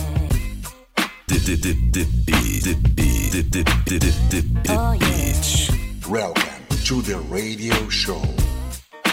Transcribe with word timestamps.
The, 1.28 1.38
the, 1.38 1.56
the, 1.56 1.74
Beat 2.26 2.64
The 2.64 2.74
Beat 2.96 3.32
The, 3.32 3.42
the, 3.44 3.64
the, 3.86 4.00
the. 4.30 4.42
Beat 4.64 4.82
Welcome 6.10 6.66
to 6.86 7.02
the 7.04 7.18
radio 7.30 7.88
show. 7.90 8.22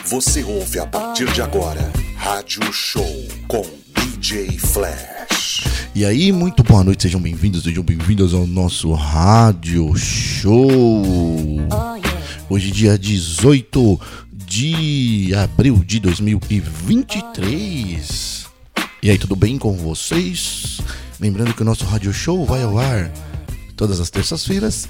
Você 0.06 0.42
ouve 0.44 0.78
a 0.78 0.86
partir 0.86 1.26
de 1.32 1.42
agora 1.42 1.92
Rádio 2.16 2.72
Show 2.72 3.04
com 3.46 3.62
DJ 3.92 4.58
Flash. 4.58 5.15
E 5.94 6.04
aí, 6.04 6.30
muito 6.30 6.62
boa 6.62 6.84
noite, 6.84 7.04
sejam 7.04 7.18
bem-vindos, 7.20 7.62
sejam 7.62 7.82
bem-vindos 7.82 8.34
ao 8.34 8.46
nosso 8.46 8.92
Rádio 8.92 9.96
Show. 9.96 11.02
Hoje, 12.50 12.70
dia 12.70 12.98
18 12.98 13.98
de 14.30 15.32
abril 15.34 15.82
de 15.84 15.98
2023. 16.00 18.46
E 19.02 19.10
aí, 19.10 19.18
tudo 19.18 19.34
bem 19.34 19.56
com 19.56 19.72
vocês? 19.72 20.82
Lembrando 21.18 21.54
que 21.54 21.62
o 21.62 21.64
nosso 21.64 21.86
Rádio 21.86 22.12
Show 22.12 22.44
vai 22.44 22.62
ao 22.62 22.78
ar 22.78 23.10
todas 23.74 24.00
as 24.00 24.10
terças-feiras 24.10 24.86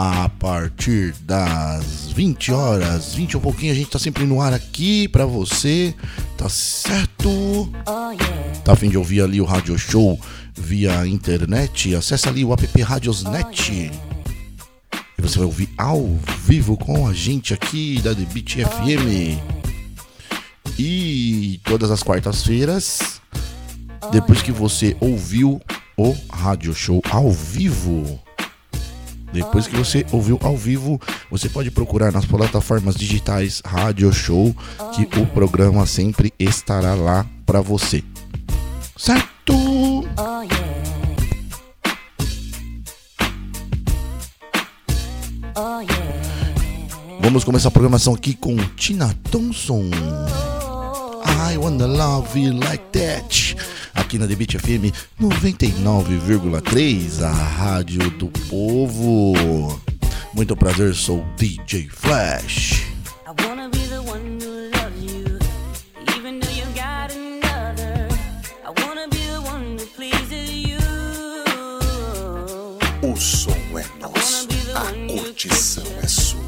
a 0.00 0.28
partir 0.28 1.12
das 1.22 2.12
20 2.12 2.52
horas, 2.52 3.14
20 3.14 3.36
um 3.36 3.40
pouquinho, 3.40 3.72
a 3.72 3.74
gente 3.74 3.90
tá 3.90 3.98
sempre 3.98 4.24
no 4.24 4.40
ar 4.40 4.52
aqui 4.52 5.08
pra 5.08 5.26
você, 5.26 5.92
tá 6.36 6.48
certo? 6.48 7.28
Oh 7.28 8.12
yeah. 8.12 8.60
Tá 8.64 8.74
a 8.74 8.76
fim 8.76 8.88
de 8.88 8.96
ouvir 8.96 9.22
ali 9.22 9.40
o 9.40 9.44
Rádio 9.44 9.76
Show 9.76 10.20
via 10.54 11.04
internet? 11.04 11.96
Acesse 11.96 12.28
ali 12.28 12.44
o 12.44 12.52
app 12.52 12.80
Radiosnet. 12.80 13.90
E 15.18 15.20
você 15.20 15.38
vai 15.38 15.46
ouvir 15.46 15.68
ao 15.76 16.06
vivo 16.44 16.76
com 16.76 17.08
a 17.08 17.12
gente 17.12 17.52
aqui 17.52 18.00
da 18.00 18.14
The 18.14 18.24
Beat 18.32 18.58
FM. 18.58 19.36
E 20.78 21.60
todas 21.64 21.90
as 21.90 22.04
quartas-feiras, 22.04 23.20
depois 24.12 24.42
que 24.42 24.52
você 24.52 24.96
ouviu 25.00 25.60
o 25.96 26.14
Rádio 26.30 26.72
Show 26.72 27.02
ao 27.10 27.32
vivo, 27.32 28.22
depois 29.32 29.66
que 29.66 29.76
você 29.76 30.04
ouviu 30.12 30.38
ao 30.42 30.56
vivo, 30.56 31.00
você 31.30 31.48
pode 31.48 31.70
procurar 31.70 32.12
nas 32.12 32.24
plataformas 32.24 32.94
digitais 32.94 33.62
Rádio 33.64 34.12
Show, 34.12 34.54
que 34.94 35.20
o 35.20 35.26
programa 35.26 35.86
sempre 35.86 36.32
estará 36.38 36.94
lá 36.94 37.26
pra 37.44 37.60
você. 37.60 38.02
Certo? 38.96 39.28
Vamos 47.20 47.44
começar 47.44 47.68
a 47.68 47.72
programação 47.72 48.14
aqui 48.14 48.34
com 48.34 48.56
Tina 48.76 49.14
Thompson. 49.30 49.90
I 51.48 51.56
wanna 51.56 51.86
love 51.86 52.36
you 52.36 52.52
like 52.52 52.92
that. 52.92 53.56
Aqui 53.94 54.18
na 54.18 54.26
The 54.26 54.36
Beat 54.36 54.58
FM 54.58 54.92
99,3, 55.18 57.22
a 57.24 57.32
rádio 57.32 58.10
do 58.18 58.26
povo. 58.50 59.80
Muito 60.34 60.54
prazer, 60.54 60.94
sou 60.94 61.24
DJ 61.38 61.88
Flash. 61.88 62.82
I 63.26 63.30
wanna 63.46 63.70
be 63.70 63.78
the 63.88 64.02
one 64.02 64.38
who 64.38 64.68
loves 64.76 65.02
you, 65.02 65.38
even 66.18 66.38
though 66.38 66.52
you 66.52 66.66
got 66.74 67.10
another. 67.16 68.06
I 68.62 68.68
wanna 68.84 69.08
be 69.08 69.24
the 69.32 69.40
one 69.40 69.78
who 69.78 69.86
pleases 69.96 70.50
you. 70.52 70.76
O 73.00 73.16
som 73.16 73.56
é 73.74 73.86
nosso, 74.02 74.46
a 74.74 74.92
curtição 75.10 75.84
é 76.02 76.06
sua. 76.06 76.42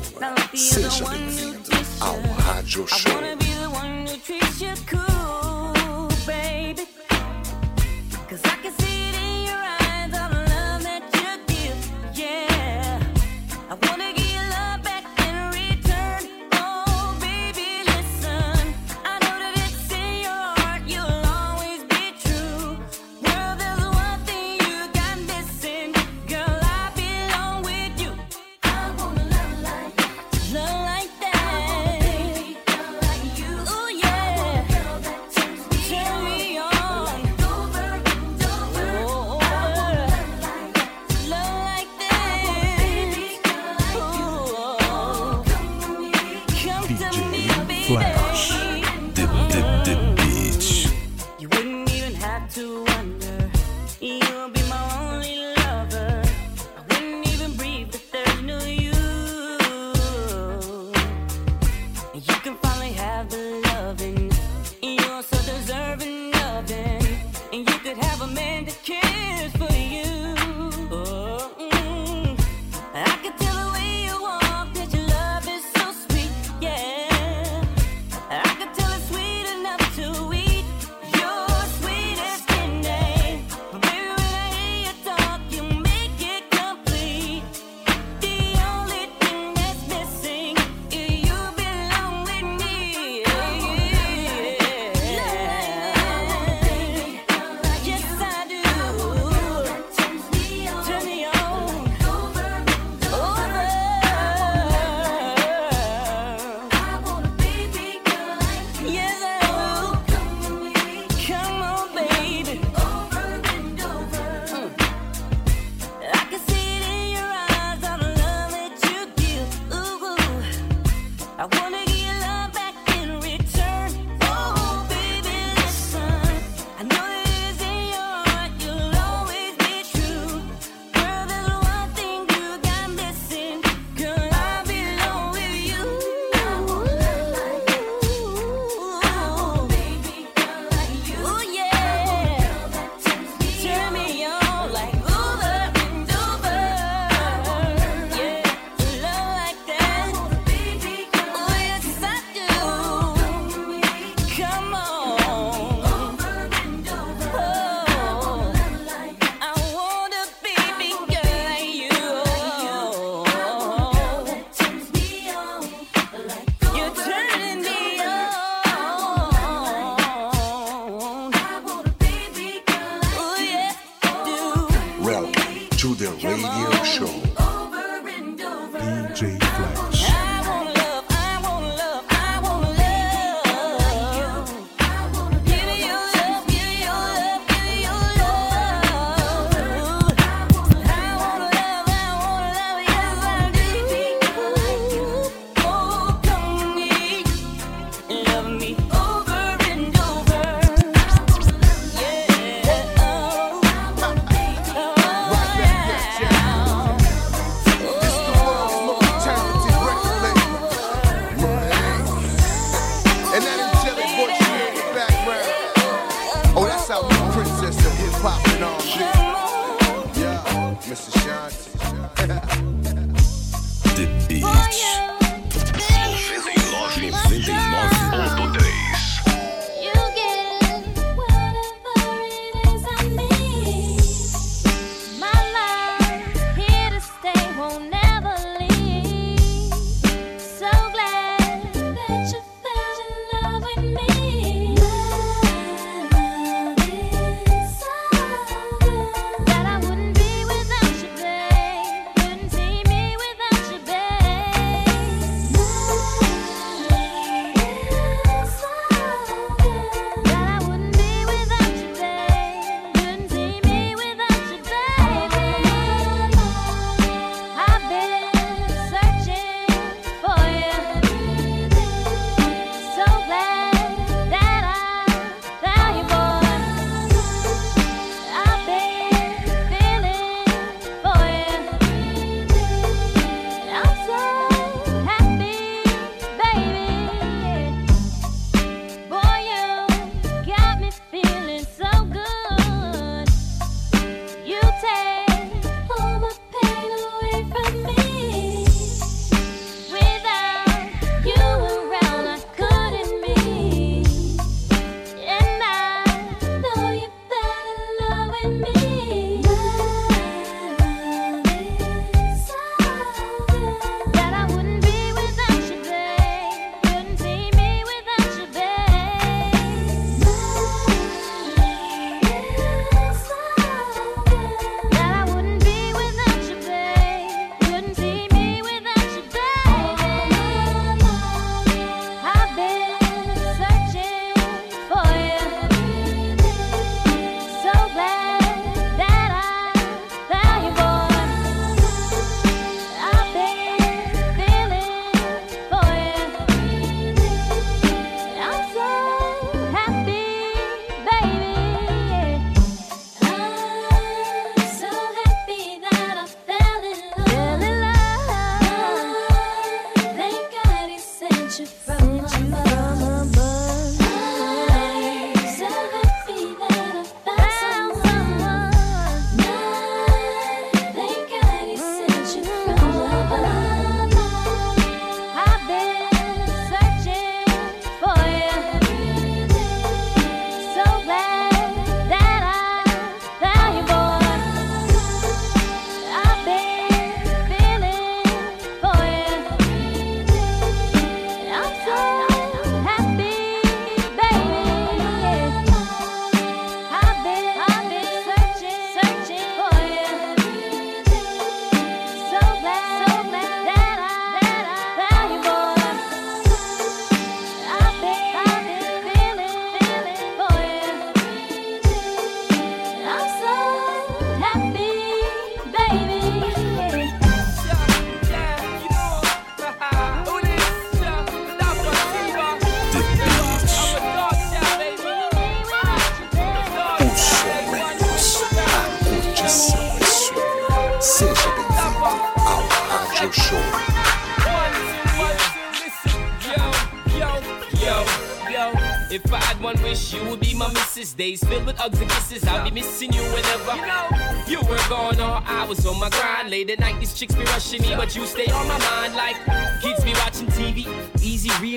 Seja 0.55 1.07
bem-vindo 1.09 1.71
ao 2.01 2.19
Rádio 2.71 2.87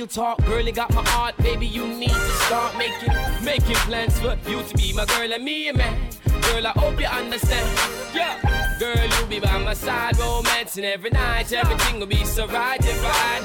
real 0.03 0.07
talk, 0.07 0.45
girl, 0.45 0.59
you 0.59 0.71
got 0.71 0.93
my 0.93 1.03
heart. 1.09 1.37
Baby, 1.37 1.65
you 1.65 1.87
need 1.87 2.09
to 2.09 2.33
start 2.45 2.77
making, 2.77 3.13
making 3.43 3.75
plans 3.87 4.19
for 4.19 4.37
you 4.49 4.61
to 4.61 4.75
be 4.75 4.91
my 4.93 5.05
girl 5.05 5.31
and 5.31 5.43
me 5.43 5.69
a 5.69 5.73
man. 5.73 6.09
Girl, 6.41 6.67
I 6.67 6.71
hope 6.71 6.99
you 6.99 7.05
understand. 7.05 7.67
Yeah, 8.13 8.37
girl, 8.79 9.07
you'll 9.17 9.27
be 9.27 9.39
by 9.39 9.57
my 9.59 9.73
side, 9.73 10.17
romancing 10.17 10.83
every 10.83 11.09
night. 11.09 11.53
Everything 11.53 11.99
will 11.99 12.07
be 12.07 12.25
so 12.25 12.47
right 12.47 12.81
divine. 12.81 13.43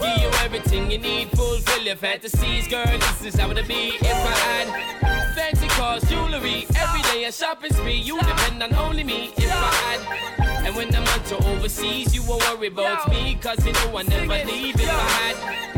Give 0.00 0.22
you 0.22 0.28
everything 0.44 0.90
you 0.90 0.98
need, 0.98 1.30
fulfill 1.30 1.82
your 1.82 1.96
fantasies, 1.96 2.68
girl. 2.68 2.84
This 2.84 3.24
is 3.24 3.40
how 3.40 3.50
it'll 3.50 3.66
be 3.66 3.96
if 4.00 4.04
I 4.04 4.36
had 4.50 5.34
fancy 5.34 5.68
cars, 5.68 6.02
jewelry, 6.10 6.66
every 6.76 7.02
day 7.12 7.24
a 7.24 7.32
shopping 7.32 7.72
spree. 7.72 7.94
You 7.96 8.18
depend 8.18 8.62
on 8.62 8.74
only 8.74 9.04
me 9.04 9.32
if 9.36 9.50
I 9.50 9.72
had. 9.84 10.66
And 10.66 10.76
when 10.76 10.94
I'm 10.94 11.08
to 11.28 11.36
overseas, 11.48 12.14
you 12.14 12.22
won't 12.24 12.42
worry 12.48 12.68
about 12.68 13.10
me, 13.10 13.38
cause 13.40 13.64
you 13.66 13.72
know 13.72 13.98
I 13.98 14.02
never 14.02 14.44
leave 14.46 14.74
if 14.74 14.88
I 14.88 15.08
had. 15.20 15.77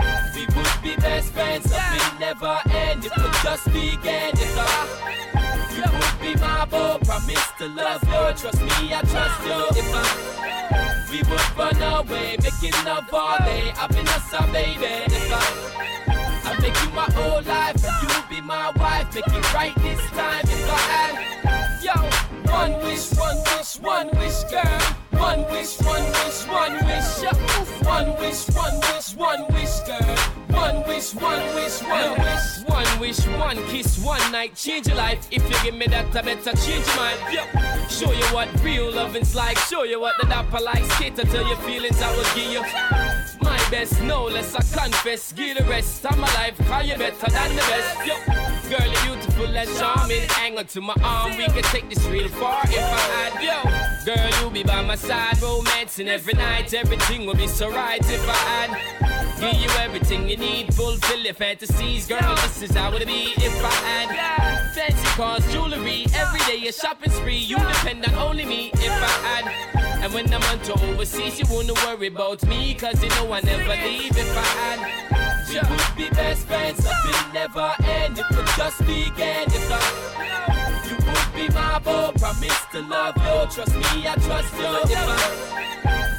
We 1.00 1.06
would 1.06 1.12
be 1.12 1.16
best 1.16 1.32
friends, 1.32 1.70
so 1.70 1.78
we 1.92 2.18
never 2.18 2.58
end. 2.70 3.04
It 3.04 3.12
just 3.42 3.64
begin 3.66 4.32
if 4.34 4.58
I. 4.58 4.86
You 5.74 5.84
would 5.92 6.20
be 6.20 6.40
my 6.40 6.64
boy, 6.66 6.98
promise 7.04 7.52
to 7.58 7.68
love 7.68 8.02
you. 8.02 8.34
Trust 8.36 8.60
me, 8.60 8.94
I 8.94 9.02
trust 9.02 9.40
you. 9.44 9.80
If 9.80 9.94
I. 9.94 11.10
We 11.10 11.18
would 11.18 11.56
run 11.56 11.82
away, 11.82 12.36
making 12.42 12.84
love 12.84 13.12
all 13.12 13.38
day. 13.38 13.72
I've 13.76 13.90
been 13.90 14.06
a 14.06 14.52
baby. 14.52 15.14
If 15.14 15.32
I. 15.32 15.40
I 16.44 16.60
make 16.60 16.76
you 16.82 16.90
my 16.90 17.08
whole 17.14 17.42
life, 17.42 17.82
and 17.84 18.02
you 18.02 18.36
be 18.36 18.40
my 18.46 18.70
wife. 18.76 19.14
Make 19.14 19.26
it 19.26 19.54
right 19.54 19.74
this 19.76 20.00
time 20.10 20.44
if 20.44 20.70
I 20.70 20.78
had. 20.92 21.82
Yo, 21.82 21.94
one 22.52 22.72
wish, 22.84 23.10
one 23.16 23.38
wish, 23.56 23.80
one 23.80 24.08
wish, 24.18 24.44
girl. 24.44 24.80
One 25.12 25.42
wish, 25.50 25.78
one 25.80 26.04
wish, 26.04 26.46
one 26.46 26.74
wish. 26.84 27.22
Yeah. 27.22 27.60
One 27.84 28.16
wish, 28.18 28.48
one 28.54 28.80
wish, 28.80 29.14
one 29.16 29.46
wish, 29.52 29.80
girl. 29.80 30.19
One 31.00 31.06
wish, 31.06 31.14
one 31.14 31.54
wish, 31.54 31.82
one 31.82 32.20
wish. 32.20 32.68
One 32.68 33.00
wish, 33.00 33.26
one 33.26 33.56
kiss, 33.68 33.98
one 34.04 34.32
night. 34.32 34.54
Change 34.54 34.86
your 34.86 34.96
life. 34.96 35.26
If 35.30 35.42
you 35.48 35.56
give 35.62 35.74
me 35.74 35.86
that, 35.86 36.14
I 36.14 36.20
better 36.20 36.52
change 36.52 36.86
your 36.86 36.96
mind. 36.96 37.90
Show 37.90 38.12
you 38.12 38.24
what 38.34 38.48
real 38.62 38.92
loving's 38.92 39.34
like. 39.34 39.56
Show 39.60 39.84
you 39.84 39.98
what 39.98 40.16
the 40.20 40.26
dapper 40.26 40.60
like. 40.60 40.84
Skater 40.92 41.24
till 41.24 41.48
your 41.48 41.56
feelings 41.58 42.02
I 42.02 42.14
will 42.14 42.24
give 42.34 42.52
you. 42.52 43.19
Best, 43.70 44.02
no 44.02 44.24
less 44.24 44.52
I 44.54 44.62
confess. 44.76 45.30
Give 45.32 45.56
the 45.56 45.62
rest 45.64 46.04
of 46.04 46.18
my 46.18 46.26
life, 46.34 46.58
call 46.66 46.82
you 46.82 46.96
better 46.96 47.30
than 47.30 47.50
the 47.54 47.62
best. 47.70 48.04
Yo. 48.04 48.16
Girl, 48.68 48.86
you're 48.86 49.14
beautiful 49.14 49.56
and 49.56 49.70
charming. 49.78 50.28
Hang 50.30 50.58
on 50.58 50.66
to 50.66 50.80
my 50.80 50.94
arm, 51.04 51.36
we 51.36 51.44
can 51.44 51.62
take 51.62 51.88
this 51.88 52.04
real 52.06 52.28
far 52.28 52.62
if 52.64 52.78
I 52.78 53.04
had 53.14 53.42
yo. 53.42 54.14
Girl, 54.14 54.30
you'll 54.40 54.50
be 54.50 54.64
by 54.64 54.82
my 54.82 54.96
side, 54.96 55.40
romancing 55.40 56.08
every 56.08 56.34
night. 56.34 56.74
Everything 56.74 57.26
will 57.26 57.36
be 57.36 57.46
so 57.46 57.70
right 57.70 58.00
if 58.00 58.28
I 58.28 58.32
had. 58.32 59.40
Give 59.40 59.54
you 59.54 59.70
everything 59.78 60.28
you 60.28 60.36
need, 60.36 60.74
fulfill 60.74 61.20
your 61.20 61.34
fantasies. 61.34 62.08
Girl, 62.08 62.34
this 62.42 62.62
is 62.62 62.72
how 62.72 62.92
it'd 62.92 63.06
be 63.06 63.32
if 63.36 63.64
I 63.64 63.70
had. 63.86 64.74
Fancy 64.74 65.06
cars, 65.16 65.52
jewelry, 65.52 66.06
every 66.14 66.40
day 66.40 66.66
a 66.66 66.72
shopping 66.72 67.12
spree. 67.12 67.36
You 67.36 67.56
depend 67.56 68.04
on 68.04 68.14
only 68.16 68.44
me 68.44 68.72
if 68.74 68.90
I 68.90 69.26
had. 69.26 69.79
And 70.02 70.14
when 70.14 70.32
I'm 70.32 70.42
on 70.44 70.58
to 70.60 70.72
overseas, 70.88 71.38
you 71.38 71.44
won't 71.50 71.70
worry 71.84 72.06
about 72.06 72.42
me, 72.46 72.74
cause 72.74 73.02
you 73.02 73.10
know 73.10 73.32
I 73.32 73.40
never 73.42 73.76
leave 73.86 74.16
if 74.16 74.36
I 74.36 74.40
had. 74.40 75.10
We 75.48 75.58
would 75.58 75.96
be 75.96 76.08
best 76.14 76.46
friends, 76.46 76.86
we 77.04 77.32
never 77.34 77.74
end. 77.84 78.18
It 78.18 78.24
would 78.34 78.46
just 78.56 78.78
begin 78.80 79.44
if 79.48 79.70
I. 79.70 80.80
You 80.88 80.96
would 80.96 81.34
be 81.34 81.52
my 81.54 81.78
boy, 81.80 82.12
promise 82.18 82.64
to 82.72 82.80
love 82.82 83.16
you. 83.16 83.54
Trust 83.54 83.74
me, 83.76 84.06
I 84.08 84.14
trust 84.24 84.54
you. 84.56 84.72
If 84.88 84.96
I. 84.96 85.70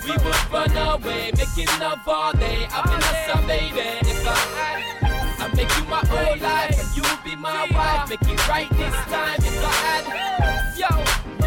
We 0.05 0.11
would 0.11 0.51
run 0.51 0.77
away, 0.77 1.31
making 1.37 1.79
love 1.79 2.07
all 2.07 2.33
day. 2.33 2.67
Been 2.67 3.01
a 3.01 3.27
some 3.27 3.47
baby. 3.47 3.79
If 3.79 4.27
I. 4.27 4.91
Had 5.39 5.51
I 5.51 5.55
make 5.55 5.75
you 5.77 5.85
my 5.85 6.03
whole 6.05 6.37
life, 6.37 6.77
and 6.79 6.97
you 6.97 7.03
be 7.23 7.35
my 7.35 7.67
wife. 7.71 8.09
Make 8.09 8.21
it 8.21 8.47
right 8.47 8.69
this 8.69 8.95
time 9.09 9.39
if 9.39 9.63
I 9.63 9.71
had. 9.71 10.50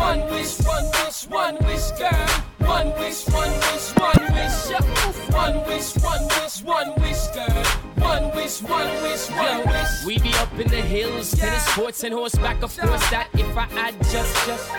One 0.05 0.21
wish, 0.31 0.59
one 0.61 0.85
wish, 0.85 1.27
one 1.29 1.57
wish, 1.65 1.91
girl. 1.93 2.29
One 2.59 2.93
wish, 2.99 3.27
one 3.29 3.51
wish, 3.51 3.89
one 3.97 4.35
wish. 4.35 4.71
Yeah. 4.71 4.83
One 5.33 5.65
wish, 5.67 5.97
one 5.97 6.29
wish, 6.29 6.63
one 6.63 6.93
wish, 7.01 7.27
girl. 7.29 7.65
One 7.97 8.37
wish, 8.37 8.61
one 8.61 9.03
wish, 9.03 9.31
one 9.31 9.67
wish. 9.67 10.05
We 10.05 10.19
be 10.19 10.35
up 10.35 10.53
in 10.61 10.69
the 10.69 10.83
hills, 10.83 11.31
tennis 11.31 11.67
courts 11.73 12.05
and 12.05 12.13
horseback. 12.13 12.63
Of 12.63 12.79
course, 12.79 13.09
that 13.09 13.29
if 13.33 13.57
I 13.57 13.65
had 13.65 13.95
just, 14.13 14.47
just. 14.47 14.71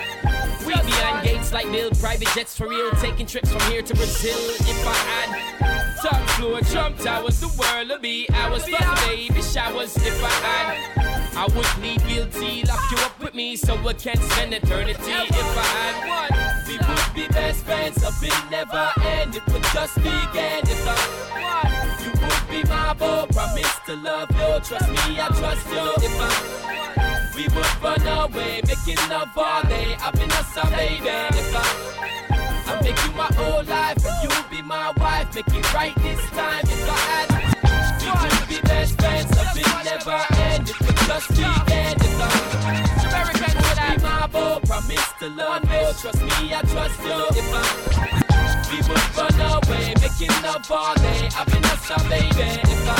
We 0.64 0.74
be 0.74 0.92
on 1.02 1.24
gates 1.24 1.52
like 1.52 1.72
build 1.72 1.98
private 1.98 2.28
jets 2.28 2.56
for 2.56 2.68
real, 2.68 2.92
taking 2.92 3.26
trips 3.26 3.50
from 3.50 3.62
here 3.72 3.82
to 3.82 3.94
Brazil. 3.96 4.38
If 4.60 4.86
I 4.86 4.94
had 4.94 5.96
top 6.02 6.22
floor, 6.30 6.60
Trump 6.60 6.98
towers, 6.98 7.40
the 7.40 7.48
world 7.58 7.88
would 7.88 8.00
be 8.00 8.28
ours. 8.32 8.62
Plus 8.62 9.06
baby 9.08 9.42
showers. 9.42 9.96
If 9.96 10.22
I 10.22 10.28
had, 10.46 11.05
I 11.36 11.44
would 11.54 11.66
plead 11.76 12.00
guilty, 12.08 12.64
lock 12.64 12.80
you 12.90 12.96
up 13.04 13.20
with 13.20 13.34
me 13.34 13.56
so 13.56 13.76
we 13.84 13.92
can 13.92 14.16
spend 14.16 14.54
eternity. 14.54 15.12
If 15.12 15.58
I 15.58 15.68
had 15.76 15.96
one, 16.08 16.66
we 16.66 16.78
would 16.78 17.14
be 17.14 17.28
best 17.28 17.62
friends. 17.66 18.02
A 18.02 18.10
bit 18.22 18.32
never 18.50 18.90
end. 19.04 19.36
It 19.36 19.46
would 19.52 19.62
just 19.64 19.96
begin. 19.96 20.64
If 20.64 20.88
I, 20.88 20.96
one, 21.36 21.72
you 22.02 22.10
would 22.22 22.44
be 22.48 22.66
my 22.70 22.94
boy. 22.94 23.26
Promise 23.32 23.78
to 23.84 23.96
love 23.96 24.30
you. 24.30 24.60
Trust 24.64 24.88
me, 24.88 25.20
I 25.20 25.28
trust 25.36 25.68
you. 25.68 25.92
If 26.08 26.16
I. 26.18 26.76
We 27.36 27.42
would 27.48 27.82
run 27.82 28.00
away, 28.06 28.62
making 28.66 28.96
love 29.10 29.28
all 29.36 29.62
day. 29.64 29.94
I've 30.00 30.14
been 30.14 30.30
a 30.30 30.42
some 30.54 30.70
baby. 30.70 31.04
If 31.04 31.54
I, 31.54 32.72
I 32.72 32.80
make 32.82 32.96
you 33.04 33.12
my 33.12 33.28
whole 33.36 33.62
life, 33.62 33.98
and 34.06 34.22
you 34.24 34.30
be 34.50 34.62
my 34.62 34.90
wife. 34.96 35.34
Make 35.34 35.48
it 35.48 35.74
right 35.74 35.94
this 35.96 36.30
time. 36.30 36.64
If 36.64 36.88
I 36.88 36.96
had, 37.12 37.28
we 38.00 38.38
would 38.38 38.48
be 38.48 38.66
best 38.66 38.98
friends. 38.98 39.30
A 39.32 39.44
bit 39.54 39.68
never 39.84 40.24
end. 40.36 40.85
Just 41.06 41.28
begin. 41.28 41.94
If 42.02 42.18
I, 42.18 42.30
American 43.06 43.54
would 43.62 44.02
my 44.02 44.26
boy. 44.26 44.58
Promise 44.66 45.12
to 45.20 45.28
love 45.28 45.62
you. 45.62 45.86
Trust 46.00 46.22
me, 46.22 46.52
I 46.52 46.60
trust 46.66 46.98
you. 47.00 47.18
If 47.30 47.54
I. 47.54 48.36
We 48.70 48.78
would 48.88 49.06
run 49.16 49.40
away, 49.40 49.94
making 50.02 50.34
love 50.42 50.68
all 50.68 50.94
day. 50.96 51.28
I've 51.36 51.46
been 51.46 51.64
a 51.64 51.76
some 51.86 52.08
baby. 52.08 52.58
If 52.66 52.88
I, 52.88 52.98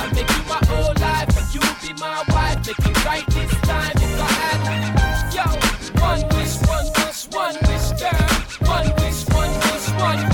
I 0.00 0.12
make 0.14 0.30
you 0.30 0.42
my 0.48 0.60
whole 0.64 0.94
life, 0.96 1.28
and 1.36 1.54
you 1.54 1.60
be 1.82 1.92
my 2.00 2.24
wife. 2.32 2.66
Make 2.66 2.78
it 2.78 3.04
right 3.04 3.26
this 3.26 3.52
time 3.60 3.92
if 3.96 4.20
I 4.20 4.32
had. 4.40 5.34
Yo, 5.34 5.44
one 6.00 6.24
wish, 6.34 6.56
one 6.66 6.88
wish, 6.96 7.28
one 7.28 7.56
wish, 7.68 7.92
girl. 8.00 8.32
One 8.66 8.88
wish, 8.96 9.28
one 9.28 9.52
wish, 9.52 9.88
one 10.00 10.24
wish. 10.24 10.33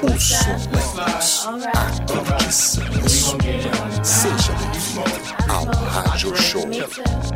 Hey, 0.00 0.06
mom. 0.06 0.14
Os 0.14 0.22
sonoros, 0.22 1.48
a 1.74 2.06
condição 2.06 2.84
sonora. 3.08 4.04
Seja 4.04 4.52
bem-vindo 4.52 5.02
ao 5.48 5.64
Rádio 5.88 6.36
Show. 6.36 6.62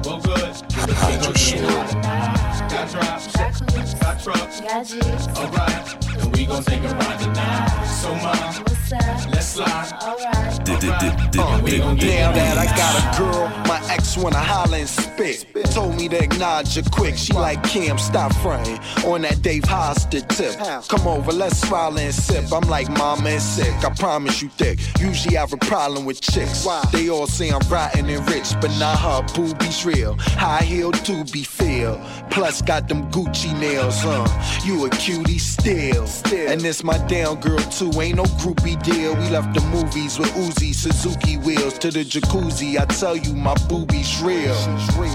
Well, 0.04 0.20
good. 0.20 0.94
Rádio 0.94 1.38
Show. 1.38 2.51
Got 2.72 2.90
drops, 2.90 3.32
got 3.36 4.22
trucks. 4.22 4.60
Got 4.62 4.86
G's, 4.86 5.28
Alright, 5.36 6.22
and 6.22 6.34
we 6.34 6.46
gon' 6.46 6.64
take 6.64 6.82
a 6.82 6.88
ride 6.94 7.20
tonight. 7.20 7.84
So, 8.00 8.08
mom, 8.14 8.24
what's 8.24 8.92
up? 8.92 9.30
let's 9.30 9.46
slide. 9.46 9.92
Alright. 10.02 10.42
Uh, 10.68 10.80
dip, 10.80 12.02
now 12.06 12.32
that 12.32 12.58
I 12.58 12.64
got 12.76 12.96
a 12.96 13.18
girl, 13.18 13.48
my 13.66 13.80
ex 13.90 14.16
wanna 14.16 14.38
holler 14.38 14.78
and 14.78 14.88
spit. 14.88 15.46
Told 15.72 15.96
me 15.96 16.08
to 16.08 16.22
acknowledge 16.22 16.74
her 16.76 16.82
quick. 16.90 17.16
She 17.16 17.32
like 17.32 17.62
Cam, 17.62 17.98
stop 17.98 18.34
fronting 18.36 18.78
on 19.04 19.22
that 19.22 19.42
Dave 19.42 19.64
Hollister 19.64 20.20
tip. 20.20 20.58
Come 20.88 21.06
over, 21.06 21.32
let's 21.32 21.58
smile 21.58 21.98
and 21.98 22.14
sip. 22.14 22.52
I'm 22.52 22.68
like 22.68 22.88
mama 22.90 23.28
and 23.28 23.42
sick. 23.42 23.72
I 23.84 23.90
promise 23.94 24.40
you 24.40 24.48
thick. 24.48 24.78
Usually 24.98 25.36
I 25.36 25.40
have 25.40 25.52
a 25.52 25.58
problem 25.58 26.04
with 26.04 26.20
chicks. 26.20 26.66
They 26.90 27.08
all 27.08 27.26
say 27.26 27.50
I'm 27.50 27.60
rotten 27.68 28.08
and 28.08 28.28
rich, 28.30 28.54
but 28.60 28.70
not 28.78 28.98
her 28.98 29.22
boobies 29.34 29.84
real. 29.84 30.16
High 30.18 30.64
heel 30.64 30.92
to 30.92 31.24
be 31.32 31.42
feel. 31.42 32.00
Plus 32.30 32.61
got 32.66 32.88
them 32.88 33.10
Gucci 33.10 33.58
nails, 33.58 34.00
huh? 34.00 34.26
You 34.64 34.86
a 34.86 34.90
cutie 34.90 35.38
still. 35.38 36.06
still. 36.06 36.50
And 36.50 36.60
this 36.60 36.82
my 36.82 36.98
down 37.06 37.40
girl 37.40 37.58
too. 37.58 37.90
Ain't 38.00 38.16
no 38.16 38.24
groupie 38.40 38.80
deal. 38.82 39.14
We 39.14 39.28
left 39.30 39.54
the 39.54 39.60
movies 39.66 40.18
with 40.18 40.30
Uzi, 40.32 40.74
Suzuki 40.74 41.36
wheels 41.36 41.78
to 41.78 41.90
the 41.90 42.04
jacuzzi. 42.04 42.78
I 42.78 42.84
tell 42.86 43.16
you, 43.16 43.34
my 43.34 43.54
boobies 43.68 44.20
real. 44.22 44.54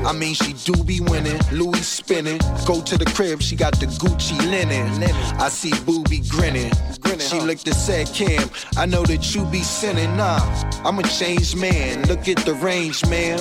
I 0.06 0.13
mean, 0.13 0.34
she 0.34 0.54
do 0.54 0.84
be 0.84 1.00
winning, 1.01 1.39
Louis 1.51 1.88
spinning. 1.88 2.39
Go 2.66 2.82
to 2.82 2.98
the 2.98 3.06
crib, 3.06 3.42
she 3.42 3.56
got 3.56 3.80
the 3.80 3.88
Gucci 3.88 4.38
linen. 4.50 4.88
I 5.39 5.50
see 5.50 5.74
booby 5.86 6.22
grinning. 6.30 6.72
She 7.20 7.39
looked 7.39 7.68
and 7.68 7.75
said, 7.75 8.08
Cam, 8.08 8.50
I 8.75 8.86
know 8.86 9.04
that 9.06 9.34
you 9.34 9.46
be 9.46 9.62
sinning. 9.62 10.16
Nah, 10.18 10.39
I'm 10.84 11.00
a 11.00 11.04
changed 11.04 11.58
man. 11.58 12.06
Look 12.08 12.27
at 12.27 12.38
the 12.46 12.54
range, 12.56 13.06
man. 13.08 13.39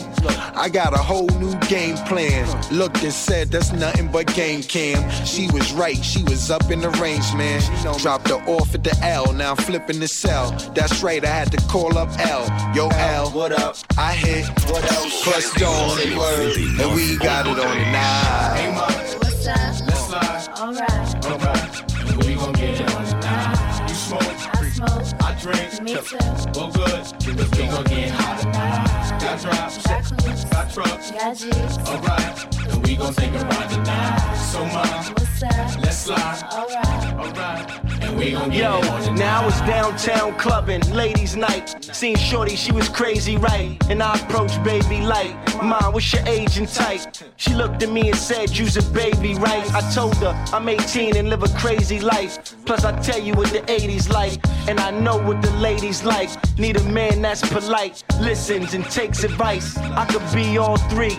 I 0.55 0.69
got 0.69 0.95
a 0.95 0.99
whole 0.99 1.29
new 1.39 1.55
game 1.69 1.97
plan. 2.09 2.47
Looked 2.73 3.03
and 3.03 3.13
said, 3.13 3.51
that's 3.51 3.73
nothing 3.73 3.96
but 4.13 4.27
game 4.35 4.63
cam. 4.63 5.09
She 5.25 5.49
was 5.51 5.73
right, 5.73 6.03
she 6.05 6.23
was 6.25 6.51
up 6.51 6.71
in 6.71 6.81
the 6.81 6.91
range, 6.91 7.33
man. 7.35 7.61
Dropped 7.99 8.29
her 8.29 8.43
off 8.47 8.75
at 8.75 8.85
the 8.85 8.97
L, 9.03 9.33
now 9.33 9.51
I'm 9.51 9.57
flipping 9.57 10.01
the 10.01 10.09
cell. 10.09 10.51
That's 10.75 11.03
right, 11.03 11.25
I 11.25 11.29
had 11.29 11.51
to 11.53 11.59
call 11.69 11.97
up 11.99 12.09
L. 12.19 12.47
Yo, 12.75 12.89
L, 12.89 13.31
what 13.31 13.53
up? 13.53 13.77
I 13.99 14.13
hit, 14.13 14.47
what 14.71 14.85
else? 14.93 15.23
Plus 15.25 15.53
Dawn 15.55 15.99
and 16.01 16.19
Word, 16.19 16.57
and 16.57 16.95
we 16.95 17.17
got 17.19 17.47
it 17.47 17.59
on 17.59 17.77
tonight. 17.77 18.57
Hey, 18.57 18.73
mom, 18.75 18.93
What's 19.21 19.47
up? 19.47 19.57
let's 19.87 20.07
slide. 20.07 20.49
Alright. 20.59 21.27
Alright, 21.27 22.27
we 22.27 22.35
gon' 22.35 22.53
get 22.53 22.81
it 22.81 22.95
on 22.95 23.05
tonight. 23.05 23.89
You 23.89 23.95
smoke, 23.95 24.23
I 24.23 24.71
smoke. 24.71 25.26
I 25.37 25.41
drink. 25.43 25.83
Me 25.83 25.95
too. 25.95 26.17
Well, 26.55 26.71
good, 26.73 27.05
because 27.19 27.51
we 27.51 27.67
gon' 27.67 27.85
get 27.85 28.11
hot 28.11 28.41
tonight. 28.41 29.21
Got 29.21 29.41
drops, 29.43 29.87
Got 29.87 30.05
clues. 30.05 30.45
got 30.45 30.73
trucks. 30.73 31.11
Got 31.11 31.37
G's, 31.37 31.79
Alright, 31.89 32.69
and 32.73 32.87
we 32.87 32.97
gon' 32.97 33.15
take 33.15 33.33
a 33.35 33.45
ride 33.45 33.71
tonight. 33.71 34.35
So, 34.37 34.65
mom, 34.65 35.15
what's 35.15 35.43
up? 35.43 35.83
let's 35.83 35.97
slide. 35.97 36.43
Alright. 36.53 37.15
Alright, 37.15 38.03
and 38.03 38.17
we 38.19 38.33
gon' 38.33 38.53
Yo, 38.53 38.79
it 38.79 38.89
on 38.89 39.03
tonight. 39.03 39.19
now 39.19 39.47
it's 39.49 39.61
downtown 39.63 40.39
clubbing, 40.39 40.81
ladies' 40.93 41.37
night. 41.37 41.77
Seen 41.95 42.17
Shorty, 42.17 42.57
she 42.57 42.73
was 42.73 42.89
crazy, 42.89 43.37
right? 43.37 43.77
And 43.91 44.03
I 44.03 44.19
approached 44.19 44.63
baby 44.65 45.01
like, 45.03 45.35
Mom, 45.63 45.93
what's 45.95 46.13
your 46.13 46.27
age 46.27 46.59
and 46.59 46.69
type? 46.69 47.15
She 47.37 47.55
looked 47.55 47.83
at 47.83 47.91
me 47.91 48.09
and 48.09 48.17
said, 48.17 48.57
You's 48.57 48.77
a 48.77 48.83
baby, 48.93 49.35
right? 49.35 49.71
I 49.75 49.81
told 49.93 50.15
her 50.17 50.29
I'm 50.53 50.69
18 50.69 51.17
and 51.17 51.29
live 51.31 51.43
a 51.43 51.49
crazy 51.59 52.01
life. 52.01 52.55
Plus, 52.67 52.85
I 52.85 52.99
tell 53.01 53.19
you 53.21 53.33
what 53.35 53.51
the 53.51 53.61
80s 53.61 54.11
like, 54.11 54.39
and 54.69 54.79
I 54.81 54.91
know 54.91 55.17
what 55.27 55.43
the 55.43 55.51
ladies 55.53 56.05
like. 56.05 56.31
Need 56.59 56.77
a 56.77 56.85
man 56.85 57.23
that's 57.23 57.47
polite, 57.49 58.05
listens, 58.21 58.75
and 58.75 58.85
takes 58.87 59.25
advice. 59.25 59.77
I 59.77 60.05
could 60.07 60.23
be 60.33 60.57
all 60.57 60.77
three. 60.77 61.19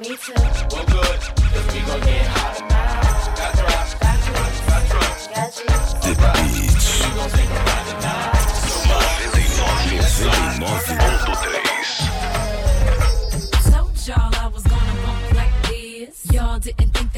Me 0.00 0.16
too. 0.16 0.32
Well, 0.32 0.84
good. 0.86 1.20
Cause 1.20 1.66
we 1.74 1.80
gon' 1.84 2.00
get 2.00 2.26
hot 2.32 2.56
tonight. 2.56 3.36
Got 3.36 3.52
drop. 3.52 4.00
Got 4.00 4.16
drop. 4.24 4.48
Got 4.66 4.82
drop. 4.88 5.12
Got 5.36 5.52
you. 5.60 5.68
The 6.00 6.16
Beat. 6.16 6.72
We 7.04 7.08
gon' 7.20 7.28
take 7.36 7.52
a 7.52 7.60
ride 7.68 7.84
tonight. 7.92 8.48
So 8.64 8.80
much. 8.88 9.20
99.3 10.24 10.96
Told 13.70 13.92
y'all 14.08 14.32
I 14.40 14.48
was 14.48 14.64
gonna 14.64 14.96
bump 15.04 15.34
like 15.34 15.56
this. 15.68 16.16
Y'all 16.32 16.58
didn't 16.58 16.92
think 16.94 17.09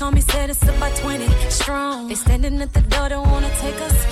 call 0.00 0.12
me 0.12 0.22
citizen 0.22 0.80
by 0.80 0.90
20 0.92 1.28
strong. 1.50 2.08
They 2.08 2.14
standing 2.14 2.62
at 2.62 2.72
the 2.72 2.80
door, 2.80 3.10
don't 3.10 3.30
wanna 3.30 3.50
take 3.60 3.78
us 3.82 4.09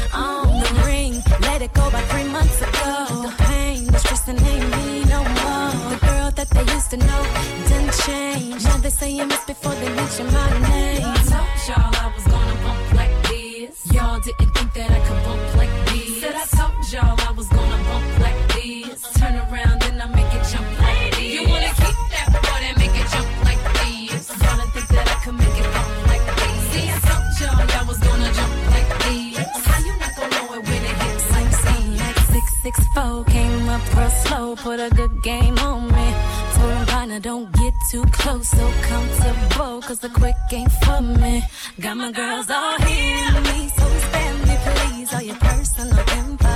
put 34.68 34.80
a 34.80 34.90
good 34.94 35.22
game 35.22 35.56
on 35.70 35.80
me. 35.96 36.08
Told 36.54 36.72
him 36.76 36.86
partner 36.92 37.20
don't 37.20 37.50
get 37.60 37.74
too 37.90 38.04
close, 38.20 38.48
so 38.48 38.66
comfortable, 38.82 39.80
cause 39.80 40.00
the 40.00 40.10
quick 40.20 40.36
ain't 40.52 40.72
for 40.82 41.00
me. 41.00 41.42
Got 41.80 41.96
my 41.96 42.10
girls 42.12 42.50
all 42.50 42.78
here 42.88 43.32
me, 43.48 43.58
so 43.78 43.86
spare 44.04 44.34
me 44.48 44.56
please 44.66 45.14
all 45.14 45.24
your 45.30 45.40
personal 45.48 45.98
info. 46.20 46.54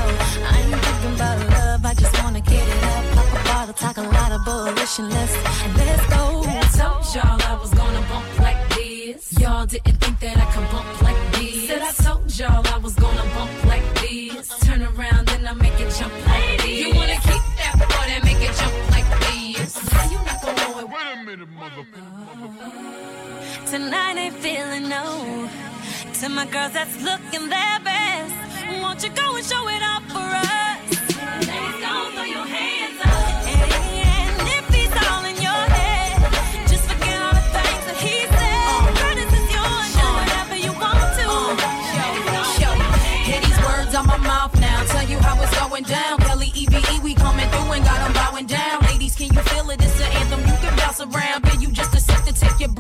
I 0.53 0.57
ain't 0.63 0.81
thinking 0.85 1.15
about 1.19 1.39
love, 1.57 1.81
I 1.91 1.95
just 2.03 2.15
wanna 2.23 2.43
get 2.53 2.67
it 2.75 2.83
up. 2.95 3.05
Pop 3.17 3.29
a 3.39 3.41
bottle, 3.49 3.77
talk 3.85 3.97
a 3.97 4.07
lot 4.19 4.31
of 4.37 4.41
bullish 4.45 4.99
and 4.99 5.09
let's, 5.17 5.35
let's 5.81 6.07
go. 6.15 6.25
I 6.63 6.67
told 6.81 7.05
y'all 7.15 7.41
I 7.51 7.55
was 7.63 7.73
gonna 7.81 8.03
bump 8.11 8.29
like 8.47 8.63
this. 8.77 9.21
Y'all 9.41 9.65
didn't 9.65 9.99
think 10.03 10.17
that 10.21 10.37
I 10.45 10.47
could 10.53 10.69
bump 10.73 11.02
feeling 24.41 24.89
no. 24.89 25.49
To 26.21 26.29
my 26.29 26.47
girls 26.47 26.73
that's 26.73 26.97
looking 27.03 27.49
their 27.49 27.79
best. 27.85 28.35
Won't 28.81 29.03
you 29.03 29.11
go 29.11 29.37
and 29.37 29.45
show 29.45 29.69
it 29.69 29.83
off 29.83 30.05
for 30.11 30.19
us? 30.19 31.12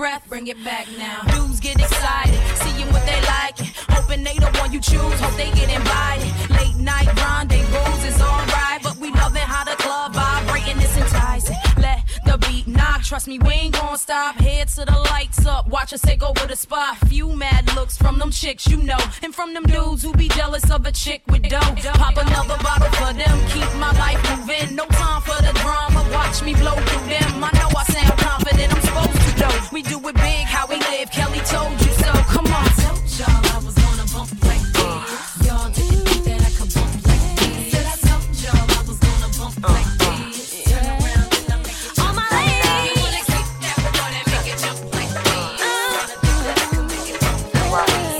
Breath. 0.03 0.29
Bring 0.29 0.49
it 0.49 0.59
back 0.65 0.88
now. 0.99 1.21
Dudes 1.33 1.61
get 1.61 1.79
excited, 1.79 2.41
seeing 2.62 2.91
what 2.93 3.07
they 3.07 3.21
like. 3.35 3.57
Hoping 3.95 4.25
they 4.25 4.37
the 4.37 4.51
one 4.59 4.73
you 4.73 4.81
choose. 4.81 5.17
Hope 5.23 5.37
they 5.37 5.51
get 5.53 5.71
invited. 5.71 6.33
Late 6.59 6.77
night 6.77 7.07
rendezvous 7.23 8.09
is 8.11 8.21
alright, 8.21 8.83
but 8.83 8.97
we 8.97 9.12
loving 9.12 9.47
how 9.55 9.62
the 9.62 9.77
club 9.85 10.12
vibrating 10.12 10.83
is 10.83 10.97
enticing. 10.97 11.57
Let 11.79 12.01
the 12.27 12.37
beat 12.49 12.67
knock. 12.67 13.03
Trust 13.05 13.29
me, 13.29 13.38
we 13.38 13.53
ain't 13.53 13.75
gonna 13.75 13.97
stop. 13.97 14.35
Head 14.41 14.67
to 14.75 14.85
the 14.85 14.99
lights 15.12 15.47
up. 15.47 15.69
Watch 15.69 15.93
us 15.93 16.01
take 16.01 16.25
over 16.25 16.49
the 16.49 16.57
spot. 16.57 16.97
Few 17.07 17.29
mad 17.37 17.73
looks 17.77 17.97
from 17.97 18.19
them 18.19 18.33
chicks 18.33 18.67
you 18.67 18.79
know, 18.79 19.03
and 19.23 19.33
from 19.33 19.55
them 19.55 19.62
dudes 19.62 20.03
who 20.03 20.12
be 20.15 20.27
jealous 20.31 20.69
of 20.69 20.85
a 20.85 20.91
chick 20.91 21.23
with 21.29 21.45
dough. 21.49 21.77
Pop 22.03 22.17
another 22.17 22.59
bottle 22.67 22.93
for 22.99 23.12
them. 23.12 23.37
Keep 23.55 23.71
my 23.79 23.93
life 24.05 24.21
moving. 24.31 24.75
No 24.75 24.85
time 24.87 25.23
for 25.23 25.41
the 25.47 25.53
drama. 25.62 26.01
Watch 26.12 26.43
me 26.43 26.55
blow 26.55 26.75
through 26.75 27.07
them. 27.07 27.45
I 27.49 27.51
know 27.59 27.71
I 27.83 27.85
sound 27.85 28.19
confident. 28.19 28.75
I'm 28.75 28.83
supposed 28.83 29.21
to 29.42 29.48
though. 29.48 29.68
We 29.72 29.83
do 29.83 29.98
it 30.09 30.14
big. 30.14 30.46
How 30.46 30.66
we 30.66 30.76
live. 30.76 31.11
Kelly 31.11 31.40
told 31.40 31.81
you 31.81 31.92
so. 31.92 32.12
Come 32.35 32.46
on. 32.46 32.64
Told 32.83 33.02
y'all 33.18 33.28
I 33.28 33.59
was 33.64 33.74
gonna 33.74 34.05
bump 34.12 34.31
like 34.44 34.66
this. 34.72 35.46
Y'all 35.46 35.70
didn't 35.70 36.07
think 36.09 36.24
that 36.24 36.42
I 36.42 36.50
could 36.57 36.70
bump 36.74 36.94
like 37.07 37.37
this. 37.37 37.72
Said 37.72 37.87
I 37.87 37.96
told 38.09 38.35
y'all 38.42 38.66
I 38.78 38.83
was 38.88 38.98
gonna 38.98 39.28
bump 39.38 39.57
like 39.68 39.92
this. 40.02 40.64
Turn 40.70 40.87
around 40.87 41.31
and 41.38 41.52
I 41.52 41.57
make 41.57 41.83
it 41.83 41.98
All 42.00 42.12
my 42.14 42.26
ladies. 42.37 42.96
You 42.96 43.02
wanna 43.02 43.22
keep 43.31 43.46
that 43.62 43.78
that 44.12 44.24
make 44.31 44.48
it 44.52 44.59
jump 44.62 44.78
like 44.94 45.12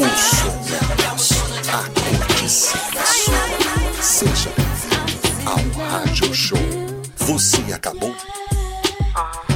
O 0.01 0.09
som 0.19 1.49
mais 1.53 1.69
acontecido. 1.69 2.99
Seja 4.03 4.51
bem-vindo 4.57 5.51
ao 5.51 5.63
Rádio 5.89 6.35
Show. 6.35 6.59
Você 7.17 7.73
acabou 7.73 8.13
de 8.15 9.52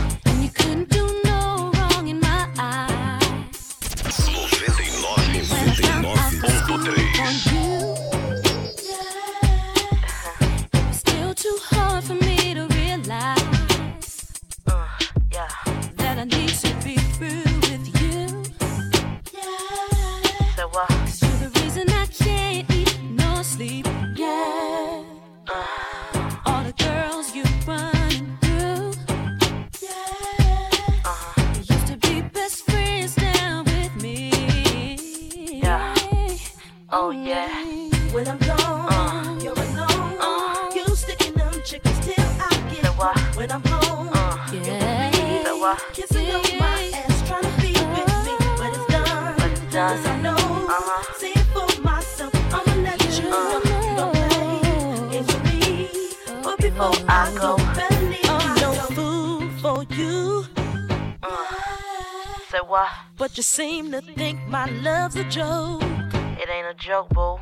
seem 63.56 63.90
to 63.90 64.02
think 64.02 64.38
my 64.48 64.66
love's 64.82 65.16
a 65.16 65.24
joke. 65.24 65.82
It 65.82 66.46
ain't 66.54 66.66
a 66.66 66.74
joke, 66.76 67.08
boo. 67.08 67.38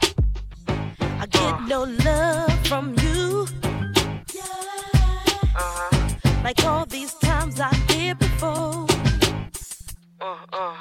I 0.69 1.27
get 1.29 1.63
no 1.63 1.83
love 2.05 2.67
from 2.69 2.95
you. 3.03 3.49
Uh-huh. 5.57 6.15
Like 6.45 6.65
all 6.65 6.87
these 6.87 7.15
times 7.15 7.59
I 7.59 7.73
did 7.89 8.21
before. 8.21 8.87
Uh-uh. 10.21 10.77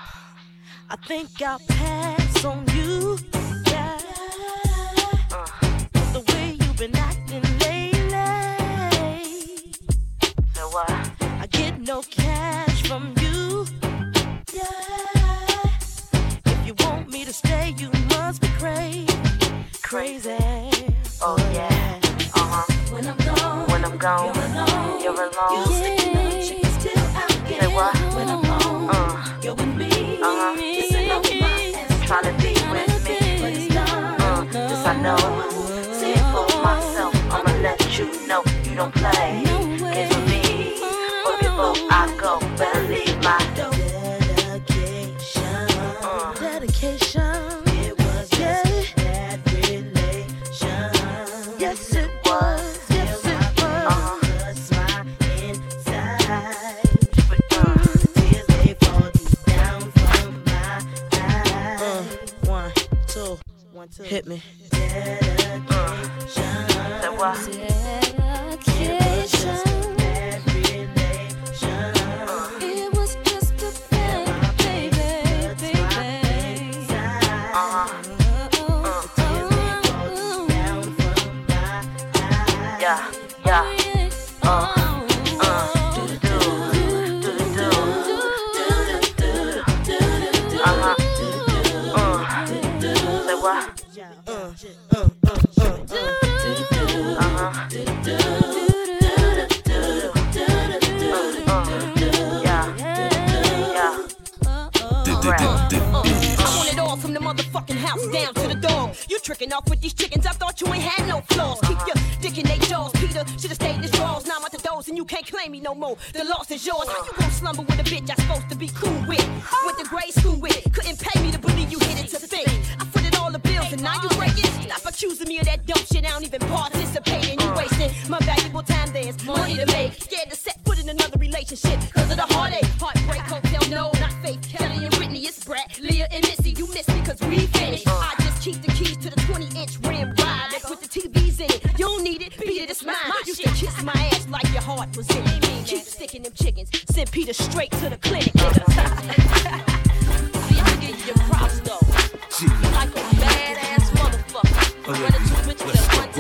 I 0.92 0.96
think 1.08 1.30
I'll 1.42 1.58
pass 1.68 2.23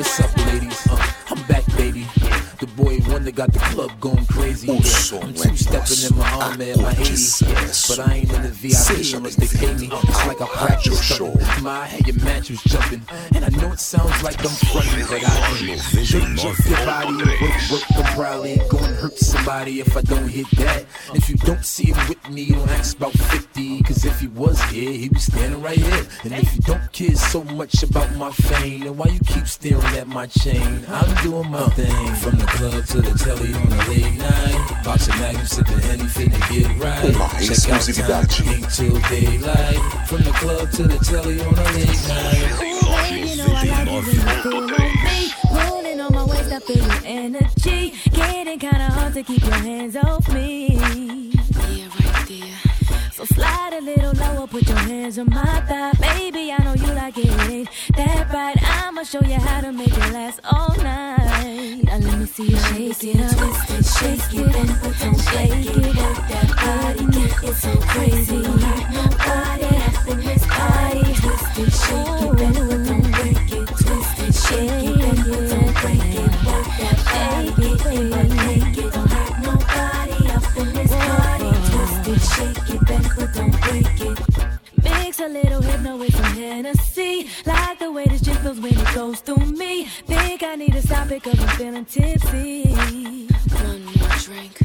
What's 0.03 0.19
up, 0.19 0.37
ladies? 0.47 0.87
Uh, 0.91 1.13
I'm 1.29 1.41
back, 1.47 1.65
baby. 1.77 2.05
The 2.59 2.67
boy 2.75 2.99
wonder 3.07 3.31
got 3.31 3.53
the 3.53 3.59
club 3.59 3.97
going 4.01 4.25
crazy. 4.25 4.67
Yeah. 4.67 4.73
I'm 5.23 5.33
two 5.33 5.52
stepping 5.81 6.11
in 6.11 6.19
my 6.19 6.29
arm 6.33 6.61
at 6.61 6.77
my 6.77 6.91
80. 6.91 7.45
Yeah. 7.45 7.71
But 7.89 7.99
I 7.99 8.13
ain't 8.13 8.33
in 8.33 8.41
the 8.43 8.49
VIP 8.49 9.15
unless 9.15 9.35
they 9.35 9.47
pay 9.47 9.73
me. 9.75 9.89
It's 9.91 10.27
like 10.27 10.41
I 10.41 10.47
practice 10.47 11.07
something. 11.07 11.63
My 11.63 11.85
head, 11.85 12.07
your 12.07 12.23
match 12.23 12.49
was 12.49 12.61
jumping. 12.63 13.01
And 13.33 13.45
I 13.45 13.49
know 13.49 13.71
it 13.71 13.79
sounds 13.79 14.23
like 14.23 14.39
I'm 14.39 14.55
fronting, 14.69 15.05
but 15.09 15.23
I 15.23 15.57
ain't. 15.59 15.81
Shake, 16.05 16.37
shake 16.37 16.69
your 16.69 16.85
body, 16.85 17.15
work, 17.15 17.71
work, 17.71 17.83
I'm 17.95 18.15
probably 18.15 18.57
gonna 18.69 18.93
hurt 18.93 19.17
somebody 19.17 19.79
if 19.79 19.95
I 19.97 20.01
don't 20.01 20.27
hit 20.27 20.49
that. 20.57 20.85
And 21.09 21.17
if 21.17 21.29
you 21.29 21.37
don't 21.37 21.65
see 21.65 21.91
him 21.91 22.07
with 22.07 22.29
me, 22.29 22.51
don't 22.51 22.69
ask 22.69 22.97
about 22.97 23.13
50. 23.13 23.81
Cause 23.83 24.05
if 24.05 24.19
he 24.19 24.27
was 24.27 24.61
here, 24.65 24.91
he'd 24.91 25.13
be 25.13 25.19
standing 25.19 25.61
right 25.61 25.77
here. 25.77 26.05
And 26.23 26.33
if 26.33 26.55
you 26.55 26.61
don't 26.61 26.91
care 26.91 27.15
so 27.15 27.43
much 27.43 27.81
about 27.83 28.13
my 28.15 28.31
fame, 28.31 28.81
then 28.81 28.97
why 28.97 29.07
you 29.07 29.19
keep 29.25 29.47
staring 29.47 29.83
at 29.97 30.07
my 30.07 30.27
chain? 30.27 30.85
I'm 30.87 31.23
doing 31.23 31.49
my 31.49 31.67
thing. 31.69 32.15
From 32.15 32.37
the 32.37 32.45
club 32.45 32.85
to 32.85 33.01
the 33.01 33.17
telly 33.17 33.53
on 33.53 33.69
the 33.69 33.85
late 33.89 34.17
night. 34.17 34.83
Boxing 34.83 35.17
magnum, 35.19 35.45
sipping 35.65 35.83
Henny, 35.83 36.03
finna 36.03 36.39
get 36.49 36.83
right. 36.83 37.03
Uma 37.05 37.29
Check 37.29 37.71
out 37.71 37.81
exclusividade. 37.81 38.27
time, 38.29 38.53
ain't 38.53 38.69
till 38.73 38.99
daylight. 39.09 40.07
From 40.07 40.21
the 40.23 40.31
club 40.31 40.71
to 40.71 40.83
the 40.83 40.97
telly 40.97 41.41
on 41.41 41.53
the 41.53 41.63
late 41.73 42.07
night. 42.07 43.11
You 43.11 43.35
know 43.37 43.45
I 43.47 43.83
love 43.83 44.13
you 44.13 44.19
when 44.19 44.35
you 44.35 44.41
feel 44.41 44.57
on 44.57 44.67
me. 44.71 45.31
Rolling 45.51 46.01
on 46.01 46.13
my 46.13 46.23
waist, 46.25 46.51
I 46.51 46.59
feel 46.59 46.77
your 46.77 47.01
energy. 47.05 47.93
Getting 48.11 48.59
kinda 48.59 48.89
hard 48.91 49.13
to 49.13 49.23
keep 49.23 49.43
your 49.43 49.53
hands 49.53 49.95
off 49.95 50.27
me. 50.33 51.31
Yeah, 51.71 51.87
right 51.87 51.97
there. 51.97 52.02
So 53.13 53.25
slide 53.25 53.73
a 53.73 53.79
little 53.79 54.11
lower, 54.13 54.47
put 54.47 54.67
your 54.67 54.75
hands 54.75 55.19
on 55.19 55.29
my 55.29 55.61
thigh. 55.67 55.91
Baby, 56.01 56.51
I 56.51 56.57
know 56.63 56.73
you 56.73 56.93
like 56.95 57.15
it, 57.19 57.29
ain't 57.47 57.69
that 57.95 58.33
right? 58.33 58.57
I'ma 58.59 59.03
show 59.03 59.21
you 59.21 59.35
how 59.35 59.61
to 59.61 59.71
make 59.71 59.95
it 59.95 60.13
last 60.13 60.39
all 60.43 60.75
night. 60.77 61.83
Now 61.83 61.97
let 61.99 62.17
me 62.17 62.25
see 62.25 62.47
you 62.47 62.57
shake 62.57 63.03
it 63.03 63.21
up, 63.21 63.37
twist 63.37 63.69
it, 63.69 63.85
shake 63.85 64.33
it, 64.33 64.67
put 64.81 64.95
some 64.95 65.15
shake 65.15 65.63
it. 65.63 65.95
Work 65.95 66.27
that 66.33 66.49
body, 66.57 67.05
it's 67.47 67.61
so 67.61 67.77
crazy. 67.81 68.41
Nobody 68.97 69.69
in 70.11 70.19
this 70.25 70.45
party. 70.47 71.13
Twist 71.13 71.57
it, 71.59 71.71
shake 71.85 72.17
it, 72.33 72.41
and 72.41 72.55
put 72.55 72.81
some 72.87 73.03
break 73.11 73.51
it. 73.53 73.67
Twist 73.77 74.19
it, 74.25 74.33
shake 74.33 74.89
it, 74.89 75.01
and 75.05 75.19
put 75.21 75.43
some 75.49 75.71
break 75.81 76.17
it. 76.17 76.31
Work 76.49 76.67
that 76.81 76.97
body, 77.13 77.49
get 77.61 77.85
it, 77.93 78.29
make 78.33 78.77
it. 78.77 78.89
Don't 78.91 79.07
hurt 79.11 79.35
nobody 79.45 80.17
up 80.33 80.45
in 80.57 80.67
this 80.73 80.91
party. 80.91 81.49
Twist 81.69 82.07
it, 82.07 82.21
shake 82.33 82.57
it, 82.57 82.62
and 82.93 83.33
don't 83.33 83.61
break 83.61 84.01
it. 84.01 84.19
Mix 84.83 85.19
a 85.19 85.27
little 85.27 85.61
hypno 85.61 85.97
with 85.97 86.15
some 86.15 86.33
Hennessy. 86.33 87.27
Like 87.45 87.79
the 87.79 87.91
way 87.91 88.05
this 88.05 88.21
feels 88.21 88.59
when 88.59 88.77
it 88.77 88.93
goes 88.93 89.19
through 89.21 89.45
me. 89.45 89.85
Think 89.85 90.43
I 90.43 90.55
need 90.55 90.73
to 90.73 90.81
stop 90.81 91.11
it 91.11 91.23
cause 91.23 91.39
I'm 91.39 91.47
feeling 91.57 91.85
tipsy. 91.85 92.63
One 92.65 93.85
more 93.85 94.17
drink. 94.19 94.59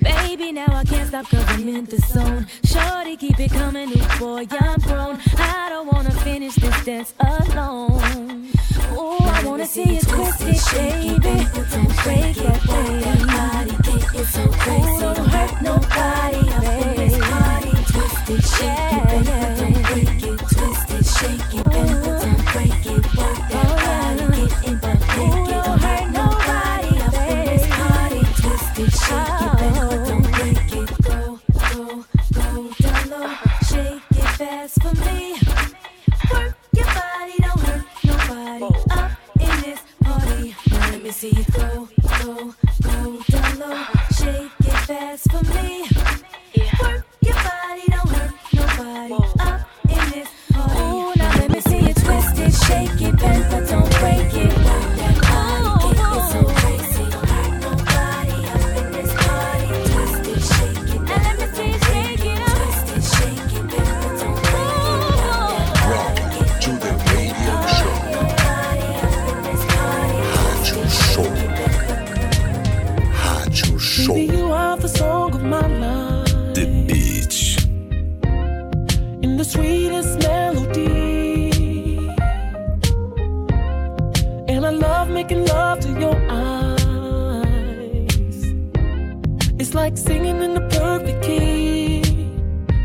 Baby, 0.00 0.52
now 0.52 0.72
I 0.72 0.84
can't 0.84 1.08
stop 1.08 1.26
cause 1.28 1.44
I'm 1.48 1.68
in 1.68 1.84
the 1.84 1.98
zone. 1.98 2.46
Shorty, 2.64 3.16
keep 3.16 3.38
it 3.40 3.50
coming, 3.50 3.90
new 3.90 4.06
boy, 4.18 4.46
I'm 4.50 4.80
grown. 4.80 5.18
I 5.36 5.68
don't 5.68 5.92
wanna 5.92 6.12
finish 6.12 6.54
this 6.54 6.84
dance 6.84 7.14
alone. 7.20 8.48
Ooh, 8.92 9.18
I 9.20 9.42
wanna 9.44 9.66
see 9.66 9.94
you 9.94 10.00
twist 10.00 10.40
it, 10.42 11.22
baby. 11.22 11.46
Don't 11.72 11.96
break 12.02 12.36
that 12.36 12.60
thing. 12.62 13.08
It's 14.20 14.30
so 14.32 14.48
crazy. 14.48 14.88
Ooh, 14.88 15.00
don't 15.00 15.28
hurt 15.28 15.62
nobody, 15.62 16.42
baby 16.60 17.47
it, 18.30 18.44
shake 18.44 18.92
it, 18.92 19.04
bend 19.08 19.28
it, 19.28 19.58
don't 19.58 19.82
break 19.84 20.22
it, 20.22 20.38
twist 20.38 20.90
it, 20.90 21.06
shake 21.06 21.54
it, 21.54 21.64
bend 21.70 21.90
it, 21.90 22.04
don't 22.04 22.44
break 22.52 22.86
it, 22.86 23.04
work 23.16 23.38
that 23.48 23.68
body, 23.84 24.46
get 24.46 24.68
in 24.68 24.74
the 24.80 24.92
thick 25.46 25.57
like 89.88 89.96
singing 89.96 90.42
in 90.42 90.52
the 90.52 90.60
perfect 90.68 91.22
key. 91.22 92.02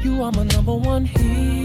You 0.04 0.24
are 0.24 0.32
my 0.32 0.44
number 0.44 0.74
one 0.74 1.06
hit. 1.06 1.63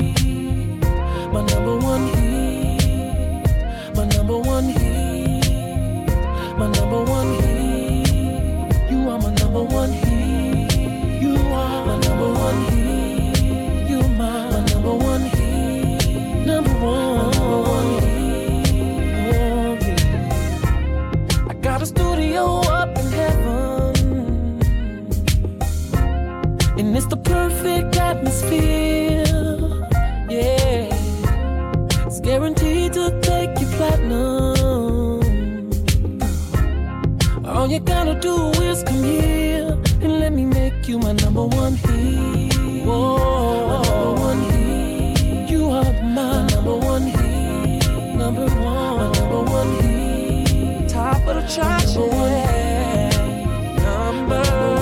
All 37.69 37.75
you 37.75 37.81
gotta 37.81 38.15
do 38.15 38.49
is 38.63 38.83
come 38.83 39.05
here 39.05 39.79
and 40.01 40.21
let 40.21 40.33
me 40.33 40.47
make 40.47 40.89
you 40.89 40.99
my 40.99 41.13
number 41.13 41.45
one 41.45 41.75
hit. 41.75 42.87
Whoa, 42.87 43.83
number 43.83 44.23
one 44.23 44.41
hit. 44.51 45.51
You 45.51 45.69
are 45.69 45.85
my, 45.85 46.03
my 46.15 46.47
number 46.47 46.77
one 46.79 47.03
hit. 47.03 47.87
Number 48.17 48.47
one, 48.47 48.65
my 48.65 49.13
number 49.19 49.43
one 49.43 49.69
hit. 49.83 50.89
Top 50.89 51.19
of 51.27 51.37
the 51.37 51.47
charts. 51.47 51.95
number 51.95 52.17
one 52.17 52.31
hit. 52.31 53.83
Number, 53.83 54.43
number 54.45 54.79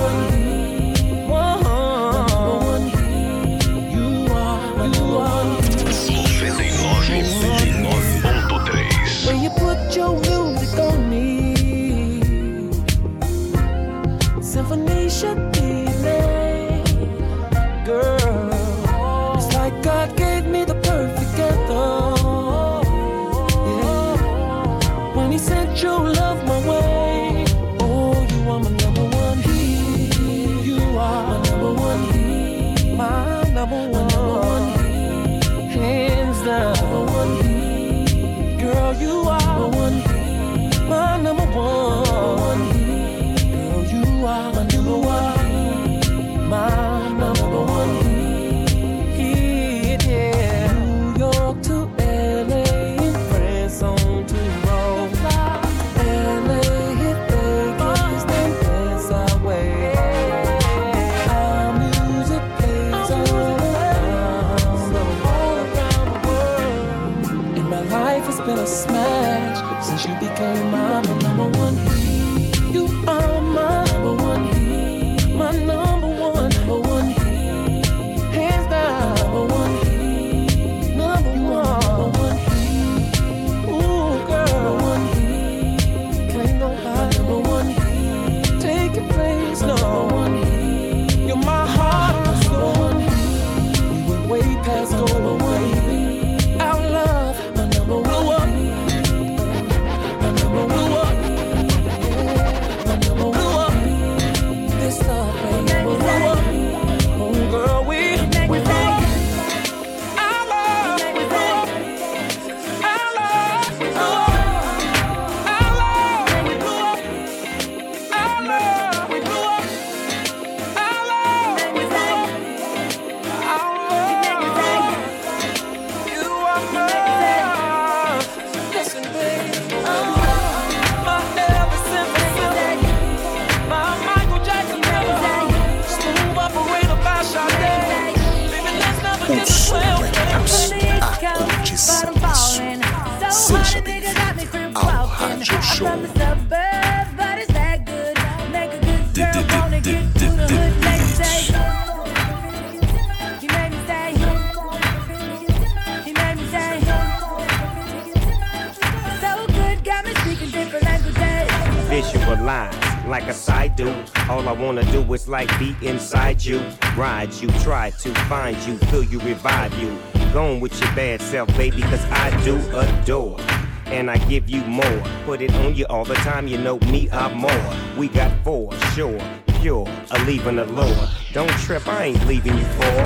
I 163.57 163.67
do. 163.69 163.91
All 164.29 164.47
I 164.47 164.51
wanna 164.51 164.83
do 164.91 165.01
is 165.15 165.27
like 165.27 165.49
be 165.57 165.75
inside 165.81 166.45
you, 166.45 166.59
ride 166.95 167.33
you, 167.33 167.49
try 167.61 167.89
to 167.89 168.13
find 168.29 168.55
you, 168.67 168.77
feel 168.89 169.03
you, 169.03 169.19
revive 169.21 169.73
you. 169.79 169.97
Gone 170.31 170.59
with 170.59 170.79
your 170.79 170.93
bad 170.93 171.19
self, 171.23 171.47
baby, 171.57 171.81
cause 171.81 172.05
I 172.11 172.29
do 172.45 172.55
adore 172.77 173.39
and 173.87 174.11
I 174.11 174.17
give 174.29 174.47
you 174.47 174.61
more. 174.65 175.01
Put 175.25 175.41
it 175.41 175.51
on 175.55 175.73
you 175.73 175.87
all 175.89 176.05
the 176.05 176.13
time, 176.15 176.47
you 176.47 176.59
know 176.59 176.77
me, 176.91 177.09
I'm 177.09 177.35
more. 177.35 177.73
We 177.97 178.09
got 178.09 178.31
four, 178.43 178.71
sure, 178.93 179.19
pure, 179.59 179.87
a 180.11 180.23
leaving 180.25 180.59
allure. 180.59 181.07
Don't 181.33 181.57
trip, 181.65 181.87
I 181.87 182.05
ain't 182.05 182.27
leaving 182.27 182.55
you 182.55 182.65
for. 182.65 182.97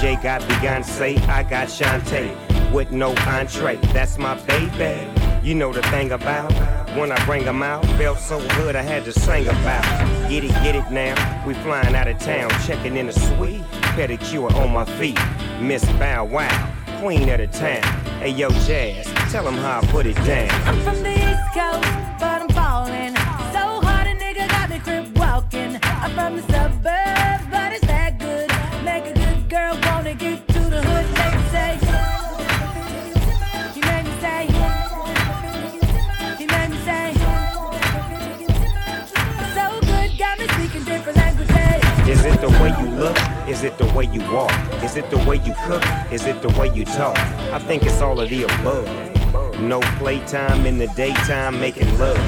Jay 0.00 0.16
got 0.22 0.40
Beyonce, 0.40 1.18
I 1.28 1.42
got 1.42 1.68
Shantae, 1.68 2.72
with 2.72 2.92
no 2.92 3.14
entree, 3.26 3.76
that's 3.92 4.16
my 4.16 4.40
baby. 4.46 5.06
You 5.42 5.54
know 5.54 5.70
the 5.70 5.82
thing 5.82 6.12
about 6.12 6.50
when 6.96 7.10
I 7.12 7.24
bring 7.24 7.46
'em 7.46 7.62
out, 7.62 7.84
felt 7.98 8.18
so 8.18 8.38
good 8.56 8.76
I 8.76 8.82
had 8.82 9.04
to 9.04 9.12
sing 9.12 9.46
about. 9.48 9.84
it. 9.84 10.28
Get 10.28 10.44
it, 10.44 10.52
get 10.62 10.74
it 10.74 10.90
now. 10.90 11.14
We 11.46 11.54
flying 11.54 11.94
out 11.94 12.08
of 12.08 12.18
town, 12.18 12.50
checking 12.66 12.96
in 12.96 13.06
the 13.06 13.12
suite. 13.12 13.62
Pedicure 13.96 14.52
on 14.54 14.72
my 14.72 14.84
feet. 14.98 15.18
Miss 15.60 15.84
Bow 16.00 16.24
Wow, 16.24 16.68
queen 17.00 17.28
of 17.28 17.38
the 17.38 17.46
town. 17.46 17.82
Hey 18.20 18.30
yo, 18.30 18.48
Jazz, 18.66 19.06
tell 19.30 19.46
'em 19.46 19.54
how 19.58 19.80
I 19.80 19.86
put 19.86 20.06
it 20.06 20.16
down. 20.24 20.50
I'm 20.66 20.80
from 20.82 21.02
the 21.02 21.12
East 21.12 21.46
Coast, 21.54 21.88
but 22.20 22.40
I'm 22.42 22.48
falling. 22.50 23.14
So 23.52 23.62
hard 23.86 24.06
a 24.06 24.14
nigga 24.14 24.48
got 24.48 24.70
me 24.70 24.78
crib 24.78 25.16
walking. 25.18 25.78
I'm 26.02 26.10
from 26.14 26.36
the 26.36 26.42
suburbs, 26.52 27.01
the 42.42 42.48
way 42.60 42.74
you 42.80 42.90
look? 42.98 43.16
Is 43.48 43.62
it 43.62 43.78
the 43.78 43.86
way 43.94 44.04
you 44.06 44.20
walk? 44.32 44.50
Is 44.82 44.96
it 44.96 45.08
the 45.10 45.18
way 45.18 45.36
you 45.36 45.54
cook? 45.64 45.84
Is 46.10 46.26
it 46.26 46.42
the 46.42 46.48
way 46.58 46.68
you 46.74 46.84
talk? 46.84 47.16
I 47.52 47.60
think 47.60 47.84
it's 47.84 48.00
all 48.00 48.20
of 48.20 48.28
the 48.30 48.42
above. 48.42 49.60
No 49.60 49.78
playtime 50.00 50.66
in 50.66 50.76
the 50.76 50.88
daytime 50.88 51.60
making 51.60 51.96
love. 52.00 52.18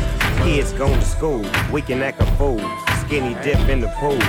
Kids 0.45 0.73
going 0.75 1.01
to 1.01 1.05
school, 1.05 1.45
we 1.73 1.83
can 1.83 2.01
act 2.01 2.23
a 2.23 2.27
fool. 2.37 2.61
Skinny 3.01 3.35
dip 3.43 3.69
in 3.69 3.81
the 3.81 3.89
pool, 3.99 4.21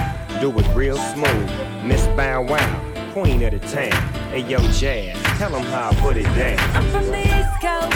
do 0.41 0.57
it 0.57 0.75
real 0.75 0.97
smooth. 0.97 1.51
Miss 1.83 2.07
Bow 2.17 2.41
Wow, 2.41 3.11
queen 3.13 3.43
of 3.43 3.51
the 3.51 3.59
town. 3.59 3.91
Hey 4.31 4.39
yo, 4.39 4.57
Jazz, 4.71 5.21
tell 5.37 5.55
'em 5.55 5.65
how 5.65 5.91
I 5.91 5.95
put 6.01 6.17
it 6.17 6.23
down. 6.35 6.57
I'm 6.75 6.89
from 6.89 7.05
the 7.11 7.21
East 7.21 7.61
Coast, 7.61 7.93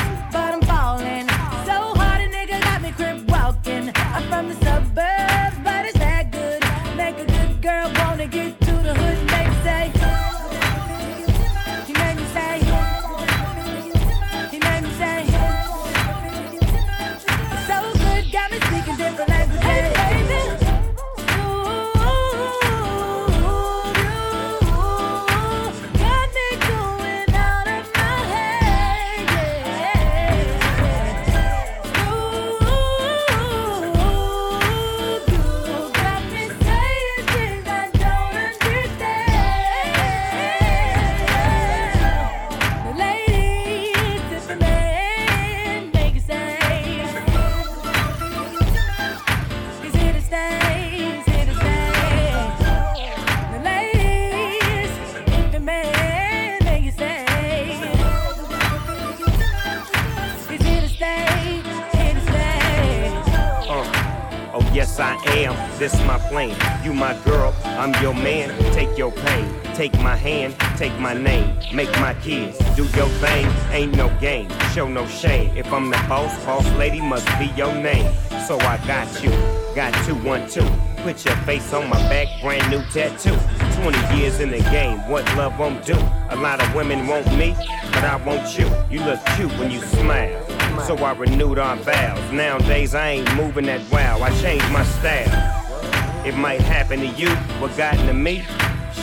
take 69.80 69.98
my 70.02 70.18
hand, 70.18 70.54
take 70.76 70.94
my 71.00 71.14
name. 71.14 71.58
Make 71.74 71.90
my 72.02 72.14
kids 72.16 72.58
do 72.76 72.84
your 72.98 73.08
thing, 73.24 73.48
ain't 73.72 73.96
no 73.96 74.10
game, 74.20 74.50
show 74.74 74.90
no 74.90 75.08
shame. 75.08 75.56
If 75.56 75.72
I'm 75.72 75.90
the 75.90 75.96
boss, 76.10 76.36
boss 76.44 76.70
lady 76.74 77.00
must 77.00 77.26
be 77.40 77.46
your 77.56 77.74
name. 77.74 78.14
So 78.46 78.60
I 78.60 78.76
got 78.86 79.08
you, 79.24 79.30
got 79.74 79.94
two, 80.06 80.16
one, 80.16 80.50
two. 80.50 80.68
Put 80.98 81.24
your 81.24 81.38
face 81.48 81.72
on 81.72 81.90
my 81.90 81.98
back, 82.10 82.28
brand 82.42 82.70
new 82.70 82.84
tattoo. 82.92 83.38
20 83.82 84.18
years 84.18 84.42
in 84.42 84.52
the 84.52 84.60
game, 84.70 84.98
what 85.08 85.24
love 85.38 85.58
won't 85.58 85.86
do. 85.86 85.96
A 86.30 86.36
lot 86.36 86.62
of 86.62 86.76
women 86.76 87.08
want 87.08 87.28
me, 87.38 87.56
but 87.94 88.04
I 88.04 88.18
want 88.26 88.60
you. 88.60 88.70
You 88.92 89.02
look 89.06 89.26
cute 89.38 89.58
when 89.58 89.72
you 89.72 89.80
smile. 89.80 90.46
So 90.88 90.98
I 90.98 91.14
renewed 91.14 91.58
our 91.58 91.78
vows. 91.78 92.34
Nowadays 92.34 92.96
I 92.96 93.12
ain't 93.12 93.34
moving 93.38 93.68
that 93.68 93.90
wow. 93.90 94.20
I 94.22 94.30
changed 94.42 94.70
my 94.74 94.84
style. 94.84 96.26
It 96.26 96.36
might 96.36 96.60
happen 96.60 97.00
to 97.00 97.08
you, 97.08 97.30
what 97.62 97.78
gotten 97.78 98.08
to 98.08 98.14
me? 98.14 98.44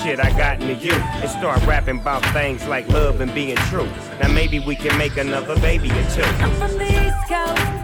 Shit, 0.06 0.20
I 0.20 0.30
got 0.38 0.62
into 0.62 0.74
you. 0.74 0.92
And 0.92 1.28
start 1.28 1.66
rapping 1.66 1.98
about 1.98 2.24
things 2.26 2.64
like 2.68 2.86
love 2.90 3.20
and 3.20 3.34
being 3.34 3.56
true. 3.56 3.88
Now 4.20 4.28
maybe 4.28 4.60
we 4.60 4.76
can 4.76 4.96
make 4.96 5.16
another 5.16 5.58
baby 5.58 5.90
or 5.90 6.10
two. 6.10 6.22
I'm 6.22 6.52
from 6.52 6.78
the 6.78 6.84
East 6.84 7.16
Coast, 7.26 7.75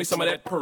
me 0.00 0.04
some 0.04 0.20
of 0.20 0.26
that. 0.26 0.44
Per- 0.44 0.59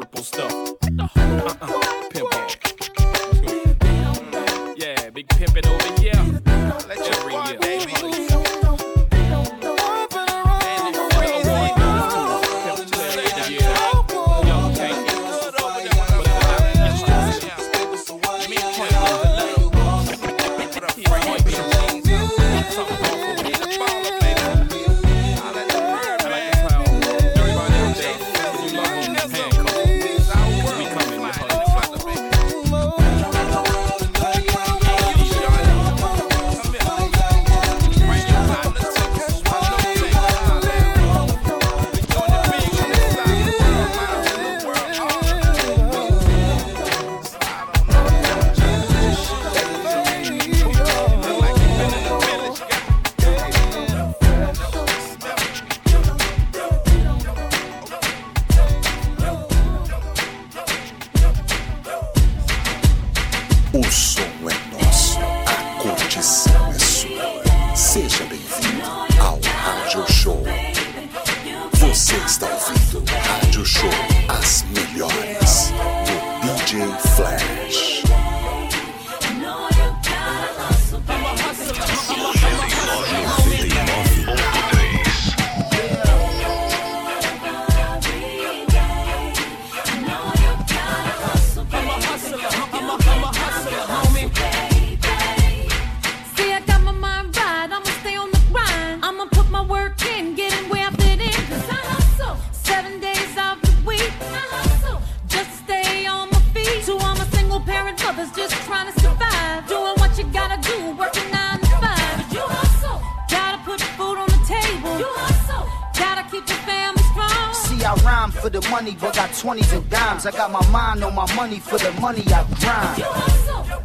See, 117.52 117.84
I 117.84 117.94
rhyme 118.04 118.30
for 118.30 118.50
the 118.50 118.60
money, 118.70 118.96
but 119.00 119.14
got 119.14 119.30
20s 119.30 119.76
and 119.76 119.88
dimes. 119.90 120.26
I 120.26 120.30
got 120.30 120.50
my 120.50 120.66
mind 120.70 121.04
on 121.04 121.14
my 121.14 121.32
money 121.34 121.58
for 121.58 121.78
the 121.78 121.92
money 122.00 122.24
I 122.28 122.44
grind. 122.60 123.04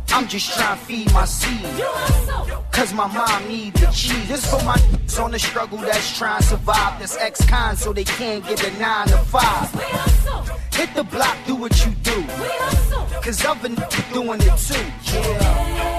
I'm 0.09 0.27
just 0.27 0.53
trying 0.53 0.77
to 0.77 0.85
feed 0.85 1.13
my 1.13 1.25
seed. 1.25 1.65
Cause 2.71 2.93
my 2.93 3.07
mom 3.07 3.47
need 3.47 3.73
the 3.75 3.87
cheese. 3.87 4.27
This 4.27 4.49
for 4.49 4.63
my 4.63 4.77
on 5.19 5.31
the 5.31 5.39
struggle 5.39 5.77
that's 5.77 6.17
trying 6.17 6.41
to 6.41 6.47
survive. 6.47 6.99
That's 6.99 7.17
ex 7.17 7.45
con 7.45 7.75
so 7.77 7.93
they 7.93 8.03
can't 8.03 8.45
get 8.47 8.57
the 8.59 8.71
9 8.79 9.07
to 9.07 9.17
5. 9.17 10.73
Hit 10.73 10.93
the 10.95 11.03
block, 11.03 11.37
do 11.45 11.55
what 11.55 11.85
you 11.85 11.91
do. 12.03 12.25
Cause 13.21 13.45
other 13.45 13.69
doing 14.11 14.41
it 14.41 14.57
too. 14.57 15.17
Yeah. 15.17 15.92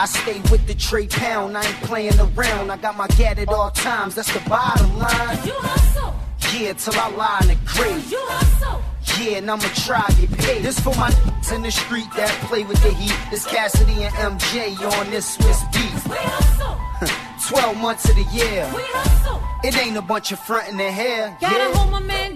I 0.00 0.06
stay 0.06 0.40
with 0.50 0.66
the 0.66 0.72
tray 0.72 1.06
Pound, 1.08 1.58
I 1.58 1.62
ain't 1.62 1.76
playing 1.82 2.18
around. 2.18 2.70
I 2.70 2.78
got 2.78 2.96
my 2.96 3.06
gat 3.18 3.38
at 3.38 3.50
all 3.50 3.70
times, 3.70 4.14
that's 4.14 4.32
the 4.32 4.40
bottom 4.48 4.96
line. 4.96 5.36
You 5.44 5.52
hustle. 5.52 6.14
Yeah, 6.58 6.72
till 6.72 6.94
I 6.98 7.10
lie 7.10 7.38
in 7.42 7.48
the 7.48 7.58
grave. 7.66 8.10
You 8.10 8.18
hustle. 8.22 8.82
Yeah, 9.20 9.36
and 9.36 9.50
I'ma 9.50 9.68
try 9.84 10.08
get 10.18 10.32
paid. 10.38 10.62
This 10.62 10.80
for 10.80 10.94
my 10.96 11.12
in 11.52 11.60
the 11.60 11.70
street 11.70 12.08
that 12.16 12.30
play 12.48 12.64
with 12.64 12.82
the 12.82 12.94
heat. 12.94 13.14
This 13.30 13.44
Cassidy 13.44 14.04
and 14.04 14.14
MJ 14.14 14.72
on 14.98 15.10
this 15.10 15.36
Swizz 15.36 15.70
beat. 15.70 15.92
We 16.08 16.16
hustle. 16.16 16.80
12 17.50 17.76
months 17.76 18.08
of 18.08 18.16
the 18.16 18.24
year. 18.32 18.70
We 18.74 18.80
hustle. 18.96 19.42
It 19.62 19.76
ain't 19.76 19.98
a 19.98 20.02
bunch 20.02 20.32
of 20.32 20.38
front 20.38 20.70
in 20.70 20.78
the 20.78 20.90
hair. 20.90 21.36
Gotta 21.42 21.56
yeah. 21.56 21.74
hold 21.74 21.90
my 21.90 22.00
man 22.00 22.29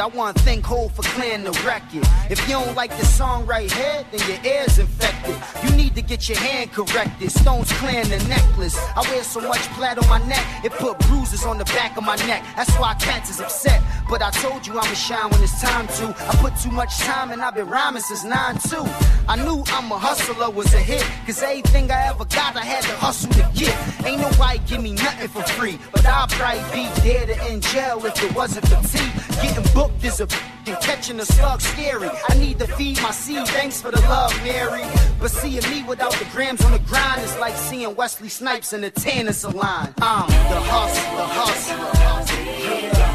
I 0.00 0.06
want 0.06 0.36
to 0.36 0.42
thank 0.42 0.64
Hov 0.64 0.94
for 0.94 1.02
clearing 1.02 1.44
the 1.44 1.52
record. 1.66 2.06
If 2.30 2.40
you 2.48 2.54
don't 2.54 2.74
like 2.74 2.90
the 2.96 3.04
song 3.04 3.46
right 3.46 3.70
here, 3.70 4.04
then 4.10 4.20
your 4.28 4.54
ear's 4.54 4.78
infected. 4.78 5.36
You 5.64 5.76
need 5.76 5.94
to 5.96 6.02
get 6.02 6.28
your 6.28 6.38
hand 6.38 6.72
corrected. 6.72 7.30
Stones 7.30 7.72
clearing 7.74 8.08
the 8.08 8.18
necklace. 8.28 8.76
I 8.96 9.02
wear 9.10 9.22
so 9.22 9.40
much 9.40 9.60
plaid 9.74 9.98
on 9.98 10.08
my 10.08 10.24
neck, 10.26 10.44
it 10.64 10.72
put 10.72 10.98
bruises 11.00 11.44
on 11.44 11.58
the 11.58 11.64
back 11.64 11.96
of 11.96 12.04
my 12.04 12.16
neck. 12.26 12.44
That's 12.56 12.72
why 12.76 12.94
cats 12.94 13.30
is 13.30 13.40
upset. 13.40 13.82
But 14.08 14.22
I 14.22 14.30
told 14.30 14.66
you 14.66 14.72
I'ma 14.74 14.94
shine 14.94 15.30
when 15.30 15.42
it's 15.42 15.60
time 15.60 15.86
to. 15.98 16.14
I 16.28 16.36
put 16.36 16.56
too 16.56 16.70
much 16.70 16.98
time 16.98 17.30
and 17.30 17.42
I've 17.42 17.54
been 17.54 17.68
rhyming 17.68 18.02
since 18.02 18.24
9-2. 18.24 18.86
I 19.28 19.36
knew 19.36 19.64
I'm 19.68 19.90
a 19.90 19.98
hustler 19.98 20.50
was 20.50 20.72
a 20.74 20.78
hit. 20.78 21.04
Cause 21.26 21.42
everything 21.42 21.90
I 21.90 22.08
ever 22.08 22.24
got, 22.24 22.56
I 22.56 22.64
had 22.64 22.82
to 22.84 22.96
hustle 22.96 23.30
to 23.32 23.50
get. 23.54 23.74
Ain't 24.06 24.20
nobody 24.20 24.58
give 24.66 24.82
me 24.82 24.92
nothing 24.92 25.28
for 25.28 25.42
free. 25.42 25.78
But 25.92 26.06
I'll 26.06 26.28
probably 26.28 26.62
be 26.72 26.84
dead 27.02 27.30
or 27.30 27.48
in 27.48 27.60
jail 27.60 28.04
if 28.04 28.22
it 28.22 28.34
wasn't 28.34 28.68
for 28.68 28.80
T. 28.88 28.98
Getting 29.40 29.64
booked 29.74 29.81
is 30.02 30.20
a 30.20 30.28
and 30.66 30.76
catching 30.80 31.18
a 31.18 31.26
slug 31.26 31.60
scary. 31.60 32.08
I 32.28 32.34
need 32.38 32.58
to 32.60 32.66
feed 32.66 33.00
my 33.02 33.10
seed. 33.10 33.46
Thanks 33.48 33.80
for 33.80 33.90
the 33.90 34.00
love, 34.02 34.32
Mary. 34.44 34.84
But 35.18 35.30
seeing 35.30 35.68
me 35.70 35.82
without 35.82 36.12
the 36.12 36.24
grams 36.26 36.64
on 36.64 36.72
the 36.72 36.78
grind 36.80 37.22
is 37.22 37.36
like 37.38 37.56
seeing 37.56 37.94
Wesley 37.96 38.28
Snipes 38.28 38.72
in 38.72 38.82
the 38.82 38.90
tennis 38.90 39.38
salon. 39.38 39.92
I'm 40.00 40.28
the 40.28 40.60
hustler, 40.60 41.26
hustler. 41.26 43.02
Do 43.06 43.11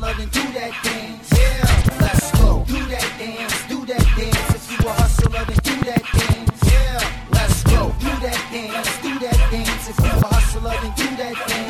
hustler, 0.00 0.14
then 0.14 0.28
do 0.28 0.52
that 0.52 0.72
dance. 0.82 1.30
Yeah, 1.36 2.00
let's 2.00 2.30
go. 2.32 2.64
Do 2.66 2.86
that 2.86 3.08
dance, 3.18 3.68
do 3.68 3.86
that 3.86 4.04
dance. 4.16 4.54
If 4.54 4.70
you 4.70 4.88
a 4.88 4.92
hustler, 4.92 5.44
then 5.44 5.58
do 5.62 5.84
that 5.84 6.02
dance. 6.12 6.72
Yeah, 6.72 7.28
let's 7.30 7.62
go. 7.64 7.94
Do 7.98 8.06
that 8.06 8.48
dance, 8.52 9.02
do 9.02 9.18
that 9.18 9.50
dance. 9.50 9.88
If 9.88 9.98
you 9.98 10.10
a 10.10 10.26
hustler, 10.26 10.70
then 10.70 10.92
do 10.96 11.16
that 11.16 11.48
dance. 11.48 11.67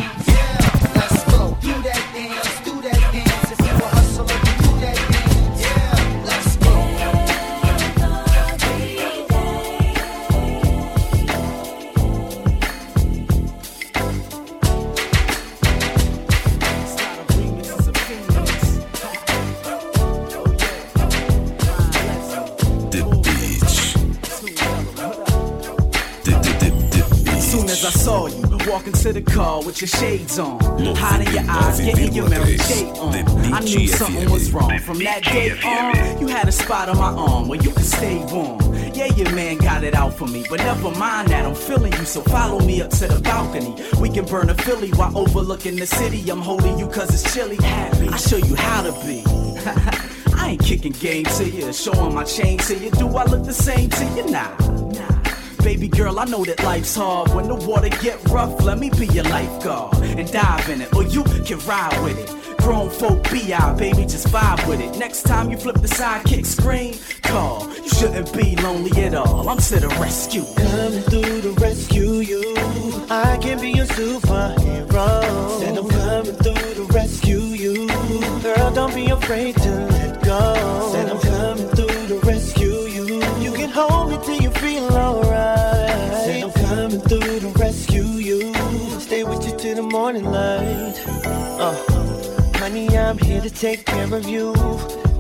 I 27.88 27.90
saw 27.90 28.26
you 28.26 28.42
walk 28.70 28.86
into 28.86 29.14
the 29.14 29.22
car 29.22 29.64
with 29.64 29.80
your 29.80 29.88
shades 29.88 30.38
on, 30.38 30.60
hide 30.94 31.26
in 31.26 31.32
your 31.32 31.50
eyes, 31.50 31.80
getting 31.80 32.12
your 32.12 32.28
Mary 32.28 32.58
Kate 32.58 32.92
on. 32.98 33.14
I 33.50 33.60
knew 33.60 33.88
something 33.88 34.30
was 34.30 34.52
wrong. 34.52 34.78
From 34.80 34.98
that 34.98 35.24
day 35.24 35.52
on, 35.52 36.20
you 36.20 36.26
had 36.26 36.46
a 36.48 36.52
spot 36.52 36.90
on 36.90 36.98
my 36.98 37.10
arm 37.10 37.48
where 37.48 37.58
you 37.58 37.70
could 37.70 37.86
stay 37.86 38.22
warm. 38.30 38.60
Yeah, 38.92 39.06
your 39.14 39.34
man 39.34 39.56
got 39.56 39.84
it 39.84 39.94
out 39.94 40.12
for 40.12 40.26
me, 40.26 40.44
but 40.50 40.58
never 40.58 40.90
mind 40.98 41.28
that. 41.28 41.46
I'm 41.46 41.54
feeling 41.54 41.94
you, 41.94 42.04
so 42.04 42.20
follow 42.20 42.60
me 42.60 42.82
up 42.82 42.90
to 42.90 43.06
the 43.06 43.22
balcony. 43.22 43.74
We 43.98 44.10
can 44.10 44.26
burn 44.26 44.50
a 44.50 44.54
Philly 44.54 44.90
while 44.90 45.16
overlooking 45.16 45.76
the 45.76 45.86
city. 45.86 46.28
I'm 46.28 46.42
holding 46.42 46.78
you 46.78 46.88
cause 46.88 47.08
it's 47.08 47.32
chilly. 47.32 47.56
I 47.62 48.18
show 48.18 48.36
you 48.36 48.54
how 48.54 48.82
to 48.82 48.92
be. 49.06 49.24
I 50.36 50.50
ain't 50.50 50.62
kicking 50.62 50.92
game 50.92 51.24
to 51.24 51.48
you, 51.48 51.72
showing 51.72 52.14
my 52.14 52.24
chain 52.24 52.58
to 52.58 52.76
you. 52.76 52.90
Do 52.90 53.08
I 53.16 53.24
look 53.24 53.46
the 53.46 53.54
same 53.54 53.88
to 53.88 54.04
you? 54.14 54.30
Nah. 54.30 55.17
Baby 55.62 55.88
girl, 55.88 56.18
I 56.18 56.24
know 56.24 56.44
that 56.44 56.62
life's 56.62 56.94
hard. 56.94 57.34
When 57.34 57.48
the 57.48 57.54
water 57.54 57.88
get 57.88 58.22
rough, 58.30 58.62
let 58.62 58.78
me 58.78 58.90
be 58.90 59.06
your 59.06 59.24
lifeguard 59.24 59.96
and 60.02 60.30
dive 60.30 60.68
in 60.70 60.80
it, 60.82 60.94
or 60.94 61.02
you 61.04 61.24
can 61.24 61.58
ride 61.60 62.02
with 62.02 62.18
it. 62.18 62.58
Grown 62.58 62.90
folk 62.90 63.22
be 63.30 63.48
BI, 63.50 63.74
baby, 63.74 64.02
just 64.02 64.28
vibe 64.28 64.66
with 64.68 64.80
it. 64.80 64.98
Next 64.98 65.22
time 65.22 65.50
you 65.50 65.56
flip 65.56 65.76
the 65.76 65.88
sidekick 65.88 66.44
screen, 66.44 66.96
call. 67.22 67.68
You 67.82 67.88
shouldn't 67.88 68.32
be 68.32 68.56
lonely 68.56 68.90
at 69.04 69.14
all. 69.14 69.48
I'm 69.48 69.58
to 69.58 69.80
the 69.80 69.88
rescue. 70.00 70.44
Coming 70.56 71.02
through 71.02 71.40
to 71.42 71.52
rescue 71.60 72.14
you. 72.20 72.42
I 73.10 73.38
can 73.40 73.60
be 73.60 73.70
your 73.70 73.86
superhero. 73.86 75.60
Said 75.60 75.78
I'm 75.78 75.88
coming 75.88 76.36
through 76.36 76.74
to 76.74 76.92
rescue 76.92 77.40
you. 77.40 77.88
Girl, 78.42 78.70
don't 78.72 78.94
be 78.94 79.06
afraid 79.06 79.56
to 79.56 79.70
let 79.70 80.22
go. 80.22 80.90
Said 80.92 81.10
I'm 81.10 81.20
coming 81.20 81.68
through 81.68 82.08
to 82.08 82.26
rescue 82.26 82.80
you. 82.96 83.22
You 83.40 83.52
can 83.52 83.70
hold 83.70 84.10
me 84.10 84.18
till 84.24 84.42
you 84.42 84.50
feel 84.50 84.84
alright. 84.92 85.27
Morning 89.88 90.24
light. 90.24 91.02
Uh, 91.58 91.74
honey, 92.56 92.88
I'm 92.96 93.16
here 93.18 93.40
to 93.40 93.50
take 93.50 93.86
care 93.86 94.12
of 94.12 94.28
you. 94.28 94.52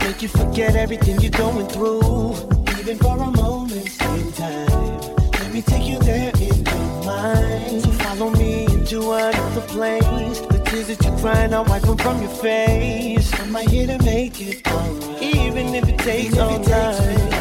Make 0.00 0.20
you 0.22 0.28
forget 0.28 0.76
everything 0.76 1.20
you're 1.20 1.30
going 1.30 1.66
through. 1.68 2.32
Even 2.78 2.98
for 2.98 3.16
a 3.16 3.30
moment 3.30 3.86
in 4.02 4.32
time. 4.32 5.00
Let 5.32 5.52
me 5.52 5.62
take 5.62 5.86
you 5.86 5.98
there 6.00 6.32
in 6.40 6.64
your 6.66 7.04
mind. 7.04 7.82
So 7.82 7.90
follow 8.04 8.30
me 8.30 8.64
into 8.66 9.12
another 9.12 9.62
place. 9.62 10.40
The 10.40 10.62
tears 10.66 10.88
that 10.88 11.02
you're 11.02 11.18
crying, 11.18 11.54
I'll 11.54 11.64
wipe 11.64 11.82
them 11.82 11.96
from 11.96 12.20
your 12.20 12.30
face. 12.30 13.32
I'm 13.40 13.54
right 13.54 13.68
here 13.68 13.86
to 13.86 13.98
make 14.04 14.40
it 14.40 14.66
alright. 14.68 15.22
Even 15.22 15.74
if 15.74 15.88
it 15.88 15.98
takes 15.98 16.36
all 16.36 16.58
night. 16.58 17.34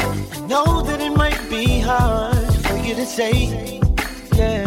I 0.00 0.46
know 0.46 0.82
that 0.82 1.00
it 1.00 1.16
might 1.16 1.40
be 1.48 1.80
hard 1.80 2.54
for 2.66 2.76
you 2.76 2.94
to 2.94 3.06
say, 3.06 3.77
yeah. 4.38 4.66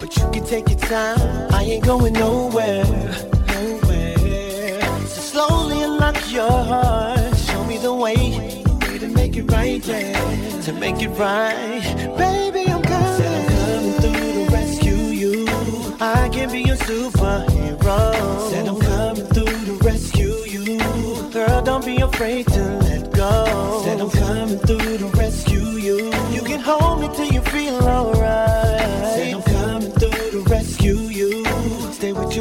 But 0.00 0.16
you 0.16 0.30
can 0.30 0.44
take 0.44 0.68
your 0.68 0.78
time. 0.78 1.52
I 1.52 1.62
ain't 1.62 1.84
going 1.84 2.14
nowhere, 2.14 2.84
nowhere. 3.54 4.80
So 5.06 5.20
slowly 5.32 5.82
unlock 5.82 6.16
your 6.30 6.50
heart. 6.50 7.36
Show 7.36 7.64
me 7.64 7.76
the 7.78 7.94
way, 7.94 8.16
way 8.88 8.98
to 8.98 9.08
make 9.08 9.36
it 9.36 9.50
right, 9.52 9.86
yeah. 9.86 10.62
To 10.62 10.72
make 10.72 11.00
it 11.02 11.10
right, 11.10 11.82
baby, 12.16 12.70
I'm 12.70 12.82
coming. 12.82 13.16
Said 13.18 13.32
I'm 13.36 13.46
coming 13.56 13.92
through 14.02 14.46
to 14.46 14.52
rescue 14.52 15.02
you. 15.22 15.46
I 16.00 16.28
can 16.32 16.50
be 16.50 16.60
your 16.62 16.76
superhero. 16.76 18.50
Said 18.50 18.68
I'm 18.68 18.80
coming 18.80 19.26
through 19.34 19.66
to 19.66 19.74
rescue 19.84 20.34
you. 20.54 20.78
Girl, 21.30 21.62
don't 21.62 21.84
be 21.84 21.98
afraid 21.98 22.46
to 22.48 22.62
let 22.88 23.12
go. 23.12 23.82
Said 23.84 24.00
I'm 24.00 24.10
coming 24.10 24.58
through 24.58 24.98
to 24.98 25.06
rescue 25.18 25.68
you. 25.86 25.98
You 26.30 26.42
can 26.42 26.60
hold 26.60 27.00
me 27.00 27.08
till 27.14 27.30
you 27.32 27.42
feel 27.42 27.76
alright. 27.82 28.15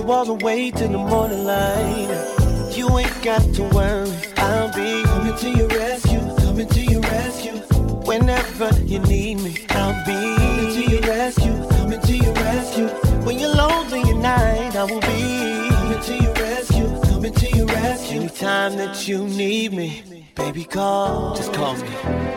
All 0.07 0.23
the 0.23 0.45
way 0.45 0.69
to 0.69 0.87
the 0.87 0.97
morning 0.99 1.45
light. 1.45 2.73
You 2.77 2.97
ain't 2.99 3.23
got 3.23 3.41
to 3.55 3.63
worry. 3.75 4.11
I'll 4.37 4.71
be 4.71 5.03
coming 5.03 5.35
to 5.35 5.49
your 5.49 5.67
rescue. 5.67 6.19
Coming 6.45 6.67
to 6.67 6.81
your 6.81 7.01
rescue. 7.01 7.57
Whenever 8.05 8.69
you 8.83 8.99
need 8.99 9.41
me, 9.41 9.65
I'll 9.69 10.05
be 10.05 10.13
coming 10.13 10.73
to 10.75 10.91
your 10.91 11.01
rescue. 11.01 11.67
Coming 11.69 12.01
to 12.01 12.17
your 12.17 12.33
rescue. 12.33 12.87
When 13.25 13.39
you're 13.39 13.55
lonely 13.55 14.01
at 14.01 14.15
night, 14.17 14.75
I 14.75 14.83
will 14.83 15.01
be 15.01 15.69
coming 15.75 16.01
to 16.01 16.23
your 16.23 16.33
rescue. 16.33 17.01
Coming 17.09 17.33
to 17.33 17.57
your 17.57 17.65
rescue. 17.65 18.19
Anytime 18.21 18.77
that 18.77 19.07
you 19.07 19.25
need 19.25 19.73
me, 19.73 20.27
baby, 20.35 20.65
call. 20.65 21.35
Just 21.35 21.51
call 21.51 21.75
me. 21.77 21.87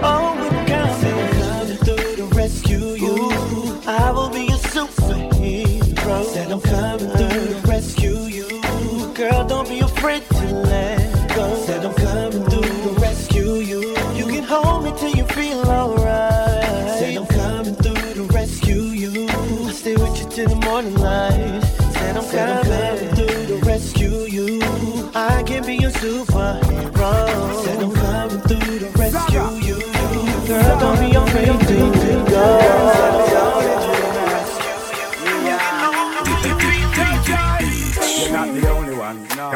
Oh, 0.03 0.35
I'm 0.35 0.66
coming. 0.66 1.41
coming 1.43 1.77
through 1.77 2.16
to 2.16 2.25
rescue 2.35 2.95
you. 2.95 3.31
I 3.87 4.11
will 4.11 4.31
be 4.31 4.47
your 4.47 4.59
superhero. 4.59 5.68
Said 6.25 6.51
I'm 6.51 6.61
coming 6.61 7.11
through 7.11 7.61
to 7.61 7.61
rescue 7.66 8.19
you. 8.23 8.49
Girl, 9.14 9.45
don't 9.47 9.69
be 9.69 9.81
afraid 9.81 10.23
to 10.31 10.55
let 10.66 10.97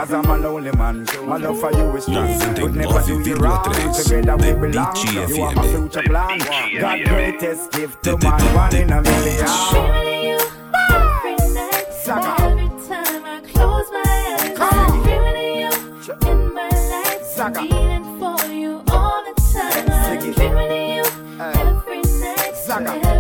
Cause 0.03 0.14
I'm 0.14 0.26
a 0.26 0.36
lonely 0.36 0.72
man. 0.72 1.07
My 1.26 1.36
love 1.36 1.61
for 1.61 1.70
you 1.70 1.96
is 1.96 2.03
strong. 2.03 2.26
Would 2.61 2.74
never 2.74 3.00
do 3.07 3.20
you 3.20 3.36
wrong. 3.36 3.62
99,3 3.66 4.05
Together 4.05 4.36
we 4.36 4.53
belong. 4.68 4.96
You 4.96 5.44
are 5.44 5.55
my 5.55 5.62
future 5.62 6.03
plan. 6.03 6.38
God 6.80 7.05
greatest 7.05 7.70
gift 7.70 8.03
to 8.03 8.18
man. 8.18 8.40
One 8.53 8.74
in 8.74 8.90
a 8.90 9.00
million. 9.00 9.46
Saga. 12.03 12.42
Every 12.42 12.68
time 12.88 13.24
I 13.24 13.42
close 13.46 13.88
my 13.92 14.03
eyes, 14.40 14.59
I'm 14.59 15.03
dreaming 15.05 15.66
of 15.66 16.09
you 16.09 16.30
in 16.32 16.53
my 16.53 16.68
life. 16.68 17.22
Saga. 17.22 17.61
Feeling 17.61 18.18
for 18.18 18.44
you 18.46 18.82
all 18.88 19.22
the 19.22 19.40
time. 19.53 19.88
I'm 19.88 20.32
dreaming 20.32 20.98
of 20.98 21.16
you 21.30 21.38
every 21.38 22.03
night. 22.18 22.57
Saga. 22.57 23.12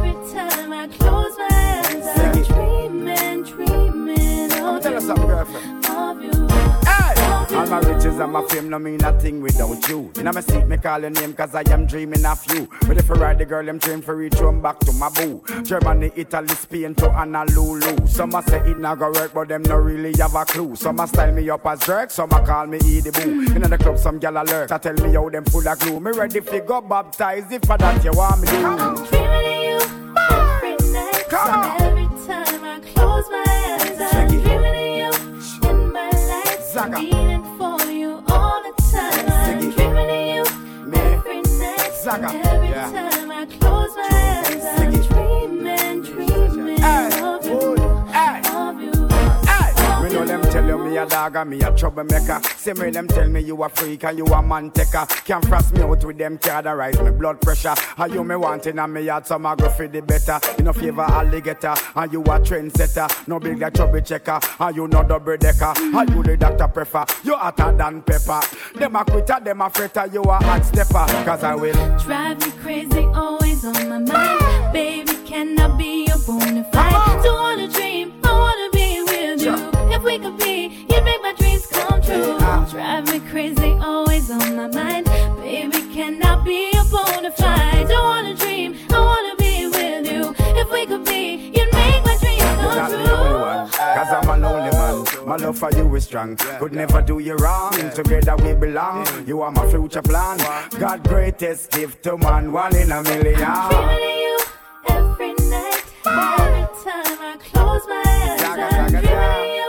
My 7.72 7.80
riches 7.88 8.18
and 8.18 8.30
my 8.30 8.42
fame 8.48 8.68
no 8.68 8.78
mean 8.78 9.02
a 9.02 9.18
thing 9.18 9.40
without 9.40 9.88
you. 9.88 10.12
In 10.16 10.26
my 10.26 10.40
seat, 10.42 10.66
me 10.66 10.76
call 10.76 11.00
your 11.00 11.08
name 11.08 11.32
cause 11.32 11.54
I 11.54 11.62
am 11.70 11.86
dreaming 11.86 12.26
of 12.26 12.44
you. 12.52 12.68
But 12.86 12.98
if 12.98 13.10
I 13.10 13.14
ride 13.14 13.38
the 13.38 13.46
girl, 13.46 13.66
I'm 13.66 13.78
trained 13.78 14.04
for 14.04 14.14
reach 14.14 14.34
home 14.34 14.60
back 14.60 14.78
to 14.80 14.92
my 14.92 15.08
boo. 15.08 15.42
Germany, 15.62 16.12
Italy, 16.14 16.48
Spain 16.48 16.94
to 16.96 17.10
Honolulu. 17.10 18.06
Some 18.06 18.34
a 18.34 18.42
say 18.42 18.58
it 18.70 18.78
not 18.78 18.98
go 18.98 19.10
work, 19.12 19.32
but 19.32 19.48
them 19.48 19.62
no 19.62 19.76
really 19.76 20.12
have 20.18 20.34
a 20.34 20.44
clue. 20.44 20.76
Some 20.76 21.00
a 21.00 21.08
style 21.08 21.32
me 21.32 21.48
up 21.48 21.64
as 21.64 21.80
jerk, 21.80 22.10
some 22.10 22.30
a 22.32 22.44
call 22.44 22.66
me 22.66 22.76
Edie 22.76 23.10
Boo. 23.10 23.54
In 23.54 23.62
the 23.62 23.78
club, 23.78 23.96
some 23.96 24.18
gal 24.18 24.36
a 24.36 24.44
lurk. 24.44 24.70
I 24.70 24.76
tell 24.76 24.94
me 24.94 25.14
how 25.14 25.30
them 25.30 25.46
full 25.46 25.66
of 25.66 25.78
glue. 25.78 25.98
Me 25.98 26.10
ready 26.10 26.40
fi 26.40 26.60
go 26.60 26.82
baptize 26.82 27.50
if 27.50 27.64
for 27.64 27.78
that 27.78 28.04
you 28.04 28.12
want 28.12 28.42
me 28.42 28.48
to. 28.48 28.52
Dreaming 29.08 29.38
of 29.48 29.64
you 29.64 29.78
every 30.28 30.76
night. 30.92 31.14
Every 31.14 31.30
time 31.30 31.81
dog 51.22 51.36
and 51.36 51.50
me 51.50 51.62
a 51.62 51.70
troublemaker. 51.76 52.40
Same 52.56 52.78
way 52.78 52.90
them 52.90 53.06
tell 53.06 53.28
me 53.28 53.40
you 53.40 53.62
a 53.62 53.68
freak 53.68 54.04
and 54.04 54.18
you 54.18 54.26
a 54.26 54.42
man 54.42 54.70
taker. 54.72 55.06
Can't 55.24 55.44
frost 55.46 55.72
me 55.72 55.82
out 55.82 56.04
with 56.04 56.18
them 56.18 56.36
card 56.38 56.66
and 56.66 56.76
rise 56.78 57.00
me 57.00 57.10
blood 57.10 57.40
pressure. 57.40 57.74
How 57.96 58.06
you 58.06 58.24
me 58.24 58.34
wanting 58.34 58.78
and 58.78 58.92
me 58.92 59.06
had 59.06 59.26
some 59.26 59.46
agro 59.46 59.68
for 59.70 59.86
the 59.86 60.00
better. 60.02 60.40
You 60.58 60.64
no 60.64 60.72
favor 60.72 61.02
alligator 61.02 61.74
and 61.94 62.12
you 62.12 62.22
a 62.22 62.40
trendsetter. 62.40 63.28
No 63.28 63.38
big 63.38 63.60
like 63.60 63.74
trouble 63.74 64.00
checker 64.00 64.40
and 64.58 64.76
you 64.76 64.88
no 64.88 65.04
double 65.04 65.36
decker. 65.36 65.72
And 65.76 66.10
you 66.10 66.22
the 66.24 66.36
doctor 66.36 66.68
prefer. 66.68 67.04
You 67.22 67.36
hotter 67.36 67.72
than 67.76 68.02
pepper. 68.02 68.40
Them 68.74 68.96
a 68.96 69.04
quitter, 69.04 69.38
them 69.44 69.60
a 69.60 69.70
fretter. 69.70 70.12
You 70.12 70.22
a 70.22 70.34
hot 70.34 70.64
stepper. 70.64 71.06
Cause 71.24 71.44
I 71.44 71.54
will. 71.54 71.98
Drive 71.98 72.40
me 72.40 72.52
crazy, 72.62 73.04
always 73.14 73.64
on 73.64 73.88
my 73.88 73.98
mind. 73.98 74.72
Baby, 74.72 75.12
can 75.24 75.58
I 75.60 75.76
be 75.76 76.06
your 76.06 76.18
bona 76.26 76.64
fide? 76.72 77.22
Don't 77.22 77.40
wanna 77.40 77.68
dream, 77.68 78.12
I 78.24 78.32
wanna 78.32 78.70
be 78.72 79.02
with 79.02 79.42
you. 79.42 79.54
If 79.94 80.02
we 80.02 80.18
could 80.18 80.38
be, 80.38 80.81
true. 82.20 82.66
Drive 82.70 83.06
me 83.08 83.20
crazy, 83.30 83.72
always 83.80 84.30
on 84.30 84.56
my 84.56 84.68
mind. 84.68 85.06
Baby, 85.40 85.80
can 85.94 86.22
I 86.22 86.42
be 86.44 86.70
your 86.72 86.84
bona 86.84 87.30
fide? 87.32 87.88
Don't 87.88 88.04
wanna 88.04 88.34
dream, 88.34 88.76
I 88.90 88.98
wanna 89.00 89.36
be 89.36 89.66
with 89.66 90.10
you. 90.10 90.34
If 90.60 90.70
we 90.70 90.86
could 90.86 91.04
be, 91.04 91.52
you'd 91.54 91.72
make 91.72 92.04
my 92.04 92.16
dreams 92.20 92.38
You're 92.38 92.56
come 92.56 92.76
not 92.76 92.90
true. 92.90 93.02
the 93.02 93.18
only 93.18 93.40
one, 93.40 93.68
cause 93.70 94.12
I'm 94.12 94.28
a 94.28 94.36
lonely 94.48 94.70
man. 94.70 95.28
My 95.28 95.36
love 95.36 95.58
for 95.58 95.70
you 95.72 95.94
is 95.94 96.04
strong. 96.04 96.36
Could 96.36 96.72
never 96.72 97.00
do 97.02 97.18
you 97.18 97.34
wrong. 97.36 97.72
Together 97.94 98.36
we 98.36 98.54
belong. 98.54 99.06
You 99.26 99.42
are 99.42 99.50
my 99.50 99.66
future 99.70 100.02
plan. 100.02 100.38
God 100.78 101.02
greatest 101.08 101.70
gift 101.72 102.02
to 102.04 102.16
man, 102.18 102.52
one 102.52 102.74
in 102.76 102.90
a 102.92 103.02
million. 103.02 103.34
Dreaming 103.34 103.88
of 103.88 104.00
you 104.24 104.38
every 104.88 105.32
night. 105.50 105.84
Every 106.04 106.66
time 106.84 107.18
I 107.30 107.36
close 107.40 107.86
my 107.88 108.02
eyes, 108.06 108.42
I'm 108.42 108.88
dreaming 108.90 108.96
of 108.96 109.04
you 109.04 109.10
in 109.10 109.16
my 109.16 109.38
life. 109.56 109.61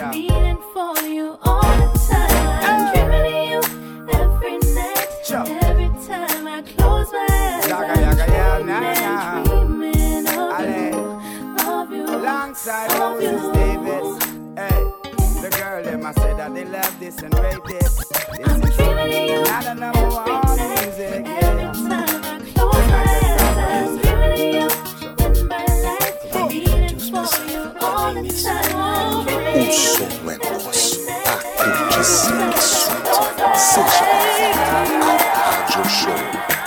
Yeah. 0.00 0.12
Feeling 0.12 0.56
for 0.72 0.98
you 1.06 1.36
all 1.42 1.60
the 1.60 2.08
time. 2.08 2.60
I'm 2.64 2.94
dreaming 2.94 3.36
of 3.36 3.50
you 3.50 4.08
every 4.14 4.56
night. 4.72 5.06
Every 5.62 5.88
time 6.06 6.48
I 6.48 6.62
close 6.62 7.12
my 7.12 7.26
eyes, 7.30 7.64
Saga, 7.66 7.92
I'm 7.92 8.00
yaga, 8.00 8.32
yeah, 8.32 8.54
dreaming, 8.56 8.66
nah, 8.66 8.94
nah. 8.94 9.44
dreaming 9.44 10.26
of 10.26 10.60
you, 10.70 11.70
of 11.70 11.90
you, 11.92 12.16
Alongside 12.16 12.90
of 12.92 12.98
Moses 12.98 13.42
you. 13.42 13.52
Davis. 13.52 14.24
Hey, 14.56 14.80
the 15.42 15.56
girl 15.58 15.82
them 15.84 16.06
I 16.06 16.12
said 16.12 16.38
that 16.38 16.54
they 16.54 16.64
love 16.64 16.98
this 16.98 17.18
and 17.20 17.34
rate 17.38 17.62
this. 17.68 17.96
This 18.08 18.70
is 18.70 18.76
dreaming 18.76 19.14
of 19.14 19.28
you 19.28 19.42
not 19.44 19.66
a 19.66 19.74
number 19.74 20.08
one 20.08 20.56
music. 20.56 21.26
Yeah. 21.26 21.69
O 27.20 27.26
som 27.26 27.42
é 30.30 30.38
nosso, 30.38 31.06
a 31.26 31.36
curtição 31.36 32.48
é 32.48 32.56
sua. 32.56 33.54
Seja 33.54 34.04
bem-vindo 34.06 35.04
ao 35.04 35.18
Rádio 35.34 35.84
Show. 35.90 36.59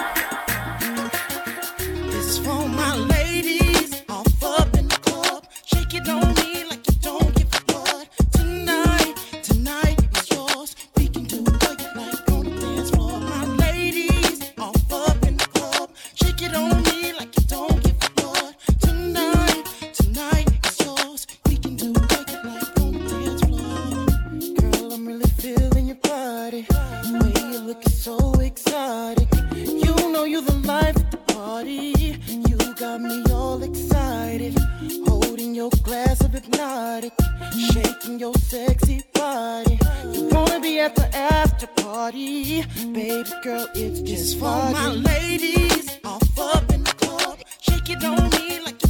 Your 38.23 38.33
sexy 38.35 39.01
body. 39.13 39.77
You 40.13 40.29
wanna 40.29 40.61
be 40.61 40.79
at 40.79 40.95
the 40.95 41.13
after 41.13 41.67
party. 41.83 42.63
Baby 42.93 43.29
girl, 43.43 43.67
it's 43.75 43.99
just 43.99 44.39
for 44.39 44.61
my 44.77 44.87
ladies. 45.09 45.99
Off 46.05 46.39
up 46.39 46.71
in 46.71 46.85
the 46.85 46.93
club. 47.01 47.37
Shake 47.59 47.89
it 47.89 48.01
on 48.05 48.29
me 48.29 48.61
like 48.63 48.82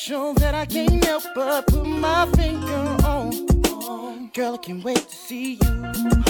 special 0.00 0.32
that 0.34 0.54
I 0.54 0.64
can't 0.64 1.04
help 1.04 1.24
but 1.34 1.66
put 1.66 1.84
my 1.84 2.26
finger 2.34 2.96
on. 3.04 4.30
Girl, 4.32 4.54
I 4.54 4.56
can't 4.56 4.82
wait 4.82 4.96
to 4.96 5.14
see 5.14 5.58
you 5.62 6.24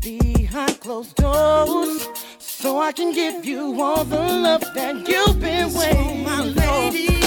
behind 0.00 0.78
closed 0.80 1.16
doors 1.16 2.08
so 2.38 2.80
I 2.80 2.92
can 2.92 3.12
give 3.12 3.44
you 3.44 3.82
all 3.82 4.04
the 4.04 4.16
love 4.16 4.64
that 4.74 5.08
you've 5.08 5.40
been 5.40 5.72
waiting 5.74 6.24
for. 6.24 6.30
My 6.30 6.42
ladies, 6.44 7.19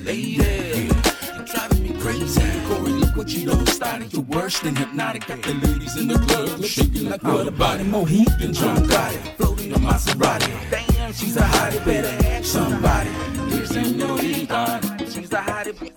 lady. 0.00 0.88
You're 1.34 1.44
driving 1.44 1.82
me 1.82 1.92
crazy. 2.00 2.40
Corey, 2.68 2.92
look 2.92 3.16
what 3.16 3.28
you 3.28 3.46
done 3.46 3.66
started. 3.66 4.12
You're 4.12 4.22
worse 4.22 4.60
than 4.60 4.76
hypnotic. 4.76 5.26
Got 5.26 5.42
the 5.42 5.54
ladies 5.54 5.96
in 5.96 6.08
the 6.08 6.18
club 6.18 6.64
shaking 6.64 7.10
like 7.10 7.22
what 7.22 7.48
about 7.48 7.80
it? 7.80 7.86
More 7.86 8.06
heat 8.06 8.30
than 8.40 8.52
John 8.52 8.78
Gotti. 8.86 9.36
Floating 9.36 9.72
a 9.72 9.78
Maserati. 9.78 10.70
Damn. 10.70 11.12
She's 11.12 11.36
a 11.36 11.40
hottie, 11.40 11.84
better 11.84 12.44
somebody. 12.44 13.10
Dear 13.50 13.66
señorita, 13.66 14.80
she's 15.12 15.32
a 15.32 15.42
hottie. 15.42 15.87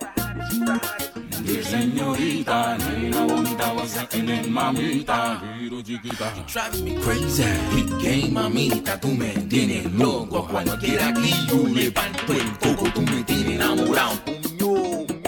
Dear 1.72 1.84
señorita, 1.84 2.76
nena 2.76 3.24
bonita, 3.24 3.72
what's 3.72 3.96
happening, 3.96 4.52
mamita? 4.52 5.40
Quiero 5.58 5.82
chiquita. 5.82 6.30
You 6.36 6.42
drive 6.46 6.82
me 6.82 6.94
crazy, 7.00 7.44
big 7.74 7.88
game, 7.98 8.30
mamita, 8.34 9.00
tú 9.00 9.08
me 9.08 9.30
tienes 9.48 9.90
loco. 9.94 10.46
Cuando 10.50 10.78
quiera 10.78 11.08
aquí 11.08 11.32
yo 11.48 11.66
levanto 11.66 12.34
el 12.34 12.58
coco, 12.58 12.90
tú 12.92 13.00
me 13.00 13.24
tienes 13.24 13.54
enamorado. 13.54 14.20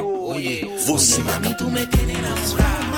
Oye, 0.02 0.68
Você 0.86 1.22
mami, 1.22 1.56
tú 1.56 1.70
me 1.70 1.86
tienes 1.86 2.18
enamorado. 2.18 2.93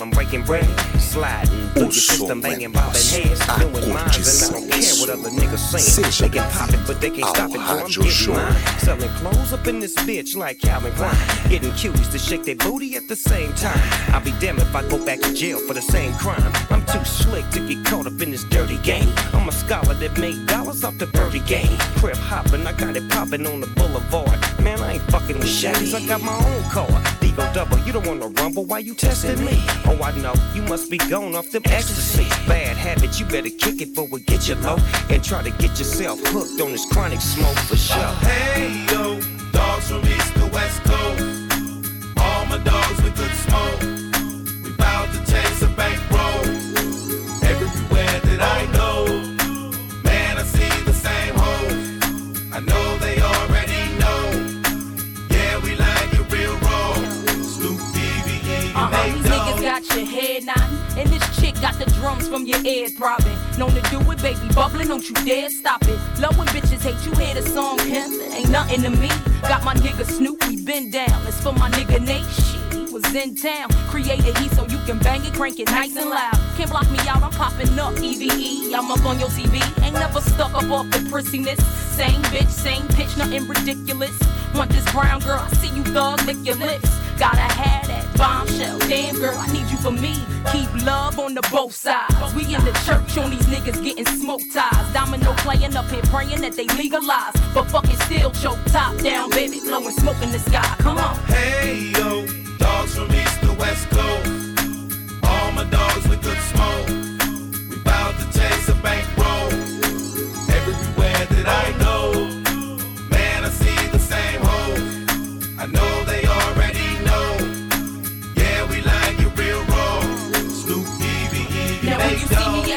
While 0.00 0.08
I'm 0.08 0.10
breaking 0.10 0.42
bread. 0.44 0.64
Sliding 0.98 1.68
through 1.70 1.86
the 1.86 1.92
system, 1.92 2.40
banging 2.40 2.72
bobbing 2.72 3.00
heads. 3.00 3.40
Doing 3.58 3.92
mines, 3.92 4.42
and 4.42 4.56
I 4.56 4.60
don't 4.60 4.70
care 4.70 4.94
what 4.96 5.10
other 5.10 5.30
niggas 5.30 5.58
saying. 5.58 6.30
They 6.30 6.38
can 6.38 6.50
pop 6.52 6.70
it, 6.70 6.80
but 6.86 7.00
they 7.00 7.10
can't 7.10 7.28
stop 7.34 7.50
it, 7.50 7.56
boy, 7.56 7.60
I'm 7.60 7.88
getting 7.88 8.34
mine. 8.34 8.78
Selling 8.78 9.08
clothes 9.20 9.52
up 9.52 9.66
in 9.66 9.80
this 9.80 9.94
bitch 9.96 10.36
like 10.36 10.58
Calvin 10.58 10.92
Klein. 10.92 11.14
Getting 11.48 11.70
cuties 11.72 12.10
to 12.12 12.18
shake 12.18 12.44
their 12.44 12.56
booty 12.56 12.96
at 12.96 13.08
the 13.08 13.16
same 13.16 13.52
time. 13.54 13.80
I'll 14.14 14.24
be 14.24 14.32
damned 14.40 14.60
if 14.60 14.74
I 14.74 14.82
go 14.88 15.04
back 15.04 15.20
to 15.20 15.34
jail 15.34 15.58
for 15.66 15.74
the 15.74 15.82
same 15.82 16.12
crime. 16.14 16.52
I'm 16.70 16.84
too 16.86 17.04
slick 17.04 17.48
to 17.50 17.60
get 17.66 17.84
caught 17.84 18.06
up 18.06 18.20
in 18.20 18.30
this 18.30 18.44
dirty 18.44 18.78
game. 18.78 19.12
I'm 19.32 19.48
a 19.48 19.52
scholar 19.52 19.94
that 19.94 20.18
made 20.18 20.46
dollars 20.46 20.84
off 20.84 20.98
the 20.98 21.06
birdie 21.06 21.40
game. 21.40 21.76
Crib 21.98 22.16
hopping, 22.16 22.66
I 22.66 22.72
got 22.72 22.96
it 22.96 23.08
popping 23.10 23.46
on 23.46 23.60
the 23.60 23.66
boulevard. 23.68 24.38
Man, 24.60 24.80
I 24.80 24.94
ain't 24.94 25.02
fucking 25.10 25.38
with 25.38 25.48
Chevys, 25.48 25.94
I 25.94 26.06
got 26.06 26.22
my 26.22 26.34
own 26.34 26.62
car. 26.70 26.88
Digo 27.30 27.54
double, 27.54 27.78
you 27.86 27.92
don't 27.92 28.04
wanna 28.06 28.26
rumble, 28.26 28.64
why 28.64 28.80
you 28.80 28.92
testing 28.92 29.44
me? 29.44 29.62
Oh, 29.86 29.96
I 30.02 30.10
know, 30.18 30.34
you 30.52 30.62
must 30.62 30.90
be 30.90 30.98
gone 30.98 31.36
off 31.36 31.48
them 31.50 31.62
ecstasy. 31.66 32.24
Bad 32.48 32.76
habit, 32.76 33.20
you 33.20 33.26
better 33.26 33.50
kick 33.50 33.80
it 33.80 33.94
before 33.94 34.08
we 34.08 34.20
get 34.22 34.48
you 34.48 34.56
low. 34.56 34.78
And 35.08 35.22
try 35.22 35.42
to 35.42 35.50
get 35.50 35.78
yourself 35.78 36.18
hooked 36.26 36.60
on 36.60 36.72
this 36.72 36.84
chronic 36.86 37.20
smoke 37.20 37.56
for 37.68 37.76
sure. 37.76 38.12
Hey 38.26 38.84
yo, 38.90 39.20
dogs 39.52 39.90
from 39.90 40.04
east 40.06 40.39
got 61.60 61.78
the 61.78 61.84
drums 61.92 62.28
from 62.28 62.46
your 62.46 62.64
ears 62.64 62.92
throbbing. 62.92 63.36
Known 63.58 63.72
to 63.72 63.82
do 63.90 63.98
it, 64.10 64.22
baby, 64.22 64.48
bubbling, 64.54 64.88
don't 64.88 65.06
you 65.08 65.14
dare 65.26 65.50
stop 65.50 65.82
it. 65.82 65.98
Love 66.18 66.36
when 66.38 66.48
bitches 66.48 66.82
hate 66.82 67.00
you, 67.04 67.12
hear 67.20 67.34
the 67.34 67.42
song, 67.48 67.78
it 67.80 68.32
ain't 68.34 68.50
nothing 68.50 68.82
to 68.82 68.90
me. 68.90 69.08
Got 69.42 69.64
my 69.64 69.74
nigga 69.74 70.04
Snoop, 70.04 70.42
we 70.48 70.56
been 70.62 70.90
down. 70.90 71.26
It's 71.26 71.40
for 71.40 71.52
my 71.52 71.70
nigga 71.70 72.00
Nate, 72.00 72.26
shit, 72.26 72.72
he 72.72 72.92
was 72.92 73.04
in 73.14 73.34
town. 73.36 73.68
Created 73.88 74.36
heat 74.38 74.52
so 74.52 74.66
you 74.66 74.78
can 74.86 74.98
bang 74.98 75.24
it, 75.24 75.34
crank 75.34 75.60
it 75.60 75.66
nice 75.68 75.96
and 75.96 76.10
loud. 76.10 76.38
Can't 76.56 76.70
block 76.70 76.90
me 76.90 76.98
out, 77.08 77.22
I'm 77.22 77.30
popping 77.30 77.78
up, 77.78 77.94
EVE. 77.98 78.72
I'm 78.74 78.90
up 78.90 79.04
on 79.04 79.18
your 79.18 79.28
TV, 79.28 79.60
ain't 79.84 79.94
never 79.94 80.20
stuck 80.20 80.54
up 80.54 80.70
off 80.70 80.90
the 80.90 80.98
prissiness. 81.10 81.60
Same 81.94 82.22
bitch, 82.32 82.48
same 82.48 82.86
pitch, 82.88 83.16
nothing 83.16 83.46
ridiculous. 83.46 84.18
Want 84.54 84.70
this 84.70 84.90
brown 84.92 85.20
girl, 85.20 85.38
I 85.40 85.48
see 85.54 85.74
you 85.74 85.84
thug, 85.84 86.22
lick 86.22 86.38
your 86.44 86.56
lips. 86.56 86.88
Gotta 87.20 87.36
have 87.36 87.86
that 87.86 88.16
bombshell. 88.16 88.78
Damn 88.88 89.14
girl, 89.16 89.36
I 89.36 89.46
need 89.52 89.70
you 89.70 89.76
for 89.76 89.90
me. 89.90 90.14
Keep 90.50 90.86
love 90.86 91.18
on 91.18 91.34
the 91.34 91.46
both 91.52 91.74
sides. 91.74 92.34
We 92.34 92.44
in 92.54 92.64
the 92.64 92.72
church 92.86 93.18
on 93.18 93.30
these 93.30 93.44
niggas 93.44 93.84
getting 93.84 94.06
smoke 94.06 94.40
ties. 94.54 94.92
Domino 94.94 95.34
playing 95.34 95.76
up 95.76 95.84
here 95.90 96.00
praying 96.04 96.40
that 96.40 96.54
they 96.54 96.66
legalize. 96.80 97.34
But 97.52 97.64
fucking 97.64 98.00
still 98.08 98.30
choke 98.30 98.64
top 98.68 98.96
down, 99.02 99.28
baby. 99.28 99.60
Blowing 99.60 99.90
smoke 99.90 100.22
in 100.22 100.32
the 100.32 100.38
sky. 100.38 100.74
Come 100.78 100.96
on. 100.96 101.14
Hey 101.26 101.92
yo, 101.92 102.26
dogs 102.56 102.96
from 102.96 103.12
east 103.12 103.38
to 103.42 103.52
west 103.52 103.86
coast. 103.90 104.30
All 105.22 105.52
my 105.52 105.64
dogs 105.64 106.08
with 106.08 106.22
good 106.22 106.40
smoke. 106.52 106.88
We 107.68 107.76
bout 107.84 108.18
to 108.18 108.24
chase 108.32 108.68
a 108.70 108.74
bankroll. 108.76 109.69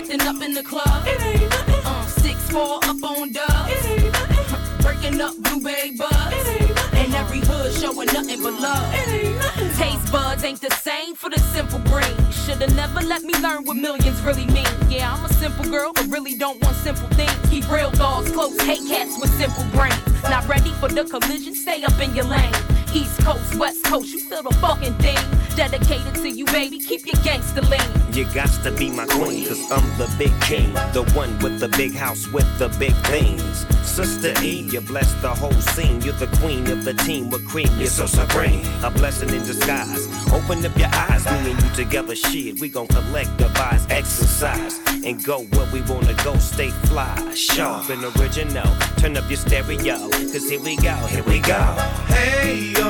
Acting 0.03 0.27
up 0.27 0.41
in 0.41 0.53
the 0.53 0.63
club, 0.63 1.07
it 1.07 1.21
ain't 1.21 1.49
nothing. 1.49 1.85
Uh, 1.85 2.05
six 2.07 2.35
four 2.51 2.77
up 2.83 3.03
on 3.03 3.31
dubs, 3.31 3.69
it 3.69 4.03
ain't 4.03 4.11
nothing. 4.11 4.81
Breaking 4.81 5.21
up 5.21 5.35
blueberry 5.37 5.91
buds, 5.91 6.35
it 6.35 6.61
ain't 6.61 6.75
nothing. 6.75 6.99
And 6.99 7.15
every 7.15 7.39
hood 7.39 7.71
showing 7.73 8.07
nothing 8.07 8.43
but 8.43 8.53
love, 8.59 8.93
it 8.93 9.07
ain't 9.07 9.37
nothing. 9.37 9.69
Taste 9.75 10.11
buds 10.11 10.43
ain't 10.43 10.59
the 10.59 10.71
same 10.71 11.15
for 11.15 11.29
the 11.29 11.39
simple 11.39 11.79
brain. 11.91 12.15
Shoulda 12.31 12.67
never 12.75 13.01
let 13.01 13.23
me 13.23 13.33
learn 13.39 13.63
what 13.63 13.77
millions 13.77 14.19
really 14.21 14.45
mean. 14.47 14.67
Yeah, 14.89 15.13
I'm 15.13 15.23
a 15.23 15.33
simple 15.33 15.65
girl, 15.65 15.93
but 15.93 16.05
really 16.07 16.35
don't 16.35 16.61
want 16.61 16.75
simple 16.77 17.07
things. 17.09 17.35
Keep 17.49 17.71
real 17.71 17.91
dogs 17.91 18.31
close, 18.31 18.59
hate 18.61 18.85
cats 18.87 19.17
with 19.21 19.31
simple 19.37 19.63
brains. 19.71 20.03
Not 20.23 20.47
ready 20.49 20.71
for 20.81 20.89
the 20.89 21.05
collision, 21.05 21.55
stay 21.55 21.83
up 21.83 21.97
in 21.99 22.13
your 22.13 22.25
lane. 22.25 22.53
East 22.93 23.19
Coast, 23.21 23.55
West 23.55 23.83
Coast, 23.83 24.13
you 24.13 24.19
feel 24.19 24.43
the 24.43 24.53
fucking 24.55 24.93
thing. 24.95 25.17
Dedicated 25.55 26.15
to 26.15 26.29
you, 26.29 26.45
baby. 26.45 26.79
Keep 26.79 27.05
your 27.05 27.21
gangster 27.23 27.61
lean. 27.61 27.81
You 28.11 28.25
got 28.33 28.49
to 28.63 28.71
be 28.71 28.89
my 28.89 29.05
queen, 29.05 29.47
cause 29.47 29.71
I'm 29.71 29.87
the 29.97 30.13
big 30.17 30.31
king. 30.41 30.73
The 30.93 31.03
one 31.15 31.37
with 31.39 31.59
the 31.59 31.69
big 31.69 31.93
house 31.95 32.27
with 32.27 32.47
the 32.59 32.69
big 32.79 32.93
things. 33.07 33.65
Sister 33.87 34.33
E, 34.41 34.67
you 34.71 34.81
bless 34.81 35.11
the 35.21 35.29
whole 35.29 35.51
scene. 35.73 36.01
You're 36.01 36.13
the 36.13 36.27
queen 36.37 36.69
of 36.71 36.83
the 36.83 36.93
team 36.93 37.29
with 37.29 37.47
cream, 37.47 37.69
you're 37.77 37.87
so 37.87 38.05
supreme. 38.05 38.65
A 38.83 38.89
blessing 38.89 39.29
in 39.29 39.43
disguise. 39.43 40.07
Open 40.33 40.65
up 40.65 40.75
your 40.77 40.89
eyes, 40.93 41.25
me 41.25 41.51
and 41.51 41.63
you 41.63 41.69
together, 41.75 42.15
shit. 42.15 42.59
We 42.59 42.69
gon' 42.69 42.87
collect, 42.87 43.35
devise, 43.37 43.85
exercise, 43.89 44.79
and 45.03 45.23
go 45.23 45.43
where 45.43 45.71
we 45.71 45.81
wanna 45.81 46.15
go. 46.23 46.35
Stay 46.37 46.69
fly, 46.89 47.33
sharp 47.35 47.89
and 47.89 48.03
original. 48.17 48.71
Turn 48.97 49.17
up 49.17 49.29
your 49.29 49.37
stereo, 49.37 50.09
cause 50.09 50.49
here 50.49 50.61
we 50.61 50.75
go, 50.77 50.95
here 51.07 51.23
we 51.23 51.39
go. 51.39 51.61
Hey 52.07 52.73
yo, 52.75 52.82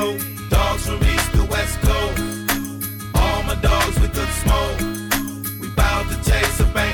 dogs 0.50 0.86
from 0.86 1.02
east 1.04 1.32
to 1.34 1.44
west 1.44 1.78
coast. 1.82 2.20
All 3.14 3.42
my 3.44 3.54
dogs 3.62 3.98
with 4.00 4.12
good 4.12 4.32
smoke. 4.42 4.80
We 5.60 5.68
bout 5.68 6.08
to 6.10 6.16
chase 6.28 6.60
a 6.60 6.64
bankroll. 6.64 6.93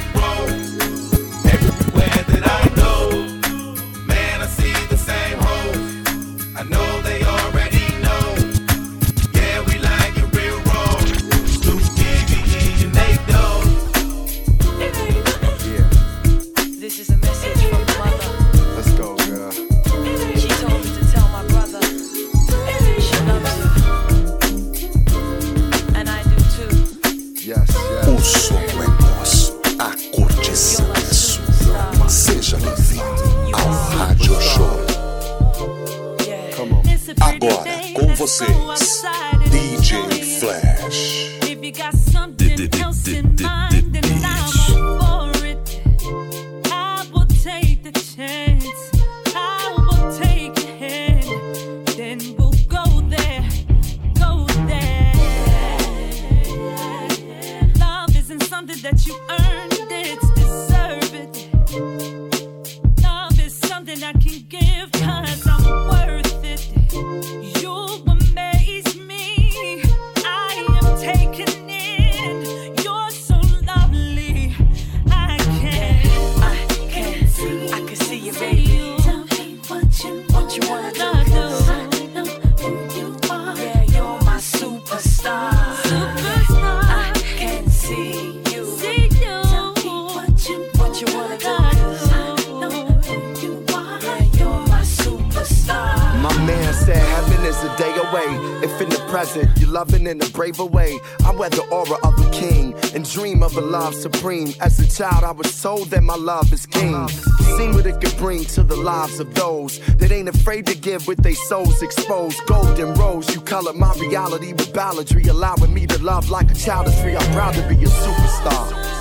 child, 105.01 105.25
I 105.25 105.31
was 105.31 105.63
told 105.63 105.89
that 105.93 106.03
my 106.03 106.15
love 106.15 106.53
is 106.53 106.67
king. 106.67 107.09
Seen 107.57 107.73
what 107.73 107.87
it 107.87 108.03
could 108.03 108.15
bring 108.19 108.45
to 108.57 108.63
the 108.63 108.77
lives 108.77 109.19
of 109.19 109.33
those 109.35 109.81
that 109.97 110.13
ain't 110.13 110.29
afraid 110.29 110.67
to 110.67 110.77
give 110.77 111.09
with 111.09 111.23
their 111.23 111.35
souls 111.49 111.81
exposed. 111.81 112.39
Golden 112.47 112.93
rose, 112.95 113.35
you 113.35 113.41
colored 113.41 113.77
my 113.77 113.95
reality 113.95 114.53
with 114.53 114.75
balladry, 114.75 115.27
allowing 115.27 115.73
me 115.73 115.87
to 115.87 115.99
love 116.03 116.29
like 116.29 116.51
a 116.51 116.55
child 116.55 116.87
of 116.87 117.01
three. 117.01 117.17
I'm 117.17 117.33
proud 117.33 117.55
to 117.55 117.63
be 117.67 117.77
a 117.77 117.89
superstar. 117.89 119.00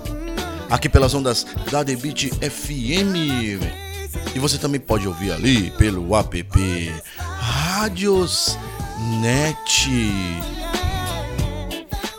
Aqui 0.70 0.90
pelas 0.90 1.14
ondas 1.14 1.48
da 1.72 1.82
Debit 1.82 2.30
FM. 2.42 3.16
E 4.36 4.40
você 4.40 4.58
também 4.58 4.82
pode 4.82 5.08
ouvir 5.08 5.32
ali 5.32 5.72
pelo 5.78 6.14
app 6.14 6.46
Rádios 7.40 8.58
Net. 9.22 9.88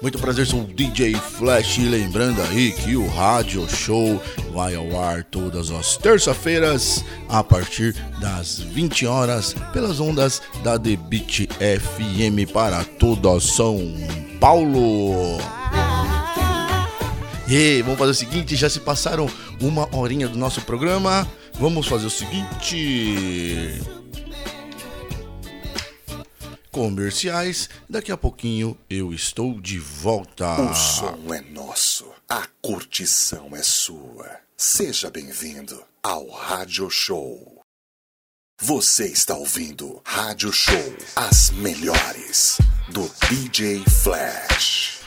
Muito 0.00 0.18
prazer, 0.18 0.46
sou 0.46 0.60
o 0.60 0.64
DJ 0.64 1.14
Flash. 1.14 1.78
E 1.78 1.82
lembrando 1.82 2.40
aí 2.42 2.72
que 2.72 2.96
o 2.96 3.06
Rádio 3.08 3.68
Show 3.68 4.20
vai 4.56 4.74
ao 4.74 4.98
ar 4.98 5.22
todas 5.22 5.70
as 5.70 5.98
terça-feiras 5.98 7.04
a 7.28 7.44
partir 7.44 7.94
das 8.18 8.58
20 8.58 9.06
horas 9.06 9.54
pelas 9.70 10.00
ondas 10.00 10.40
da 10.64 10.78
Beat 10.78 11.46
FM 11.50 12.50
para 12.50 12.82
toda 12.82 13.38
São 13.38 13.78
Paulo. 14.40 15.36
E 17.46 17.82
vamos 17.82 17.98
fazer 17.98 18.12
o 18.12 18.14
seguinte, 18.14 18.56
já 18.56 18.70
se 18.70 18.80
passaram 18.80 19.28
uma 19.60 19.94
horinha 19.94 20.26
do 20.26 20.38
nosso 20.38 20.62
programa. 20.62 21.30
Vamos 21.52 21.86
fazer 21.86 22.06
o 22.06 22.10
seguinte. 22.10 23.78
Comerciais, 26.72 27.68
daqui 27.90 28.10
a 28.10 28.16
pouquinho 28.16 28.74
eu 28.88 29.12
estou 29.12 29.60
de 29.60 29.78
volta. 29.78 30.62
O 30.62 30.74
som 30.74 31.34
é 31.34 31.42
nosso, 31.42 32.06
a 32.26 32.46
curtição 32.62 33.54
é 33.54 33.62
sua. 33.62 34.45
Seja 34.58 35.10
bem-vindo 35.10 35.84
ao 36.02 36.30
Rádio 36.30 36.88
Show. 36.88 37.60
Você 38.58 39.06
está 39.06 39.36
ouvindo 39.36 40.00
Rádio 40.02 40.50
Show, 40.50 40.96
as 41.14 41.50
melhores 41.50 42.56
do 42.90 43.02
DJ 43.28 43.84
Flash. 44.02 45.00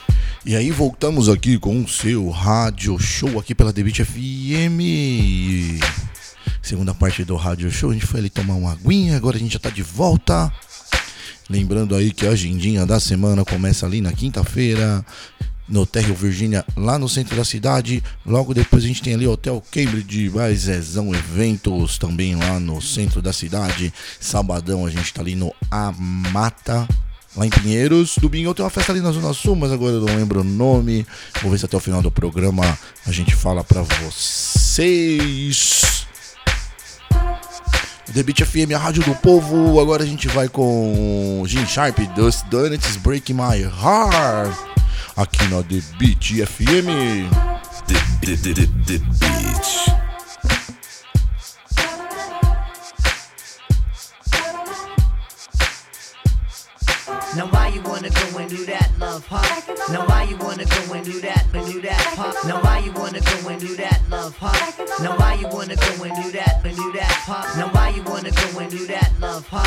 E 0.46 0.54
aí 0.54 0.70
voltamos 0.70 1.28
aqui 1.28 1.58
com 1.58 1.82
o 1.82 1.88
seu 1.88 2.28
rádio 2.30 2.96
show 3.00 3.40
aqui 3.40 3.52
pela 3.52 3.72
Debit 3.72 4.04
FM. 4.04 4.78
Segunda 6.62 6.94
parte 6.94 7.24
do 7.24 7.34
rádio 7.34 7.72
show, 7.72 7.90
a 7.90 7.92
gente 7.92 8.06
foi 8.06 8.20
ali 8.20 8.30
tomar 8.30 8.54
uma 8.54 8.70
aguinha, 8.70 9.16
agora 9.16 9.36
a 9.36 9.40
gente 9.40 9.54
já 9.54 9.58
tá 9.58 9.70
de 9.70 9.82
volta. 9.82 10.52
Lembrando 11.48 11.96
aí 11.96 12.12
que 12.12 12.24
a 12.24 12.30
agendinha 12.30 12.86
da 12.86 13.00
semana 13.00 13.44
começa 13.44 13.84
ali 13.84 14.00
na 14.00 14.12
quinta-feira, 14.12 15.04
no 15.70 15.86
Terrio 15.86 16.14
Virgínia, 16.14 16.64
lá 16.76 16.98
no 16.98 17.08
centro 17.08 17.36
da 17.36 17.44
cidade. 17.44 18.02
Logo 18.26 18.52
depois 18.52 18.82
a 18.84 18.86
gente 18.86 19.00
tem 19.00 19.14
ali 19.14 19.26
o 19.26 19.32
Hotel 19.32 19.62
Cambridge, 19.70 20.28
Baizezão 20.28 21.14
Eventos, 21.14 21.96
também 21.96 22.34
lá 22.34 22.58
no 22.58 22.82
centro 22.82 23.22
da 23.22 23.32
cidade. 23.32 23.94
Sabadão 24.18 24.84
a 24.84 24.90
gente 24.90 25.14
tá 25.14 25.22
ali 25.22 25.36
no 25.36 25.54
Amata, 25.70 26.88
lá 27.36 27.46
em 27.46 27.50
Pinheiros. 27.50 28.16
Domingo 28.20 28.52
tem 28.52 28.64
uma 28.64 28.70
festa 28.70 28.90
ali 28.92 29.00
na 29.00 29.12
Zona 29.12 29.32
Sul, 29.32 29.54
mas 29.54 29.70
agora 29.70 29.92
eu 29.92 30.00
não 30.00 30.16
lembro 30.16 30.40
o 30.40 30.44
nome. 30.44 31.06
Vou 31.40 31.52
ver 31.52 31.58
se 31.58 31.64
até 31.64 31.76
o 31.76 31.80
final 31.80 32.02
do 32.02 32.10
programa 32.10 32.78
a 33.06 33.12
gente 33.12 33.36
fala 33.36 33.62
pra 33.62 33.82
vocês. 33.82 35.80
The 38.12 38.24
Beat 38.24 38.44
FM, 38.44 38.72
a 38.74 38.78
rádio 38.78 39.04
do 39.04 39.14
povo. 39.14 39.78
Agora 39.80 40.02
a 40.02 40.06
gente 40.06 40.26
vai 40.26 40.48
com 40.48 41.44
Jim 41.46 41.64
Sharp, 41.64 41.96
Dust 42.16 42.44
Donuts 42.46 42.96
Break 42.96 43.32
My 43.32 43.62
Heart. 43.62 44.79
Aqui 45.16 45.44
na 45.48 45.62
The 45.62 45.82
Beat 45.98 46.46
FM. 46.46 46.86
The, 47.86 48.36
the, 48.36 48.36
the, 48.36 48.66
the, 48.86 48.98
Beat. 48.98 50.09
Now 57.36 57.46
why 57.46 57.68
you 57.68 57.80
wanna 57.82 58.10
go 58.10 58.38
and 58.38 58.50
do 58.50 58.66
that, 58.66 58.90
love, 58.98 59.24
huh? 59.28 59.62
Now 59.92 60.04
why 60.06 60.24
you 60.24 60.36
wanna 60.38 60.64
go 60.64 60.92
and 60.94 61.04
do 61.04 61.20
that, 61.20 61.46
and 61.54 61.64
do 61.66 61.80
that, 61.80 62.02
huh? 62.18 62.32
Now 62.44 62.60
why 62.60 62.78
you 62.80 62.92
wanna 62.92 63.20
go 63.20 63.48
and 63.48 63.60
do 63.60 63.76
that, 63.76 64.00
love, 64.10 64.36
huh? 64.36 64.52
Now 65.00 65.16
why 65.16 65.34
you 65.34 65.46
wanna 65.48 65.76
go 65.76 66.04
and 66.04 66.14
do 66.22 66.30
that, 66.32 66.60
and 66.64 66.76
do 66.76 66.92
that, 66.92 67.12
huh? 67.28 67.58
Now 67.58 67.68
why 67.72 67.90
you 67.90 68.02
wanna 68.02 68.30
go 68.32 68.58
and 68.58 68.70
do 68.70 68.84
that, 68.86 69.10
love, 69.20 69.46
huh? 69.48 69.62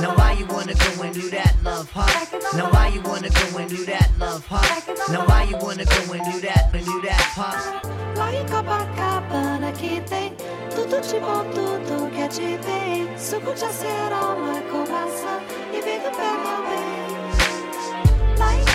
Now 0.00 0.14
why 0.14 0.32
you 0.32 0.46
wanna 0.46 0.74
go 0.74 1.02
and 1.02 1.14
do 1.14 1.28
that, 1.30 1.54
love, 1.64 1.90
huh? 1.92 2.56
Now 2.56 2.70
why 2.70 2.88
you 2.88 3.02
wanna 3.02 3.30
go 3.30 3.58
and 3.58 3.68
do 3.68 3.84
that, 3.84 4.08
love, 4.20 4.46
huh? 4.48 5.12
Now 5.12 5.26
why 5.26 5.42
you 5.42 5.56
wanna 5.56 5.84
go 5.84 6.12
and 6.12 6.24
do 6.32 6.40
that, 6.46 6.70
and 6.72 6.84
do 6.86 7.00
that, 7.02 7.24
huh? 7.34 7.98
Lá 8.16 8.32
em 8.32 8.46
Copacabana 8.46 9.72
que 9.72 10.00
tem 10.02 10.34
tudo 10.70 11.00
de 11.00 11.18
bom, 11.18 11.44
tudo 11.54 12.10
que 12.10 12.20
é 12.20 12.28
de 12.28 12.58
bem. 12.64 13.18
Suco 13.18 13.52
de 13.54 13.64
acerola 13.64 14.62
com 14.70 14.86
maçã 14.90 15.40
e 15.72 15.80
vem 15.80 16.00
pé 16.00 16.10
meu 16.10 16.62
bem. 16.68 16.97
Lá 18.38 18.67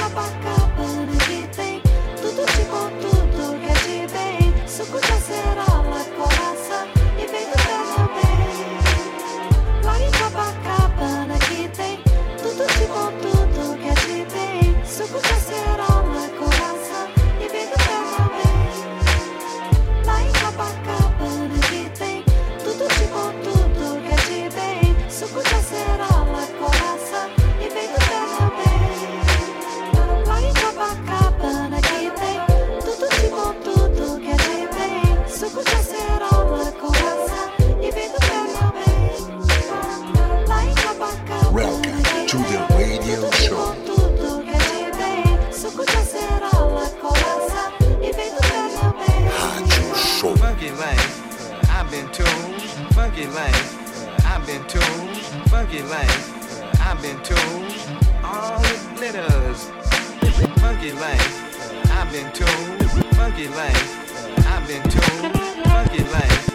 funky 50.64 50.80
life. 50.80 51.68
I've 51.72 51.92
been 51.92 52.08
told, 52.12 52.62
funky 52.94 53.28
life. 53.28 54.26
I've 54.26 54.48
been 54.48 54.64
told, 54.68 55.18
funky 55.50 55.82
life. 55.82 56.80
I've 56.80 57.02
been 57.02 57.20
told 57.20 57.66
all 58.24 58.62
the 58.62 58.80
glitters. 58.96 59.70
Funky 60.62 60.94
life. 60.94 61.92
I've 61.92 62.10
been 62.14 62.32
told, 62.32 62.90
funky 63.16 63.50
life. 63.50 64.48
I've 64.48 64.66
been 64.66 64.84
told, 64.84 65.34
funky 65.66 66.04
life. 66.04 66.50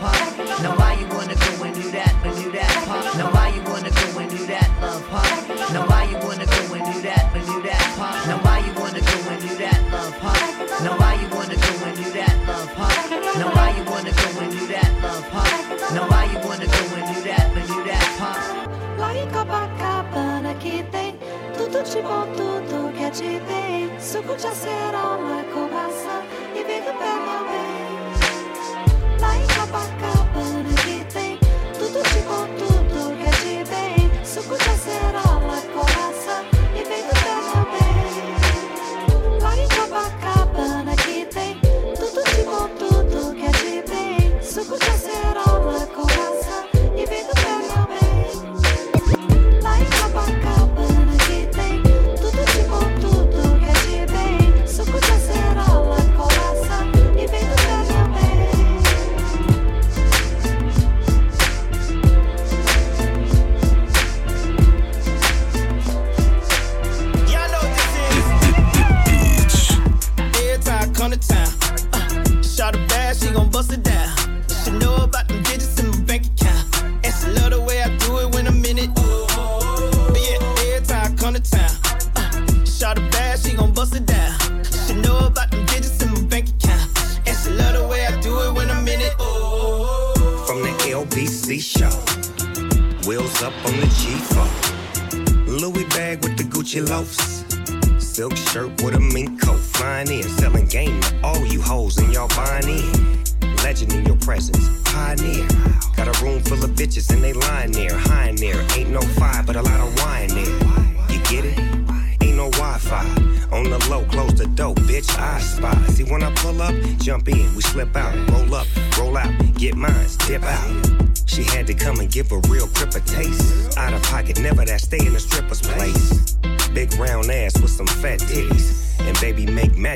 Huh? 0.01 0.63
Now 0.63 0.75
why 0.77 0.95
you 1.01 1.07
wanna 1.09 1.35
go 1.35 1.65
and 1.65 1.75
do 1.75 1.91
that, 1.93 2.13
and 2.25 2.37
do 2.37 2.51
that, 2.53 2.73
huh? 2.89 3.19
Now 3.19 3.31
why 3.33 3.49
you 3.55 3.63
wanna 3.71 3.91
go 3.91 4.19
and 4.21 4.31
do 4.31 4.41
that, 4.47 4.69
love, 4.81 5.05
huh? 5.11 5.73
Now 5.73 5.87
why 5.87 6.05
you 6.11 6.19
wanna 6.27 6.47
go 6.47 6.75
and 6.75 6.85
do 6.93 7.01
that, 7.03 7.25
and 7.35 7.47
do 7.47 7.63
that, 7.63 7.83
huh? 8.01 8.29
Now 8.29 8.39
why 8.45 8.59
you 8.67 8.73
wanna 8.81 9.01
go 9.01 9.17
and 9.31 9.41
do 9.41 9.53
that, 9.63 9.79
love, 9.93 10.17
huh? 10.25 10.39
Now 10.85 10.95
why 11.01 11.15
you 11.21 11.29
wanna 11.35 11.57
go 11.57 11.73
and 11.87 11.97
do 11.97 12.07
that, 12.17 12.35
love, 12.49 12.71
huh? 12.79 12.95
Now 13.39 13.49
why 13.57 13.69
you 13.77 13.85
wanna 13.91 14.13
go 14.13 14.29
and 14.41 14.51
do 14.53 14.63
that, 14.73 14.91
love, 15.03 15.27
huh? 15.35 15.95
Now 15.95 16.05
why 16.11 16.25
you 16.33 16.39
wanna 16.47 16.67
go 16.67 16.83
and 16.97 17.07
do 17.13 17.17
that, 17.29 17.47
and 17.57 17.67
do 17.67 17.79
that, 17.89 18.07
huh? 18.21 18.39
Lá 18.99 19.15
em 19.15 19.29
Copacabana 19.29 20.55
que 20.55 20.83
tem 20.91 21.15
tudo 21.57 21.83
de 21.83 22.01
bom, 22.03 22.27
tudo 22.37 22.93
que 22.97 23.05
é 23.05 23.11
de 23.11 23.41
bem. 23.47 23.91
Suco 24.01 24.35
de 24.37 24.47
acerola 24.47 25.45
com 25.53 25.69
maçã 25.69 26.23
e 26.55 26.65
vem 26.65 26.83
Lá 29.73 30.16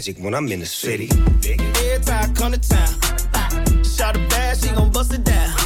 magic 0.00 0.24
when 0.24 0.34
I'm 0.34 0.50
in 0.50 0.60
the 0.60 0.66
city. 0.66 1.08
Big 1.42 1.60
head, 1.60 2.06
come 2.34 2.52
to 2.52 2.58
town. 2.58 3.84
Shot 3.84 4.16
a 4.16 4.20
bad, 4.30 4.56
she 4.56 4.68
gon' 4.70 4.90
bust 4.90 5.12
it 5.12 5.24
down. 5.24 5.59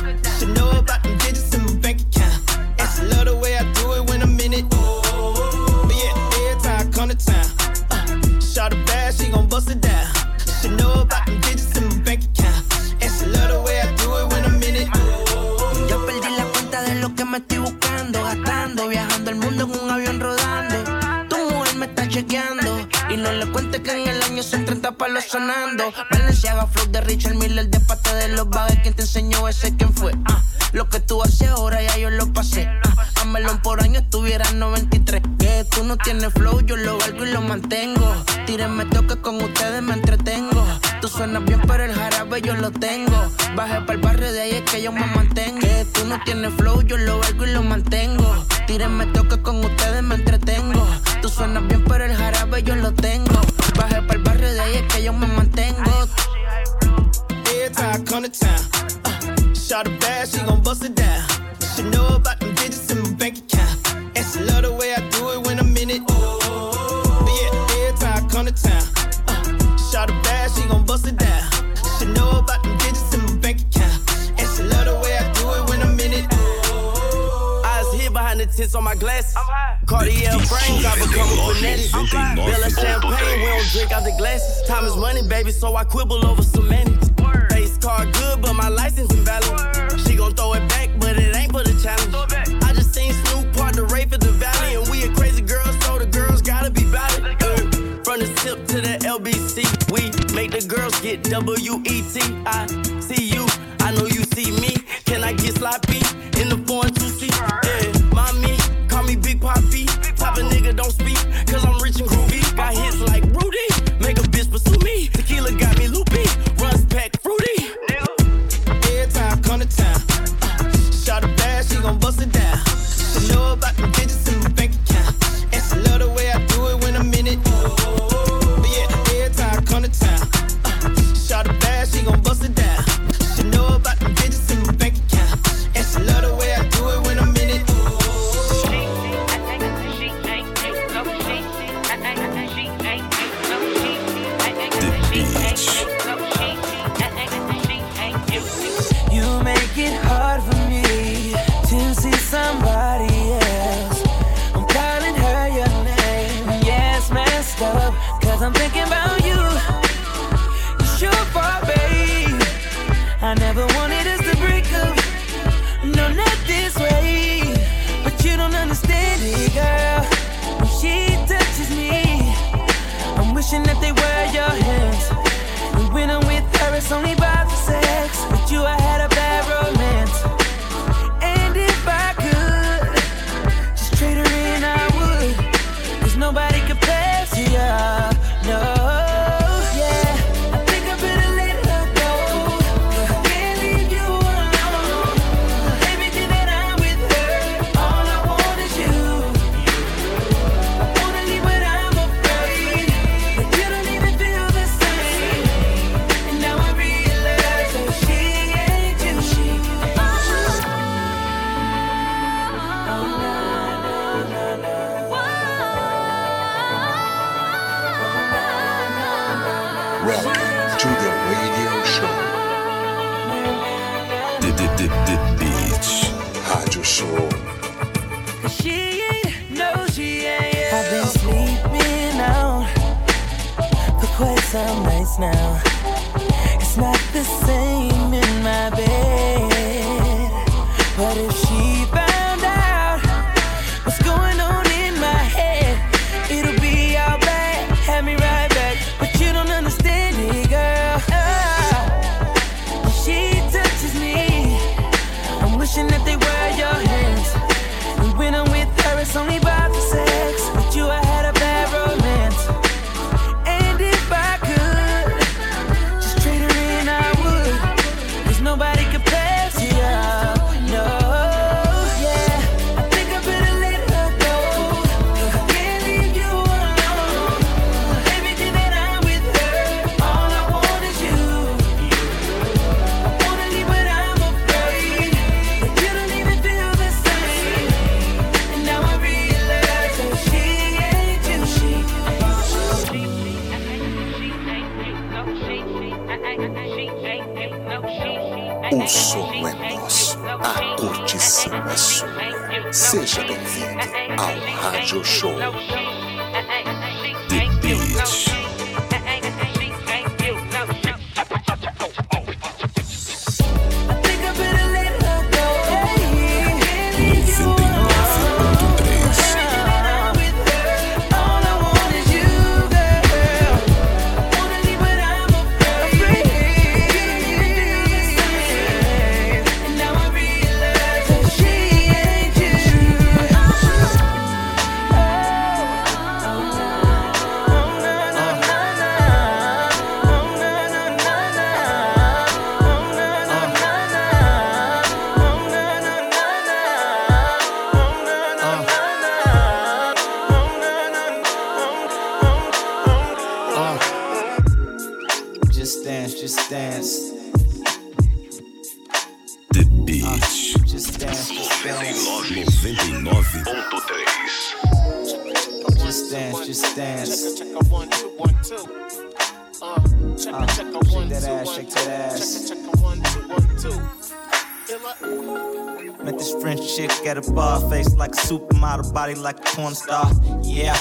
Like 379.25 379.39
a 379.39 379.57
porn 379.57 379.75
star. 379.75 380.13
Yeah. 380.43 380.79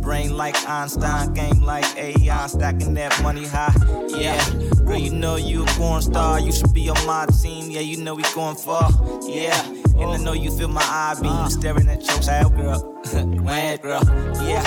Brain 0.00 0.36
like 0.36 0.56
Einstein, 0.68 1.34
game 1.34 1.62
like 1.62 1.84
AI, 1.96 2.46
stacking 2.46 2.94
that 2.94 3.20
money 3.22 3.44
high. 3.46 3.74
Yeah, 4.08 4.42
girl, 4.84 4.96
you 4.96 5.12
know 5.12 5.36
you 5.36 5.64
a 5.64 5.66
porn 5.66 6.00
star. 6.00 6.40
You 6.40 6.52
should 6.52 6.72
be 6.72 6.88
on 6.88 7.06
my 7.06 7.26
team. 7.42 7.70
Yeah, 7.70 7.80
you 7.80 7.98
know 7.98 8.14
we 8.14 8.22
going 8.34 8.56
far. 8.56 8.88
Yeah, 9.28 9.60
and 9.98 10.10
I 10.10 10.16
know 10.18 10.32
you 10.32 10.50
feel 10.50 10.68
my 10.68 10.82
eye 10.82 11.16
beam. 11.20 11.30
Uh-huh. 11.30 11.48
Staring 11.48 11.88
at 11.88 12.06
your 12.06 12.18
child, 12.20 12.56
girl. 12.56 12.92
Man, 13.14 13.78
girl. 13.78 14.02
Yeah, 14.42 14.62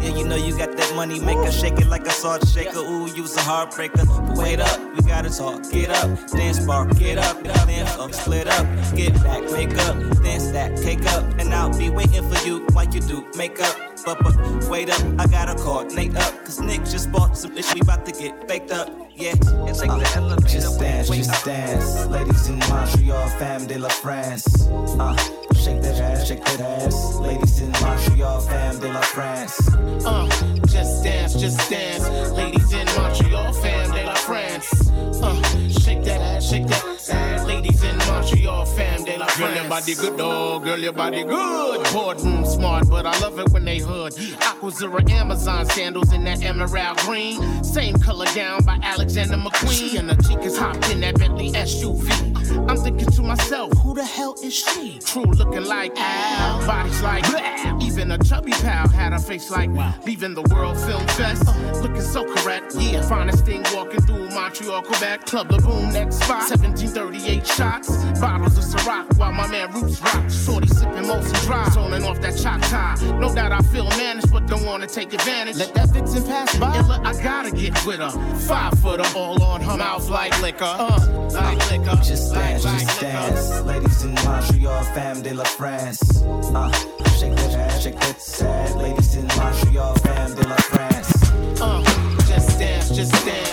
yeah, 0.00 0.16
you 0.16 0.26
know 0.26 0.36
you 0.36 0.56
got 0.56 0.76
that 0.76 0.94
money 0.94 1.20
maker, 1.20 1.50
shake 1.50 1.78
it 1.78 1.86
like 1.86 2.06
a 2.06 2.10
salt 2.10 2.46
shaker. 2.48 2.78
Ooh, 2.78 3.06
you's 3.14 3.36
a 3.36 3.40
heartbreaker. 3.40 4.06
But 4.06 4.36
wait 4.36 4.60
up, 4.60 4.80
we 4.94 5.02
gotta 5.02 5.30
talk. 5.30 5.70
Get 5.70 5.90
up, 5.90 6.30
dance 6.30 6.64
bar, 6.66 6.86
get 6.94 7.18
up, 7.18 7.42
dance 7.44 7.96
up, 7.96 8.12
split 8.12 8.48
up, 8.48 8.66
get 8.96 9.14
back, 9.22 9.42
make 9.52 9.76
up, 9.86 9.96
dance 10.22 10.50
that, 10.50 10.76
cake 10.82 11.06
up, 11.12 11.24
and 11.38 11.54
I'll 11.54 11.76
be 11.76 11.90
waiting 11.90 12.28
for 12.28 12.46
you 12.46 12.66
while 12.72 12.86
you 12.86 13.00
do 13.00 13.24
makeup. 13.36 13.93
But, 14.04 14.22
but 14.22 14.68
wait 14.68 14.90
up, 14.90 15.00
I 15.18 15.26
gotta 15.26 15.54
coordinate 15.54 16.14
up, 16.16 16.44
cause 16.44 16.60
Nick 16.60 16.84
just 16.84 17.10
bought 17.10 17.36
some 17.38 17.56
ish, 17.56 17.72
we 17.74 17.80
about 17.80 18.04
to 18.04 18.12
get 18.12 18.46
baked 18.46 18.70
up. 18.70 18.90
Yeah, 19.16 19.30
and 19.30 19.74
take 19.74 19.88
the 19.88 20.12
elevator. 20.16 20.48
Just 20.48 20.78
dance, 20.80 21.08
just 21.08 21.44
dance. 21.44 22.06
Ladies 22.06 22.48
in 22.48 22.58
Montreal, 22.58 23.28
fam 23.38 23.66
de 23.66 23.78
la 23.78 23.88
France. 23.88 24.66
Uh, 24.98 25.16
shake 25.54 25.80
that 25.82 26.00
ass, 26.00 26.26
shake 26.26 26.44
that 26.44 26.60
ass. 26.60 27.14
Ladies 27.16 27.60
in 27.60 27.70
Montreal, 27.80 28.40
fam 28.40 28.78
de 28.80 28.88
la 28.88 29.00
France. 29.00 29.56
Uh, 30.04 30.28
just 30.66 31.04
dance, 31.04 31.34
just 31.34 31.70
dance. 31.70 32.04
Ladies 32.32 32.72
in 32.72 32.86
Montreal, 32.96 33.52
fam 33.54 33.90
de 33.92 34.04
la 34.04 34.14
France. 34.14 34.90
Uh, 35.22 35.40
shake 35.68 35.83
that 36.04 36.42
shake 36.42 36.66
that. 36.66 37.44
Ladies 37.46 37.82
in 37.82 37.96
Montreal, 37.98 38.64
fam 38.64 39.04
they 39.04 39.18
la 39.18 39.26
France. 39.26 39.38
Girl, 39.38 39.62
your 39.62 39.68
body 39.68 39.94
good, 39.94 40.16
dog. 40.16 40.64
Girl, 40.64 40.78
your 40.78 40.92
body 40.92 41.24
good. 41.24 41.92
Boardroom 41.92 42.44
smart, 42.46 42.88
but 42.88 43.06
I 43.06 43.18
love 43.20 43.38
it 43.38 43.50
when 43.50 43.64
they 43.64 43.78
hood. 43.78 44.12
Aquazzura 44.12 45.08
Amazon 45.10 45.66
sandals 45.66 46.12
in 46.12 46.24
that 46.24 46.42
emerald 46.42 46.96
green. 46.98 47.62
Same 47.62 47.96
color 47.96 48.26
gown 48.34 48.64
by 48.64 48.78
Alexander 48.82 49.36
McQueen. 49.36 49.98
And 49.98 50.08
the 50.08 50.14
chicas 50.14 50.58
hopped 50.58 50.90
in 50.90 51.00
that 51.00 51.18
Bentley 51.18 51.52
SUV. 51.52 52.34
I'm 52.68 52.76
thinking 52.76 53.10
to 53.10 53.22
myself, 53.22 53.72
who 53.78 53.94
the 53.94 54.04
hell 54.04 54.34
is 54.42 54.54
she? 54.54 54.98
True 55.00 55.24
looking 55.24 55.64
like 55.64 55.92
Al, 55.98 56.66
bodies 56.66 57.02
like 57.02 57.24
bleh. 57.24 57.82
Even 57.82 58.10
a 58.10 58.18
chubby 58.18 58.52
pal 58.52 58.88
had 58.88 59.12
a 59.12 59.18
face 59.18 59.50
like 59.50 59.70
leaving 60.06 60.34
the 60.34 60.42
World 60.54 60.78
Film 60.78 61.06
Fest. 61.08 61.46
Looking 61.82 62.00
so 62.00 62.24
correct, 62.24 62.74
yeah. 62.78 63.02
Finest 63.02 63.44
thing 63.44 63.62
walking 63.74 64.00
through 64.02 64.28
Montreal, 64.30 64.82
Quebec. 64.82 65.26
Club 65.26 65.48
the 65.48 65.58
boom, 65.58 65.93
next 65.94 66.16
spot. 66.16 66.50
1738 66.50 67.46
shots, 67.46 67.88
bottles 68.20 68.58
of 68.58 68.64
Ciroc 68.64 69.16
while 69.16 69.32
my 69.32 69.46
man 69.46 69.72
Roots 69.72 70.00
rock. 70.02 70.28
Shorty 70.28 70.66
sipping 70.68 71.04
Molson 71.04 71.40
Dry, 71.46 71.68
zoning 71.70 72.04
off 72.04 72.20
that 72.20 72.36
chop 72.36 72.60
tie. 72.62 72.96
No 73.18 73.34
doubt 73.34 73.52
I 73.52 73.60
feel 73.72 73.88
managed, 73.90 74.30
but 74.32 74.46
don't 74.46 74.64
wanna 74.66 74.86
take 74.86 75.14
advantage. 75.14 75.56
Let 75.56 75.72
that 75.74 75.88
vixen 75.90 76.24
pass 76.24 76.56
by. 76.58 76.76
Illa, 76.76 77.00
I 77.04 77.12
gotta 77.22 77.50
get 77.50 77.72
with 77.86 78.00
her. 78.00 78.10
Five 78.40 78.78
footer, 78.80 79.08
all 79.16 79.42
on 79.42 79.60
her 79.60 79.76
mouth 79.76 80.08
like 80.10 80.38
liquor. 80.42 80.64
Uh, 80.64 81.28
like 81.32 81.70
liquor. 81.70 81.96
Just 82.02 82.34
dance, 82.34 82.64
like, 82.64 82.80
just 82.80 83.02
like 83.02 83.12
dance. 83.12 83.60
Ladies 83.62 84.02
in 84.04 84.14
Montreal, 84.14 84.82
fam 84.94 85.22
de 85.22 85.32
la 85.32 85.44
France. 85.44 86.22
Uh, 86.22 86.70
shake 87.18 87.36
that 87.36 87.54
ass, 87.54 87.82
shake 87.82 88.00
that 88.00 88.20
sad. 88.20 88.74
Ladies 88.76 89.14
in 89.14 89.26
Montreal, 89.28 89.94
fam 89.96 90.34
de 90.34 90.48
la 90.48 90.56
France. 90.56 91.30
Uh, 91.60 91.82
just 92.26 92.58
dance, 92.58 92.90
just 92.90 93.12
dance. 93.24 93.43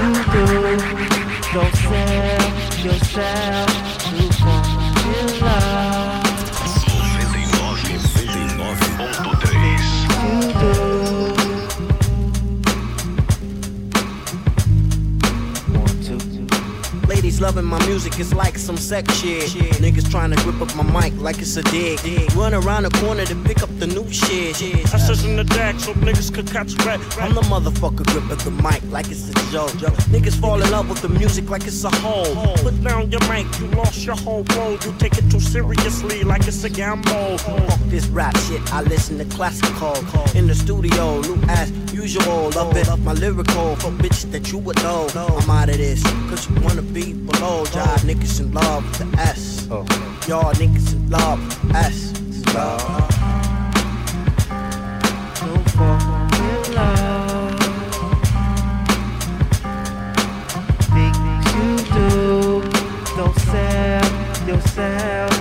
You 0.00 0.10
do 0.32 0.44
yourself, 1.52 2.84
yourself 2.84 3.83
loving 17.44 17.66
my 17.66 17.84
music, 17.86 18.18
it's 18.18 18.32
like 18.32 18.56
some 18.56 18.78
sex 18.78 19.14
shit. 19.18 19.50
Niggas 19.84 20.10
trying 20.10 20.30
to 20.30 20.36
grip 20.44 20.62
up 20.62 20.74
my 20.76 20.84
mic 20.98 21.12
like 21.20 21.38
it's 21.40 21.58
a 21.58 21.62
dick. 21.64 22.00
dick. 22.00 22.34
Run 22.34 22.54
around 22.54 22.84
the 22.84 22.90
corner 23.00 23.26
to 23.26 23.34
pick 23.44 23.62
up 23.62 23.68
the 23.78 23.86
new 23.86 24.10
shit. 24.10 24.56
I 24.94 24.98
says 24.98 25.26
in 25.26 25.36
the 25.36 25.44
deck 25.44 25.78
so 25.78 25.92
niggas 25.92 26.32
could 26.34 26.46
catch 26.46 26.72
rat. 26.86 27.00
I'm 27.20 27.34
the 27.34 27.42
motherfucker 27.42 28.06
gripping 28.06 28.38
the 28.38 28.50
mic 28.62 28.82
like 28.90 29.10
it's 29.10 29.28
a 29.28 29.34
joke. 29.52 29.72
Niggas 30.14 30.40
fall 30.40 30.62
in 30.62 30.70
love 30.70 30.88
with 30.88 31.02
the 31.02 31.10
music 31.10 31.50
like 31.50 31.66
it's 31.66 31.84
a 31.84 31.90
hole. 31.96 32.34
Put 32.64 32.82
down 32.82 33.10
your 33.10 33.20
mic, 33.28 33.46
you 33.60 33.66
lost 33.76 34.06
your 34.06 34.16
whole 34.16 34.44
road. 34.56 34.82
You 34.82 34.94
take 34.98 35.18
it 35.18 35.30
too 35.30 35.40
seriously 35.40 36.24
like 36.24 36.48
it's 36.48 36.64
a 36.64 36.70
gamble. 36.70 37.36
Fuck 37.36 37.80
this 37.92 38.06
rap 38.06 38.34
shit, 38.46 38.62
I 38.72 38.80
listen 38.80 39.18
to 39.18 39.26
classical. 39.26 39.96
In 40.34 40.46
the 40.46 40.54
studio, 40.54 41.20
new 41.20 41.38
as 41.48 41.70
usual. 41.94 42.50
Love 42.50 42.76
it, 42.76 42.88
my 43.00 43.12
lyrical. 43.12 43.76
For 43.76 43.90
bitches 43.90 44.30
that 44.32 44.50
you 44.50 44.58
would 44.58 44.76
know. 44.82 45.06
I'm 45.14 45.50
out 45.50 45.68
of 45.68 45.76
this, 45.76 46.02
cause 46.28 46.48
you 46.48 46.60
wanna 46.60 46.82
be 46.82 47.12
below. 47.12 47.64
Oh. 47.66 47.70
Y'all 47.74 47.98
niggas 48.08 48.40
in 48.40 48.52
love 48.52 48.84
with 48.84 48.98
the 48.98 49.20
S. 49.20 49.66
Y'all 50.28 50.52
niggas 50.54 50.92
in 50.92 51.10
love 51.10 51.38
with 51.40 51.72
the 51.72 51.78
S. 51.78 52.12
Love. 52.54 53.10
you 61.56 61.76
do. 61.94 62.62
Don't 63.16 63.38
sell 63.40 64.48
yourself 64.48 65.33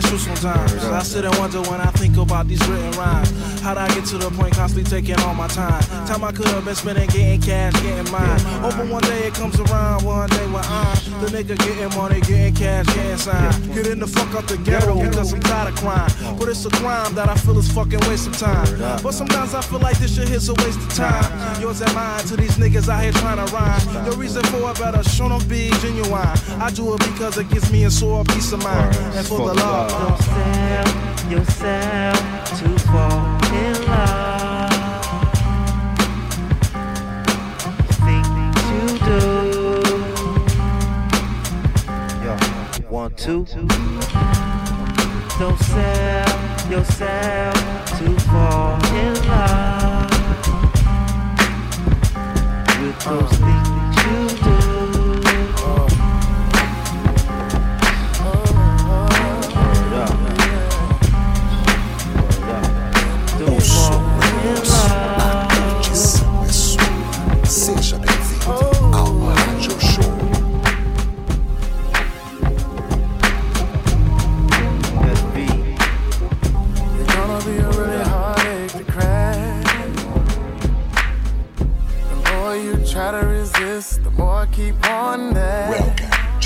True 0.00 0.16
sometimes. 0.16 0.72
I 0.84 1.02
sit 1.02 1.24
and 1.24 1.36
wonder 1.38 1.60
when 1.62 1.80
I 1.80 1.90
think 1.90 2.16
about 2.16 2.46
these 2.46 2.60
written 2.68 2.92
rhymes. 2.92 3.47
How'd 3.62 3.78
I 3.78 3.88
get 3.94 4.04
to 4.06 4.18
the 4.18 4.30
point 4.30 4.54
constantly 4.54 4.88
taking 4.88 5.18
all 5.24 5.34
my 5.34 5.48
time? 5.48 5.82
Time 6.06 6.24
I 6.24 6.32
could 6.32 6.46
have 6.48 6.64
been 6.64 6.74
spending 6.74 7.08
getting 7.08 7.40
cash, 7.40 7.72
getting 7.82 8.10
mine. 8.10 8.40
Hoping 8.62 8.90
one 8.90 9.02
day 9.02 9.26
it 9.26 9.34
comes 9.34 9.58
around, 9.60 10.04
one 10.04 10.28
day 10.30 10.46
when 10.46 10.64
I'm 10.64 10.96
the 11.20 11.26
nigga 11.26 11.58
getting 11.58 11.96
money, 11.98 12.20
getting 12.20 12.54
cash, 12.54 12.86
getting 12.86 13.16
signed. 13.16 13.74
Getting 13.74 13.98
the 13.98 14.06
fuck 14.06 14.34
out 14.34 14.48
the 14.48 14.56
ghetto 14.58 14.94
because 15.02 15.32
I'm 15.32 15.40
tired 15.40 15.74
of 15.74 15.80
crime. 15.80 16.10
But 16.38 16.48
it's 16.48 16.64
a 16.64 16.70
crime 16.70 17.14
that 17.14 17.28
I 17.28 17.34
feel 17.34 17.58
is 17.58 17.70
fucking 17.72 18.00
waste 18.08 18.28
of 18.28 18.36
time. 18.38 18.66
But 19.02 19.12
sometimes 19.12 19.54
I 19.54 19.60
feel 19.62 19.80
like 19.80 19.98
this 19.98 20.16
shit 20.16 20.30
is 20.30 20.48
a 20.48 20.54
waste 20.54 20.80
of 20.80 20.94
time. 20.94 21.60
Yours 21.60 21.80
and 21.80 21.92
mine 21.94 22.24
to 22.26 22.36
these 22.36 22.56
niggas 22.56 22.88
out 22.88 23.02
here 23.02 23.12
trying 23.12 23.44
to 23.44 23.52
rhyme. 23.52 24.04
The 24.04 24.16
reason 24.16 24.42
for 24.44 24.70
it 24.70 24.78
better 24.78 25.02
show 25.02 25.28
them 25.28 25.46
be 25.48 25.70
genuine. 25.80 26.34
I 26.60 26.70
do 26.74 26.94
it 26.94 27.00
because 27.00 27.36
it 27.38 27.50
gives 27.50 27.70
me 27.70 27.84
a 27.84 27.90
sore 27.90 28.24
peace 28.24 28.52
of 28.52 28.62
mind. 28.62 28.96
And 29.14 29.26
for 29.26 29.48
the 29.48 29.54
love. 29.54 29.90
Don't 29.90 30.22
sell 30.22 31.30
yourself 31.30 32.18
to 32.58 32.78
fall 32.86 33.27
two. 43.18 43.44
Don't 45.38 45.58
sell 45.58 46.70
yourself 46.70 47.54
to 47.98 48.20
fall 48.20 48.78
in 48.94 49.14
love 49.26 50.10
with 52.80 52.98
those 53.04 53.38
things 53.38 53.77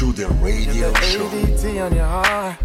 to 0.02 0.12
the 0.12 0.26
radio 0.42 0.92
show. 0.94 1.28
ADT 1.28 1.84
on 1.84 1.94
your 1.94 2.04
heart. 2.04 2.56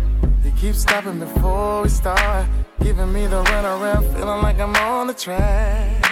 You 0.43 0.51
keep 0.59 0.73
stopping 0.73 1.19
before 1.19 1.84
we 1.84 1.89
start. 1.89 2.47
Giving 2.81 3.14
me 3.14 3.27
the 3.27 3.43
runaround, 3.43 4.03
feeling 4.14 4.41
like 4.41 4.59
I'm 4.59 4.76
on 4.76 5.05
the 5.05 5.14
track. 5.14 6.03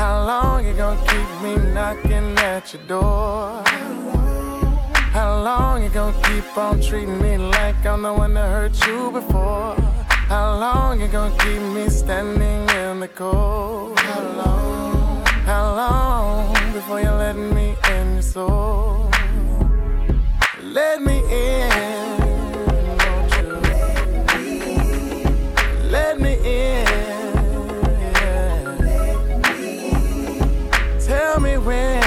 How 0.00 0.24
long 0.30 0.66
you 0.66 0.72
gonna 0.72 0.98
keep 1.10 1.28
me 1.44 1.52
knocking 1.74 2.30
at 2.38 2.72
your 2.72 2.82
door? 2.84 3.62
How 5.16 5.42
long 5.48 5.82
you 5.84 5.90
gonna 5.90 6.16
keep 6.28 6.56
on 6.56 6.80
treating 6.80 7.20
me 7.20 7.36
like 7.36 7.84
I'm 7.84 8.02
the 8.02 8.12
one 8.14 8.32
that 8.34 8.48
hurt 8.56 8.86
you 8.86 9.10
before? 9.10 9.74
How 10.32 10.56
long 10.64 10.98
you 10.98 11.08
gonna 11.08 11.36
keep 11.44 11.60
me 11.76 11.90
standing 11.90 12.68
in 12.82 13.00
the 13.00 13.08
cold? 13.08 13.98
How 13.98 14.22
long? 14.40 15.26
How 15.50 15.64
long 15.82 16.72
before 16.72 17.00
you 17.02 17.10
let 17.10 17.36
me 17.36 17.76
in 17.90 18.14
your 18.14 18.22
soul? 18.22 19.13
Let 20.74 21.00
me 21.02 21.18
in? 21.30 21.68
Let 25.88 26.20
me 26.20 26.34
in. 26.34 26.86
yeah. 28.00 28.76
Tell 30.98 31.38
me 31.38 31.58
when 31.58 32.04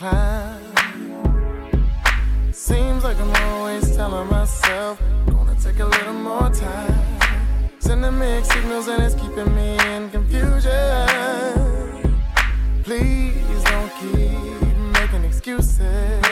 climb. 0.00 0.60
Seems 2.52 3.04
like 3.04 3.18
I'm 3.20 3.34
always 3.44 3.94
telling 3.96 4.28
myself, 4.28 4.98
take 5.70 5.80
a 5.80 5.84
little 5.84 6.14
more 6.14 6.50
time. 6.50 7.20
Sending 7.78 8.18
mixed 8.18 8.52
signals 8.52 8.88
and 8.88 9.02
it's 9.02 9.14
keeping 9.14 9.54
me 9.54 9.78
in 9.92 10.10
confusion. 10.10 10.72
Please 12.82 13.62
don't 13.64 13.92
keep 14.00 14.76
making 14.98 15.24
excuses. 15.24 16.24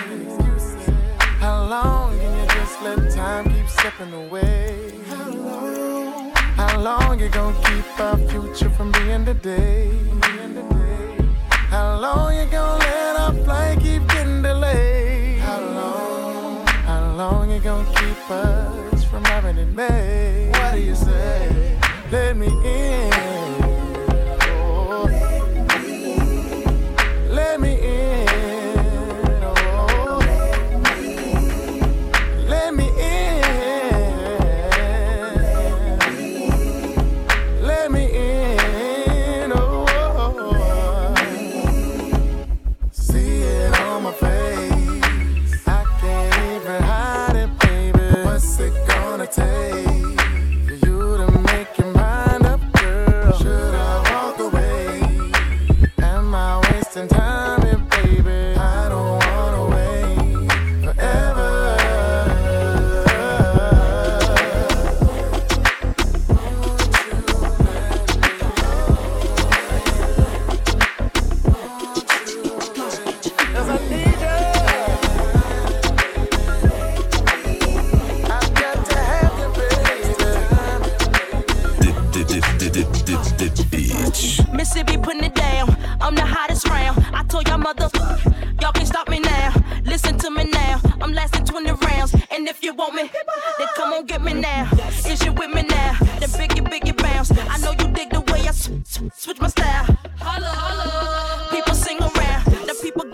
How 1.42 1.66
long 1.66 2.18
can 2.18 2.32
you 2.38 2.46
just 2.56 2.82
let 2.82 3.12
time 3.14 3.44
keep 3.52 3.68
slipping 3.68 4.12
away? 4.12 4.92
How 6.56 6.80
long 6.80 7.20
you 7.20 7.28
gonna 7.28 7.56
keep 7.66 8.00
our 8.00 8.18
future 8.28 8.70
from 8.70 8.90
being 8.92 9.24
today? 9.24 9.90
How 11.70 11.98
long 12.00 12.34
you 12.36 12.46
gonna 12.46 12.78
let 12.78 13.16
our 13.16 13.34
flight 13.44 13.78
keep 13.80 14.02
getting 14.08 14.42
delayed? 14.42 15.38
How 15.38 15.60
long? 15.60 16.66
How 16.90 17.14
long 17.14 17.50
you 17.52 17.60
gonna 17.60 17.94
keep 17.94 18.30
us 18.30 18.87
from 19.18 19.24
having 19.24 19.58
it 19.58 19.74
made? 19.74 20.50
What 20.52 20.74
do 20.74 20.80
you 20.80 20.94
say? 20.94 21.76
Let 22.12 22.36
me 22.36 22.46
in. 22.46 23.77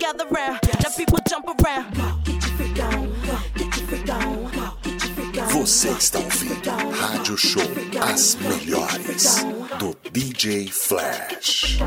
gather 0.05 0.27
round. 0.29 0.59
Now 0.83 0.89
people 0.95 1.19
jump 1.27 1.47
around. 1.47 1.95
Você 5.51 5.89
está 5.89 6.19
ouvindo 6.19 6.69
Rádio 6.95 7.37
Show 7.37 7.63
As 8.01 8.35
Melhores 8.35 9.43
do 9.79 9.95
DJ 10.11 10.67
Flash. 10.67 11.79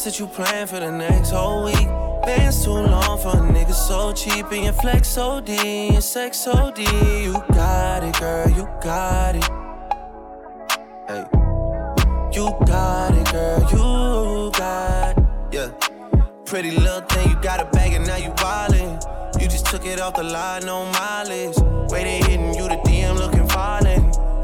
Trips 0.00 0.16
that 0.16 0.24
you 0.24 0.26
plan 0.28 0.66
for 0.66 0.80
the 0.80 0.90
next 0.90 1.30
whole 1.30 1.64
week. 1.64 1.86
Bands 2.24 2.64
too 2.64 2.70
long 2.70 3.18
for 3.18 3.36
a 3.36 3.52
nigga 3.52 3.74
so 3.74 4.12
cheap 4.14 4.50
and 4.50 4.64
your 4.64 4.72
flex 4.72 5.18
OD 5.18 5.50
and 5.50 6.02
sex 6.02 6.46
OD. 6.46 6.78
You 6.78 7.34
got 7.52 8.02
it, 8.02 8.18
girl, 8.18 8.48
you 8.48 8.66
got 8.82 9.36
it. 9.36 9.44
Hey. 11.06 11.24
You 12.32 12.56
got 12.64 13.14
it, 13.14 13.30
girl, 13.30 13.60
you 13.72 14.50
got 14.52 15.18
it. 15.18 15.24
Yeah. 15.52 15.68
Pretty 16.46 16.70
little 16.70 17.02
thing, 17.02 17.28
you 17.28 17.36
got 17.42 17.60
a 17.60 17.66
bag 17.66 17.92
and 17.92 18.06
now 18.06 18.16
you 18.16 18.30
wildin'. 18.30 19.02
You 19.38 19.48
just 19.48 19.66
took 19.66 19.84
it 19.84 20.00
off 20.00 20.14
the 20.14 20.22
line, 20.22 20.64
no 20.64 20.86
mileage. 20.92 21.58
Way 21.90 22.04
they 22.04 22.18
hitting 22.30 22.54
you, 22.54 22.60
violent. 22.68 22.89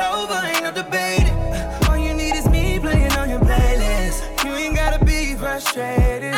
Over, 0.00 0.40
ain't 0.46 0.62
no 0.64 0.72
debating. 0.72 1.36
All 1.88 1.96
you 1.96 2.14
need 2.14 2.34
is 2.34 2.48
me 2.48 2.78
playing 2.78 3.12
on 3.12 3.28
your 3.28 3.40
playlist. 3.40 4.44
You 4.44 4.52
ain't 4.52 4.76
gotta 4.76 5.04
be 5.04 5.34
frustrated. 5.34 6.29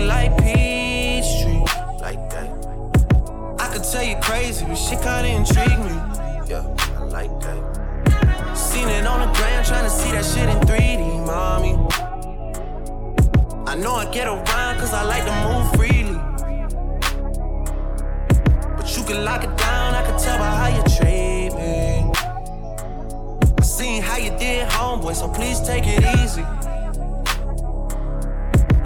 Sweet 0.00 0.08
like 0.08 0.36
Peachtree. 0.38 1.60
Like 2.00 2.30
that. 2.30 2.48
I 3.58 3.68
could 3.70 3.84
tell 3.84 4.02
you 4.02 4.16
crazy, 4.22 4.64
but 4.64 4.76
shit 4.76 5.02
kinda 5.02 5.28
intrigue 5.28 5.78
me. 5.78 5.96
Yeah, 6.48 6.64
I 6.98 7.04
like 7.04 7.30
that. 7.40 8.56
Seen 8.56 8.88
it 8.88 9.06
on 9.06 9.20
the 9.20 9.26
gram, 9.36 9.62
trying 9.62 9.84
to 9.84 9.90
see 9.90 10.10
that 10.12 10.24
shit 10.24 10.48
in 10.48 10.58
3D, 10.66 11.26
mommy. 11.26 11.74
I 13.66 13.74
know 13.74 13.94
I 13.94 14.06
get 14.10 14.26
around 14.26 14.78
cause 14.78 14.94
I 14.94 15.02
like 15.02 15.24
to 15.26 15.34
move 15.46 15.66
freely. 15.76 16.18
But 18.76 18.96
you 18.96 19.04
can 19.04 19.24
lock 19.24 19.44
it 19.44 19.54
down, 19.58 19.94
I 19.94 20.02
can 20.06 20.18
tell 20.18 20.38
by 20.38 20.50
how 20.60 20.68
you 20.76 20.82
treat 20.96 21.50
me. 21.60 22.10
I 23.58 23.62
seen 23.62 24.02
how 24.02 24.16
you 24.16 24.30
did, 24.38 24.66
homeboy, 24.68 25.14
so 25.14 25.28
please 25.28 25.60
take 25.60 25.86
it 25.86 26.02
easy. 26.20 26.44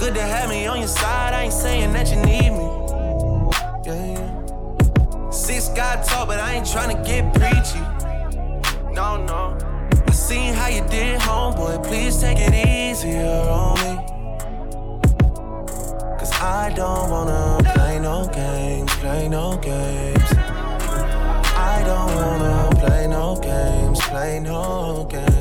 Good 0.05 0.17
to 0.17 0.21
have 0.21 0.51
me 0.51 0.67
on 0.67 0.81
your 0.81 0.87
side, 0.87 1.33
I 1.33 1.45
ain't 1.45 1.53
saying 1.55 1.95
that 1.95 2.11
you 2.11 2.17
need 2.17 2.51
me. 2.51 2.69
Yeah, 3.87 4.13
yeah. 4.13 5.31
Six 5.31 5.69
God 5.69 6.05
talk, 6.05 6.29
but 6.29 6.39
I 6.39 6.57
ain't 6.57 6.71
trying 6.71 6.95
to 6.95 7.03
get 7.03 7.33
preachy. 7.33 7.81
No, 8.93 9.25
no. 9.25 9.57
I 10.07 10.11
seen 10.11 10.53
how 10.53 10.69
you 10.69 10.85
did, 10.89 11.21
homeboy, 11.21 11.83
please 11.87 12.21
take 12.21 12.37
it 12.39 12.53
easier 12.53 13.49
on 13.49 13.77
me. 13.81 13.97
Cause 16.19 16.33
I 16.33 16.71
don't 16.77 17.09
wanna 17.11 17.63
play 17.73 17.99
no 17.99 18.29
games, 18.29 18.93
play 18.97 19.27
no 19.31 19.57
games. 19.57 20.33
I 21.57 21.83
don't 21.87 22.15
wanna 22.15 22.69
play 22.79 23.07
no 23.07 23.37
games, 23.37 24.01
play 24.03 24.39
no 24.39 25.09
games. 25.11 25.34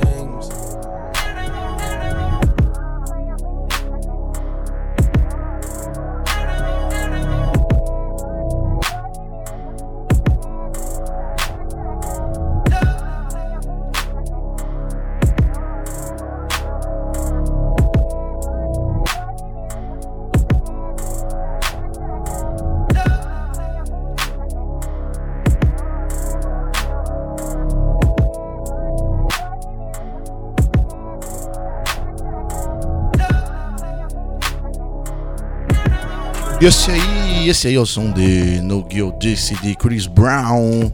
Esse 37.53 37.67
aí 37.67 37.75
é 37.75 37.79
o 37.79 37.85
som 37.85 38.11
de 38.11 38.59
No 38.61 38.83
Gil 38.91 39.15
Disse 39.19 39.53
de 39.61 39.75
Chris 39.75 40.07
Brown 40.07 40.91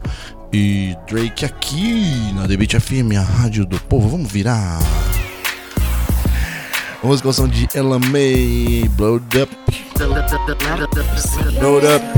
e 0.52 0.94
Drake 1.08 1.46
aqui 1.46 2.30
na 2.34 2.46
The 2.46 2.54
Beat 2.54 2.78
FM, 2.78 3.16
a 3.18 3.22
rádio 3.22 3.64
do 3.64 3.80
povo. 3.80 4.10
Vamos 4.10 4.30
virar. 4.30 4.78
Vamos 7.02 7.22
com 7.22 7.30
o 7.30 7.32
som 7.32 7.48
de 7.48 7.66
Ella 7.74 7.98
May, 7.98 8.86
Blowed 8.90 9.40
Up. 9.40 9.56
Blowed 11.58 11.86
Up. 11.86 12.09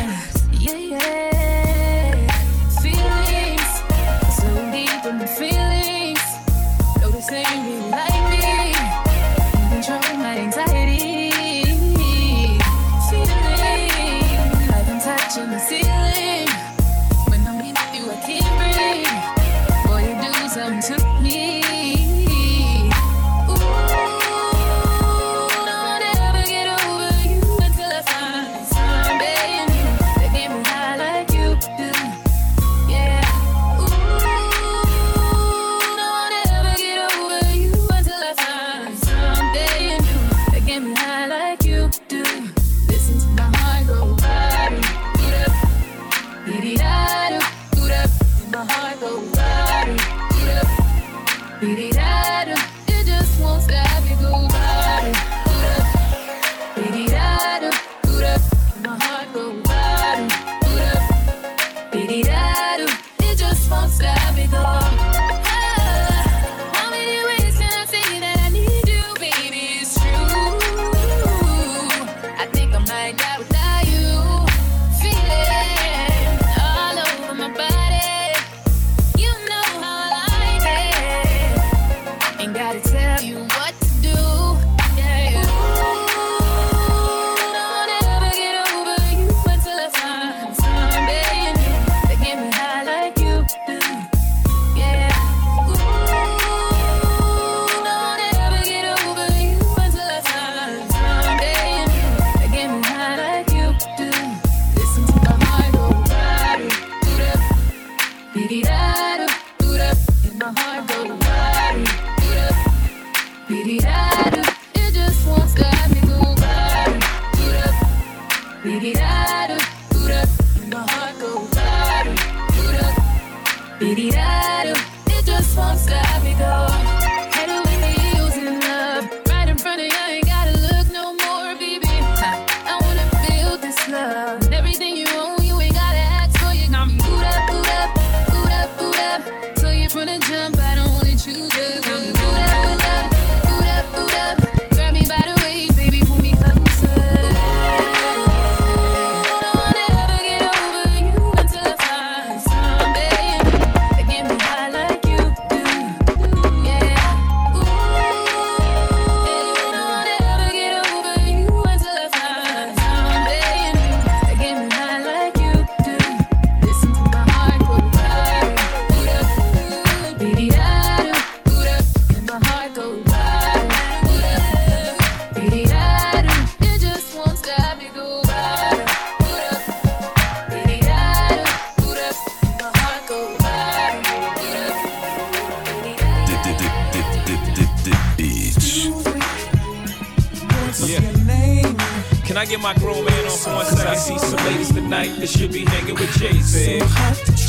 Get 192.53 192.61
my 192.61 192.75
grown 192.75 193.03
man 193.03 193.25
on 193.25 193.39
for 193.39 193.55
one 193.55 193.65
second? 193.65 193.89
I 193.89 193.95
see 193.95 194.19
some 194.19 194.45
ladies 194.45 194.73
tonight 194.73 195.09
that 195.21 195.29
should 195.29 195.53
be 195.53 195.65
hanging 195.65 195.95
with 195.95 196.13
Jay 196.19 196.39
Z. 196.41 196.81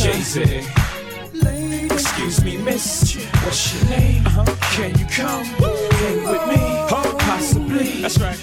Jay 0.01 0.21
Z. 0.21 0.63
Excuse 1.91 2.41
me, 2.41 2.55
miss. 2.57 3.15
What's 3.43 3.73
your 3.73 3.89
name? 3.89 4.23
Can 4.23 4.97
you 4.97 5.05
come 5.07 5.43
hang 5.43 6.23
with 6.23 6.47
me? 6.47 6.85
Possibly. 6.87 8.01
That's 8.01 8.17
right. 8.19 8.42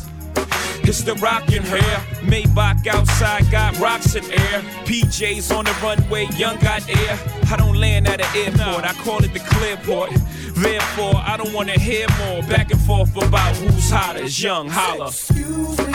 It's 0.91 1.03
the 1.03 1.13
Rocawear. 1.13 1.95
Maybach 2.19 2.85
outside 2.85 3.49
got 3.49 3.79
rocks 3.79 4.15
in 4.15 4.25
air. 4.25 4.59
PJs 4.83 5.57
on 5.57 5.63
the 5.63 5.71
runway, 5.81 6.25
young 6.35 6.59
got 6.59 6.85
air. 6.89 7.17
I 7.49 7.55
don't 7.55 7.77
land 7.77 8.09
at 8.09 8.19
an 8.19 8.27
airport, 8.35 8.83
I 8.83 8.91
call 9.01 9.23
it 9.23 9.31
the 9.31 9.39
clearport. 9.39 10.09
Therefore, 10.53 11.13
I 11.15 11.37
don't 11.37 11.53
wanna 11.53 11.79
hear 11.79 12.07
more 12.19 12.41
back 12.43 12.71
and 12.71 12.81
forth 12.81 13.15
about 13.15 13.55
who's 13.55 13.89
hotter. 13.89 14.25
Young 14.25 14.67
holla. 14.67 15.07
Excuse 15.07 15.77
me. 15.77 15.93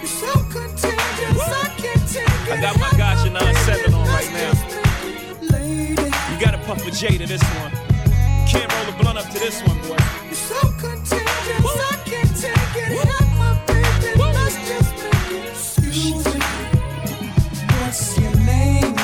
You're 0.00 0.08
so 0.08 0.32
contagious, 0.50 1.38
I 1.38 1.74
can't 1.78 2.08
take 2.10 2.26
it. 2.26 2.50
I 2.50 2.60
got 2.60 2.76
my 2.80 2.90
Gotcha 2.98 3.30
97 3.30 3.94
on 3.94 4.06
right 4.08 4.32
now. 4.32 4.52
You 6.32 6.44
gotta 6.44 6.58
puff 6.66 6.84
a 6.84 6.90
J 6.90 7.18
to 7.18 7.26
this 7.28 7.42
one. 7.60 7.70
Can't 8.48 8.72
roll 8.74 8.88
a 8.92 8.98
blunt 9.00 9.18
up 9.18 9.30
to 9.30 9.38
this 9.38 9.62
one, 9.62 9.78
boy. 9.82 10.21
You're 10.52 10.60
so 10.60 10.68
contagious, 10.78 11.64
I 11.64 11.96
can't 12.04 12.36
take 12.36 12.76
it. 12.76 13.08
Have 13.08 13.32
my 13.38 13.52
baby, 13.66 14.18
let's 14.18 14.56
just 14.68 14.92
make 14.96 15.32
it. 16.26 16.42
What's 17.80 18.18
your 18.18 18.34
name? 18.36 18.94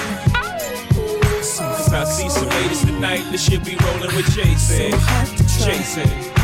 I 1.91 2.05
see 2.05 2.29
some 2.29 2.49
ladies 2.51 2.83
tonight, 2.85 3.25
this 3.31 3.43
shit 3.45 3.65
be 3.65 3.77
rolling 3.77 4.15
with 4.15 4.31
Jason. 4.31 4.93
So 5.49 5.65
Jason. 5.65 6.38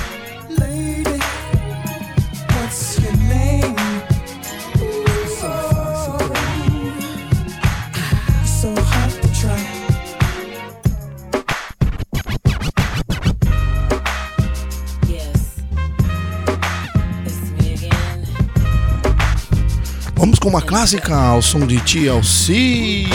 Com 20.45 20.51
uma 20.51 20.61
clássica 20.61 21.17
ao 21.17 21.41
som 21.41 21.67
de 21.67 21.81
TLC. 21.81 23.07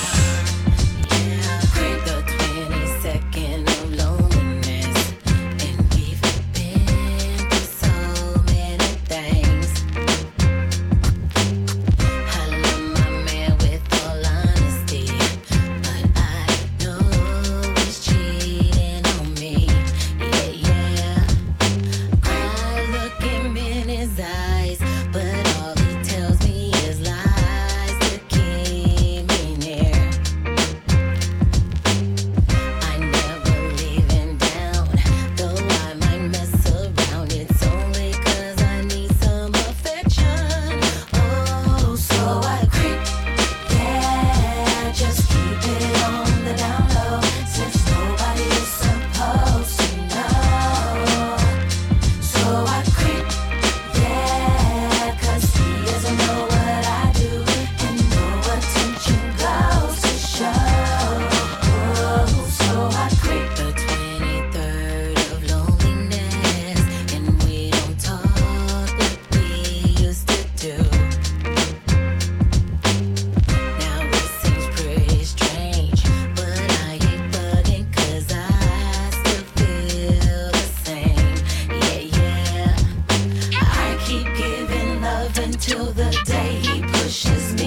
Curtição 86.90 87.63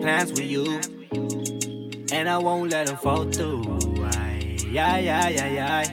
Plans 0.00 0.30
with 0.30 0.40
you, 0.40 0.80
and 2.12 2.28
I 2.28 2.38
won't 2.38 2.70
let 2.70 2.86
them 2.86 2.96
fall 2.96 3.24
through. 3.30 3.64
Ay, 4.04 4.56
ay, 4.76 5.08
ay, 5.08 5.36
ay, 5.40 5.58
ay. 5.58 5.84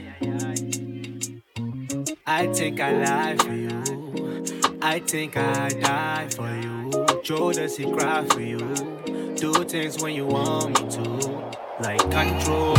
I 2.25 2.47
think 2.47 2.79
I 2.79 2.91
lie 3.03 3.35
for 3.37 3.53
you. 3.53 3.83
I 4.81 4.99
think 4.99 5.37
I 5.37 5.69
die 5.69 6.27
for 6.29 6.49
you. 6.55 7.21
Joe 7.23 7.51
does 7.51 7.77
he 7.77 7.91
cry 7.91 8.23
for 8.25 8.41
you? 8.41 8.59
Do 9.35 9.53
things 9.63 10.01
when 10.01 10.13
you 10.13 10.25
want 10.25 10.81
me 10.81 10.89
to, 10.91 11.01
like 11.79 11.99
control, 12.11 12.77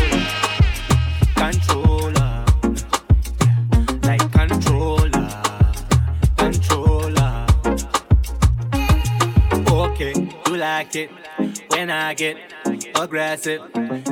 like 10.87 10.97
it 10.97 11.11
when 11.71 11.91
I 11.91 12.15
get 12.15 12.37
aggressive. 12.95 13.61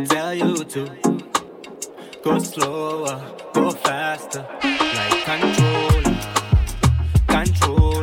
Tell 0.08 0.34
you 0.34 0.64
to 0.64 0.90
go 2.22 2.38
slower, 2.38 3.22
go 3.52 3.70
faster, 3.70 4.46
like 4.62 5.24
controller, 5.24 6.18
controller, 7.28 7.93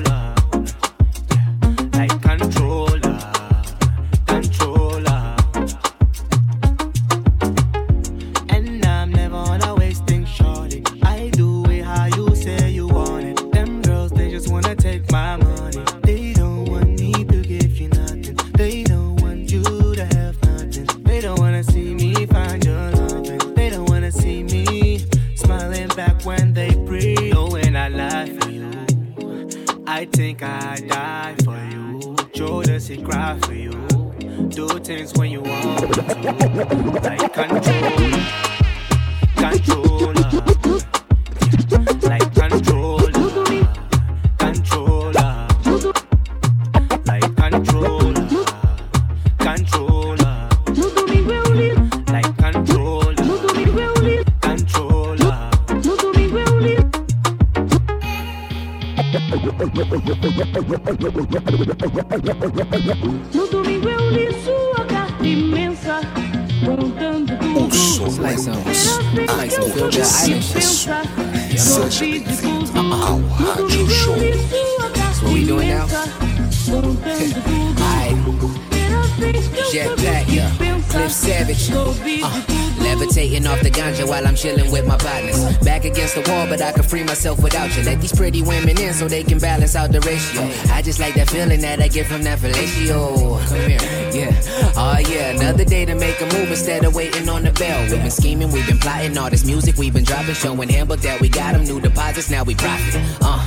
off 83.52 83.61
the 83.61 83.69
ganja 83.69 84.07
while 84.07 84.26
I'm 84.26 84.36
chilling 84.36 84.72
with 84.72 84.88
my 84.88 84.98
partners. 84.98 85.57
Back 85.60 85.84
against 85.84 86.15
the 86.15 86.22
wall, 86.30 86.48
but 86.48 86.61
I 86.61 86.72
can 86.72 86.84
free 86.84 87.03
myself 87.03 87.44
without 87.44 87.76
you. 87.76 87.84
Let 87.84 87.99
these 87.99 88.14
pretty 88.14 88.41
women 88.41 88.80
in 88.80 88.94
so 88.94 89.07
they 89.07 89.23
can 89.23 89.40
balance 89.40 89.76
out 89.76 89.91
the 89.91 89.99
ratio. 90.02 90.41
I 90.73 90.82
just 90.82 90.99
like 90.99 91.15
that 91.15 91.30
feeling 91.30 91.61
that 91.61 91.82
I 91.82 91.88
get 91.88 92.07
from 92.07 92.23
that 92.23 92.40
fellatio. 92.40 93.45
Come 93.48 93.69
here, 93.69 93.80
yeah. 94.14 94.73
Oh, 94.78 94.98
yeah. 94.99 95.32
Another 95.32 95.65
day 95.65 95.86
to 95.86 95.95
make 95.95 96.19
a 96.22 96.26
move 96.26 96.49
instead 96.49 96.86
of 96.86 96.95
waiting 96.95 97.28
on 97.28 97.44
the 97.44 97.52
bell. 97.52 97.82
We've 97.90 98.02
been 98.02 98.11
scheming, 98.11 98.52
we've 98.52 98.68
been 98.68 98.80
plotting 98.80 99.18
all 99.18 99.30
this 99.30 99.45
music 99.45 99.78
we've 99.78 99.94
been 99.94 100.06
dropping. 100.06 100.36
Showing 100.36 100.69
handbook 100.69 101.02
that 101.02 101.19
we 101.19 101.28
got 101.28 101.53
them 101.53 101.64
new 101.65 101.82
deposits, 101.82 102.30
now 102.30 102.44
we 102.44 102.56
profit. 102.56 103.02
Uh, 103.22 103.40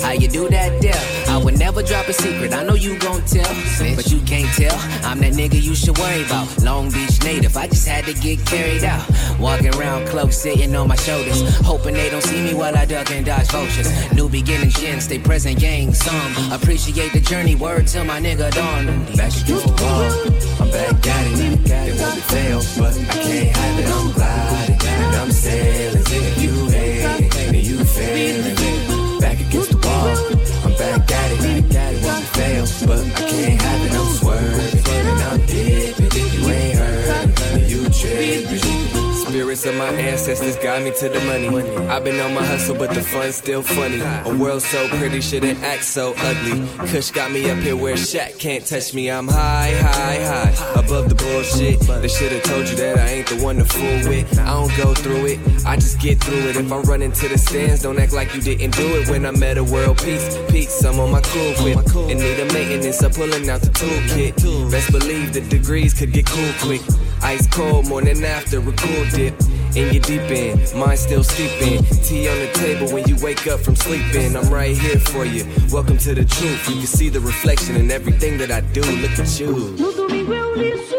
how 0.00 0.12
you 0.12 0.28
do 0.28 0.48
that 0.48 0.80
there? 0.80 1.02
I 1.28 1.38
would 1.42 1.58
never 1.58 1.82
drop 1.82 2.06
a 2.08 2.12
secret. 2.12 2.52
I 2.52 2.62
know 2.62 2.74
you 2.74 2.98
gon' 2.98 3.24
tell, 3.24 3.52
but 3.96 4.06
you 4.10 4.20
can't 4.20 4.52
tell. 4.54 4.78
I'm 5.04 5.18
that 5.20 5.32
nigga 5.32 5.60
you 5.60 5.74
should 5.74 5.98
worry 5.98 6.24
about. 6.24 6.46
Long 6.62 6.90
Beach 6.90 7.22
native, 7.24 7.56
I 7.56 7.66
just 7.66 7.88
had 7.88 8.04
to 8.04 8.14
get 8.14 8.44
carried 8.46 8.84
out. 8.84 9.04
Walking 9.38 9.74
around 9.74 10.06
close, 10.08 10.36
sitting 10.36 10.74
on 10.76 10.88
my 10.88 10.96
shoulders. 10.96 11.42
Hoping 11.58 11.94
they 11.94 12.10
don't 12.10 12.22
see 12.22 12.42
me 12.42 12.54
while 12.54 12.76
I 12.76 12.84
duck 12.84 13.10
and 13.10 13.24
dodge 13.26 13.48
vultures. 13.48 13.88
New 14.12 14.28
beginnings, 14.28 14.80
yen, 14.82 15.00
stay 15.00 15.18
present, 15.18 15.58
gang, 15.58 15.92
some. 15.92 16.52
Appreciate 16.52 17.12
the 17.12 17.20
journey, 17.20 17.54
word 17.54 17.86
to 17.88 18.04
my 18.04 18.20
nigga 18.20 18.52
Don. 18.52 18.86
Back 19.16 19.32
against 19.32 19.66
the 19.66 19.74
wall, 19.82 20.10
I'm 20.60 20.70
back 20.70 21.06
at 21.06 21.26
it. 21.40 21.70
It 21.70 22.00
won't 22.00 22.22
fail, 22.22 22.60
but 22.78 22.98
I 22.98 23.04
can't 23.22 23.56
have 23.56 23.78
it. 23.78 23.86
I'm 23.86 24.12
gliding, 24.12 24.88
and 24.88 25.16
I'm 25.16 25.32
sailing. 25.32 26.04
You 26.40 26.66
hate 26.68 27.54
it, 27.54 27.64
you 27.64 27.84
failing 27.84 28.43
Of 39.64 39.76
my 39.76 39.88
ancestors 39.88 40.56
got 40.56 40.82
me 40.82 40.92
to 40.98 41.08
the 41.08 41.20
money. 41.20 41.48
I've 41.88 42.04
been 42.04 42.20
on 42.20 42.34
my 42.34 42.44
hustle, 42.44 42.76
but 42.76 42.90
the 42.92 43.00
fun's 43.00 43.36
still 43.36 43.62
funny. 43.62 43.98
A 44.00 44.36
world 44.36 44.60
so 44.60 44.88
pretty, 44.88 45.22
shouldn't 45.22 45.58
act 45.62 45.84
so 45.84 46.12
ugly. 46.18 46.68
Kush 46.88 47.10
got 47.12 47.30
me 47.30 47.48
up 47.50 47.56
here 47.58 47.74
where 47.74 47.94
Shaq 47.94 48.38
can't 48.38 48.66
touch 48.66 48.92
me. 48.92 49.10
I'm 49.10 49.26
high, 49.26 49.72
high, 49.72 50.22
high, 50.22 50.80
above 50.80 51.08
the 51.08 51.14
bullshit. 51.14 51.80
They 51.80 52.08
should've 52.08 52.42
told 52.42 52.68
you 52.68 52.76
that 52.76 52.98
I 52.98 53.08
ain't 53.08 53.26
the 53.28 53.42
one 53.42 53.56
to 53.56 53.64
fool 53.64 54.10
with. 54.10 54.38
I 54.38 54.52
don't 54.52 54.76
go 54.76 54.92
through 54.92 55.26
it, 55.26 55.38
I 55.64 55.76
just 55.76 55.98
get 55.98 56.22
through 56.22 56.50
it. 56.50 56.56
If 56.56 56.70
I 56.70 56.78
run 56.80 57.00
into 57.00 57.26
the 57.28 57.38
stands, 57.38 57.80
don't 57.82 57.98
act 57.98 58.12
like 58.12 58.34
you 58.34 58.42
didn't 58.42 58.76
do 58.76 58.86
it 59.00 59.08
when 59.08 59.24
I 59.24 59.30
Metta 59.30 59.64
World 59.64 59.96
Peace. 59.96 60.36
Peace, 60.50 60.84
I'm 60.84 61.00
on 61.00 61.10
my 61.10 61.22
cool 61.22 61.54
whip. 61.64 61.78
In 62.10 62.18
need 62.18 62.38
a 62.38 62.52
maintenance, 62.52 63.02
I'm 63.02 63.12
pulling 63.12 63.48
out 63.48 63.62
the 63.62 63.70
toolkit. 63.70 64.70
Best 64.70 64.92
believe 64.92 65.32
the 65.32 65.40
degrees 65.40 65.94
could 65.94 66.12
get 66.12 66.26
cool 66.26 66.52
quick. 66.60 66.82
Ice 67.22 67.46
cold, 67.46 67.88
morning 67.88 68.22
after 68.24 68.58
a 68.58 68.72
cool 68.72 69.04
dip. 69.10 69.34
In 69.76 69.92
your 69.92 70.02
deep 70.02 70.22
end, 70.30 70.72
mind 70.76 70.98
still 71.00 71.24
sleeping. 71.24 71.82
Tea 72.04 72.28
on 72.28 72.38
the 72.38 72.50
table 72.54 72.92
when 72.92 73.08
you 73.08 73.16
wake 73.20 73.48
up 73.48 73.58
from 73.58 73.74
sleeping. 73.74 74.36
I'm 74.36 74.48
right 74.48 74.76
here 74.76 75.00
for 75.00 75.24
you. 75.24 75.44
Welcome 75.72 75.98
to 75.98 76.14
the 76.14 76.24
truth. 76.24 76.68
You 76.68 76.76
can 76.76 76.86
see 76.86 77.08
the 77.08 77.18
reflection 77.18 77.74
in 77.74 77.90
everything 77.90 78.38
that 78.38 78.52
I 78.52 78.60
do. 78.60 78.82
Look 78.82 79.18
at 79.18 79.40
you. 79.40 80.93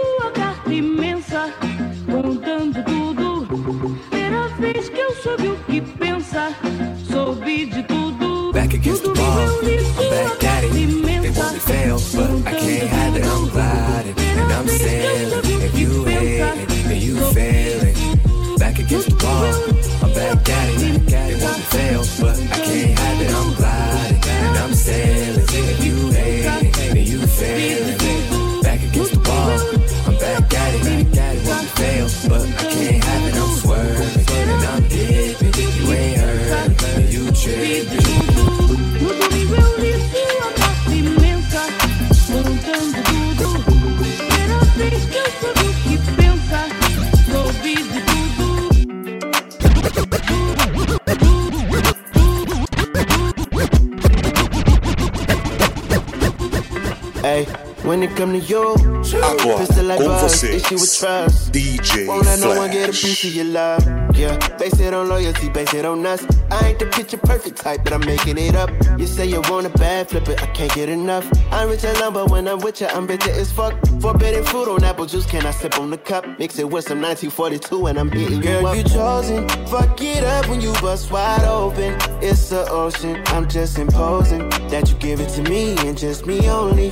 You, 58.49 58.73
Agora, 59.23 59.57
pistol 59.59 59.85
like 59.85 59.99
com 60.03 60.07
buzz, 60.09 60.21
vocês, 60.21 60.63
issue 60.63 60.75
with 60.75 60.99
trust. 60.99 61.51
DJ 61.51 62.07
Won't 62.07 62.25
let 62.25 62.39
no 62.39 62.55
one 62.55 62.71
get 62.71 62.89
a 62.89 62.91
piece 62.91 63.23
of 63.25 63.35
your 63.35 63.45
love. 63.45 63.83
Yeah, 64.15 64.37
base 64.57 64.79
it 64.79 64.93
on 64.93 65.09
loyalty, 65.09 65.49
base 65.49 65.73
it 65.73 65.85
on 65.85 66.05
us. 66.05 66.25
I 66.51 66.69
ain't 66.69 66.79
the 66.79 66.85
picture 66.85 67.17
perfect 67.17 67.57
type, 67.57 67.81
but 67.83 67.93
I'm 67.93 68.05
making 68.05 68.37
it 68.37 68.55
up. 68.55 68.69
You 68.97 69.07
say 69.07 69.25
you 69.25 69.41
want 69.49 69.65
a 69.65 69.69
bad 69.77 70.09
flip 70.09 70.27
it, 70.29 70.41
I 70.41 70.47
can't 70.47 70.73
get 70.73 70.89
enough. 70.89 71.29
I'm 71.51 71.69
rich 71.69 71.83
alone, 71.83 72.13
but 72.13 72.29
when 72.29 72.47
I'm 72.47 72.59
with 72.59 72.81
you, 72.81 72.87
I'm 72.87 73.05
bitter 73.07 73.31
as 73.31 73.51
fuck. 73.51 73.73
Forbidden 73.99 74.43
fruit 74.43 74.67
on 74.69 74.83
apple 74.83 75.05
juice, 75.05 75.25
can 75.25 75.45
I 75.45 75.51
sip 75.51 75.77
on 75.79 75.89
the 75.89 75.97
cup? 75.97 76.25
Mix 76.39 76.57
it 76.59 76.69
with 76.69 76.85
some 76.87 77.01
1942 77.01 77.87
and 77.87 77.99
I'm 77.99 78.09
hitting 78.11 78.37
you 78.37 78.41
Girl, 78.41 78.67
up. 78.67 78.77
you 78.77 78.83
chosen. 78.83 79.49
Fuck 79.67 80.01
it 80.01 80.23
up 80.23 80.47
when 80.47 80.61
you 80.61 80.71
bust 80.81 81.11
wide 81.11 81.43
open. 81.43 81.95
It's 82.21 82.49
the 82.49 82.69
ocean. 82.69 83.21
I'm 83.27 83.47
just 83.49 83.77
imposing 83.77 84.49
that 84.69 84.89
you 84.89 84.95
give 84.97 85.19
it 85.19 85.29
to 85.29 85.41
me 85.43 85.75
and 85.79 85.97
just 85.97 86.25
me 86.25 86.49
only. 86.49 86.91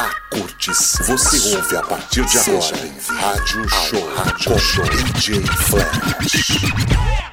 A 0.00 0.08
curtição. 0.30 1.04
Você 1.04 1.56
ouve 1.56 1.76
a 1.76 1.82
partir 1.82 2.24
de 2.24 2.38
agora. 2.38 2.76
Rádio 3.20 3.68
Show. 3.68 4.14
Rádio 4.14 4.58
Show. 4.58 4.84
DJ 4.84 5.42
Flash. 5.42 7.29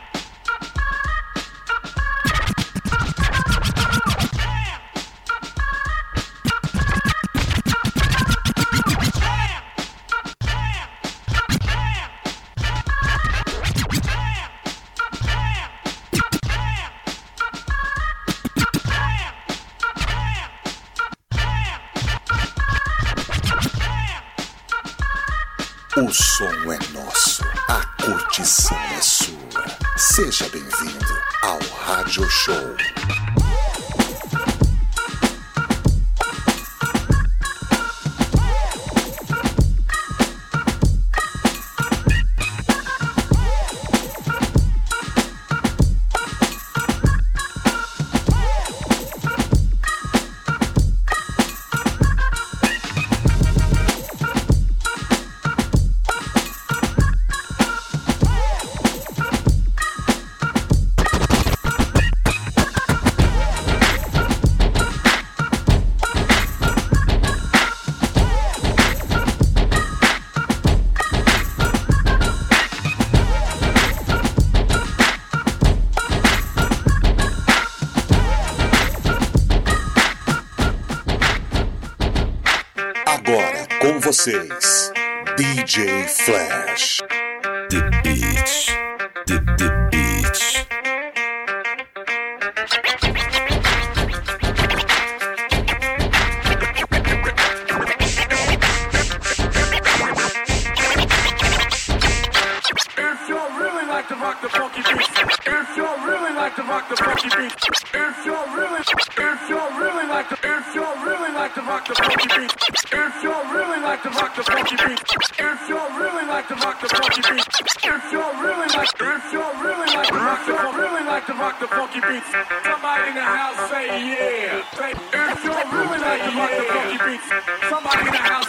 like 104.07 104.15
to 104.15 104.23
rock 104.23 104.41
the 104.41 104.47
funky 104.47 104.81
beat, 104.87 105.03
if 105.51 105.75
y'all 105.75 105.99
really 106.07 106.33
like 106.33 106.55
to 106.55 106.63
rock 106.63 106.87
the 106.87 106.95
funky 106.95 107.27
beat, 107.27 107.51
if 107.51 108.25
y'all 108.25 108.47
really, 108.55 108.79
if 108.79 109.49
y'all 109.51 109.67
really 109.75 110.07
like 110.07 110.29
to, 110.29 110.37
if 110.39 110.75
y'all 110.75 110.95
really 111.03 111.31
like 111.35 111.53
to 111.55 111.61
rock 111.67 111.83
the 111.83 111.95
funky 111.95 112.27
beat, 112.31 112.51
if 112.87 113.23
y'all 113.23 113.43
really 113.51 113.79
like 113.83 114.01
to 114.03 114.09
rock 114.15 114.31
the 114.35 114.43
funky 114.47 114.77
beat, 114.79 115.03
if 115.43 115.59
y'all 115.67 115.91
really 115.99 116.23
like 116.23 116.47
to 116.47 116.55
rock 116.55 116.79
the 116.79 116.87
funky 116.87 117.19
beat, 117.19 117.47
if 117.83 118.11
y'all 118.15 118.31
really 118.39 118.67
like, 118.71 118.91
if 118.95 119.33
y'all 119.33 119.55
really 119.59 119.89
like 119.91 120.07
to 120.07 120.15
rock 120.15 120.45
the, 120.47 120.55
really 120.55 121.03
like 121.03 121.25
to 121.27 121.33
rock 121.33 121.59
the 121.59 121.67
funky 121.67 121.99
beat, 121.99 122.23
somebody 122.63 123.11
in 123.11 123.15
the 123.15 123.27
house 123.27 123.59
say 123.67 123.91
yeah. 123.91 124.63
If 124.87 125.43
y'all 125.43 125.67
really 125.67 125.99
like 125.99 126.23
to 126.23 126.31
rock 126.31 126.51
the 126.55 126.63
funky 126.63 126.97
beat, 127.03 127.21
somebody 127.67 128.07
in 128.07 128.13
the 128.15 128.23
house. 128.23 128.46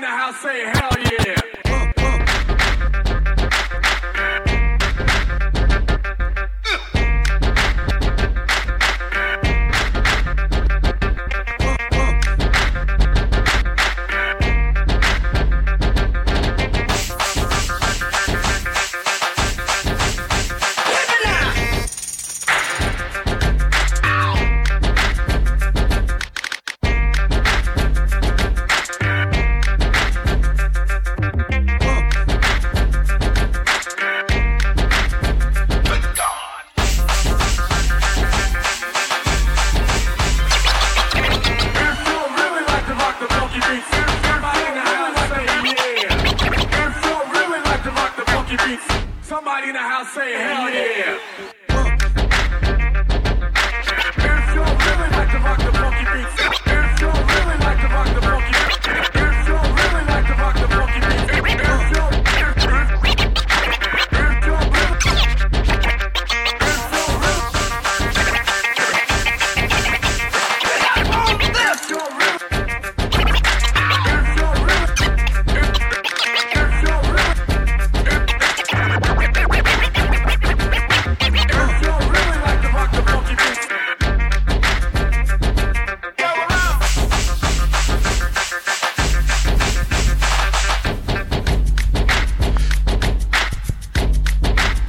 In 0.00 0.04
the 0.04 0.16
house 0.16 0.40
say 0.40 0.64
hell 0.64 0.96
yeah. 1.12 1.39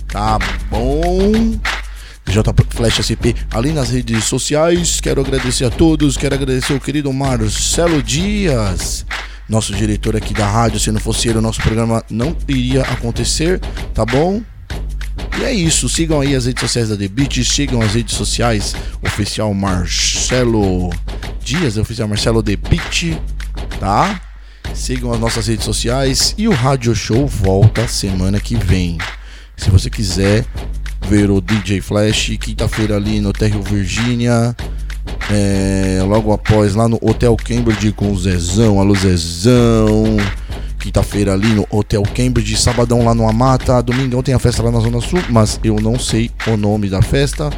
Tá 0.08 0.38
bom? 0.70 1.58
JFlashSP 2.28 3.36
ali 3.52 3.72
nas 3.72 3.90
redes 3.90 4.26
sociais. 4.26 5.02
Quero 5.02 5.22
agradecer 5.22 5.66
a 5.66 5.72
todos, 5.72 6.18
quero 6.18 6.36
agradecer 6.36 6.74
o 6.74 6.80
querido 6.80 7.12
Marcelo 7.12 8.04
Dias 8.04 9.03
nosso 9.54 9.74
diretor 9.74 10.16
aqui 10.16 10.34
da 10.34 10.48
rádio. 10.50 10.80
Se 10.80 10.92
não 10.92 11.00
fosse 11.00 11.30
ele, 11.30 11.38
o 11.38 11.42
nosso 11.42 11.62
programa 11.62 12.04
não 12.10 12.36
iria 12.48 12.82
acontecer, 12.82 13.60
tá 13.94 14.04
bom? 14.04 14.42
E 15.40 15.44
é 15.44 15.54
isso. 15.54 15.88
Sigam 15.88 16.20
aí 16.20 16.36
as 16.36 16.46
redes 16.46 16.62
sociais 16.62 16.90
da 16.90 16.98
The 16.98 17.08
Beat, 17.08 17.44
sigam 17.44 17.82
as 17.82 17.94
redes 17.94 18.16
sociais 18.16 18.76
oficial 19.02 19.54
Marcelo 19.54 20.90
Dias, 21.44 21.78
oficial 21.78 22.08
Marcelo 22.08 22.42
The 22.42 22.56
Beat, 22.56 23.18
tá? 23.80 24.20
Sigam 24.74 25.14
as 25.14 25.20
nossas 25.20 25.48
redes 25.48 25.66
sociais 25.66 26.34
e 26.36 26.48
o 26.48 26.52
Rádio 26.52 26.96
Show 26.96 27.28
volta 27.28 27.88
semana 27.88 28.40
que 28.40 28.56
vem. 28.56 28.98
Se 29.56 29.70
você 29.70 29.88
quiser 29.88 30.46
ver 31.08 31.30
o 31.30 31.40
DJ 31.40 31.80
Flash, 31.80 32.38
quinta-feira 32.40 32.96
ali 32.96 33.22
no 33.22 33.32
Terrio 33.32 33.62
Virgínia. 33.62 34.56
É, 35.36 36.04
logo 36.04 36.32
após 36.32 36.76
lá 36.76 36.88
no 36.88 37.00
Hotel 37.02 37.36
Cambridge 37.36 37.92
com 37.92 38.12
o 38.12 38.20
Zezão, 38.20 38.80
alô 38.80 38.94
Zezão. 38.94 40.16
Quinta-feira 40.78 41.34
ali 41.34 41.48
no 41.48 41.66
Hotel 41.72 42.04
Cambridge, 42.04 42.56
sabadão 42.56 43.04
lá 43.04 43.16
no 43.16 43.28
Amata, 43.28 43.82
domingão 43.82 44.22
tem 44.22 44.36
a 44.36 44.40
festa 44.40 44.62
lá 44.62 44.70
na 44.70 44.80
Zona 44.80 45.02
Sul, 45.02 45.20
mas 45.30 45.60
eu 45.64 45.78
não 45.78 45.98
sei 45.98 46.30
o 46.46 46.56
nome 46.56 46.88
da 46.88 47.02
festa, 47.02 47.50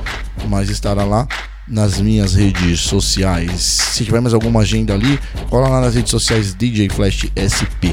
mas 0.47 0.69
estará 0.69 1.03
lá 1.03 1.27
nas 1.67 1.99
minhas 1.99 2.35
redes 2.35 2.79
sociais. 2.79 3.61
Se 3.61 4.05
tiver 4.05 4.21
mais 4.21 4.33
alguma 4.33 4.61
agenda 4.61 4.93
ali, 4.93 5.19
cola 5.49 5.67
lá 5.67 5.81
nas 5.81 5.95
redes 5.95 6.11
sociais 6.11 6.53
DJ 6.53 6.87
Flash 6.87 7.25
SP. 7.35 7.91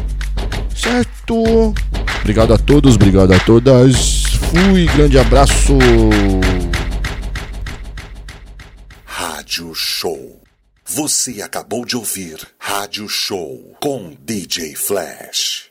Certo? 0.77 1.75
Obrigado 2.21 2.55
a 2.55 2.59
todos, 2.59 2.95
obrigado 2.95 3.33
a 3.33 3.39
todas. 3.41 4.23
Fui, 4.53 4.87
grande 4.95 5.19
abraço. 5.19 5.77
Você 11.23 11.40
acabou 11.40 11.85
de 11.85 11.97
ouvir 11.97 12.44
Rádio 12.59 13.09
Show 13.09 13.77
com 13.81 14.12
DJ 14.24 14.74
Flash. 14.74 15.61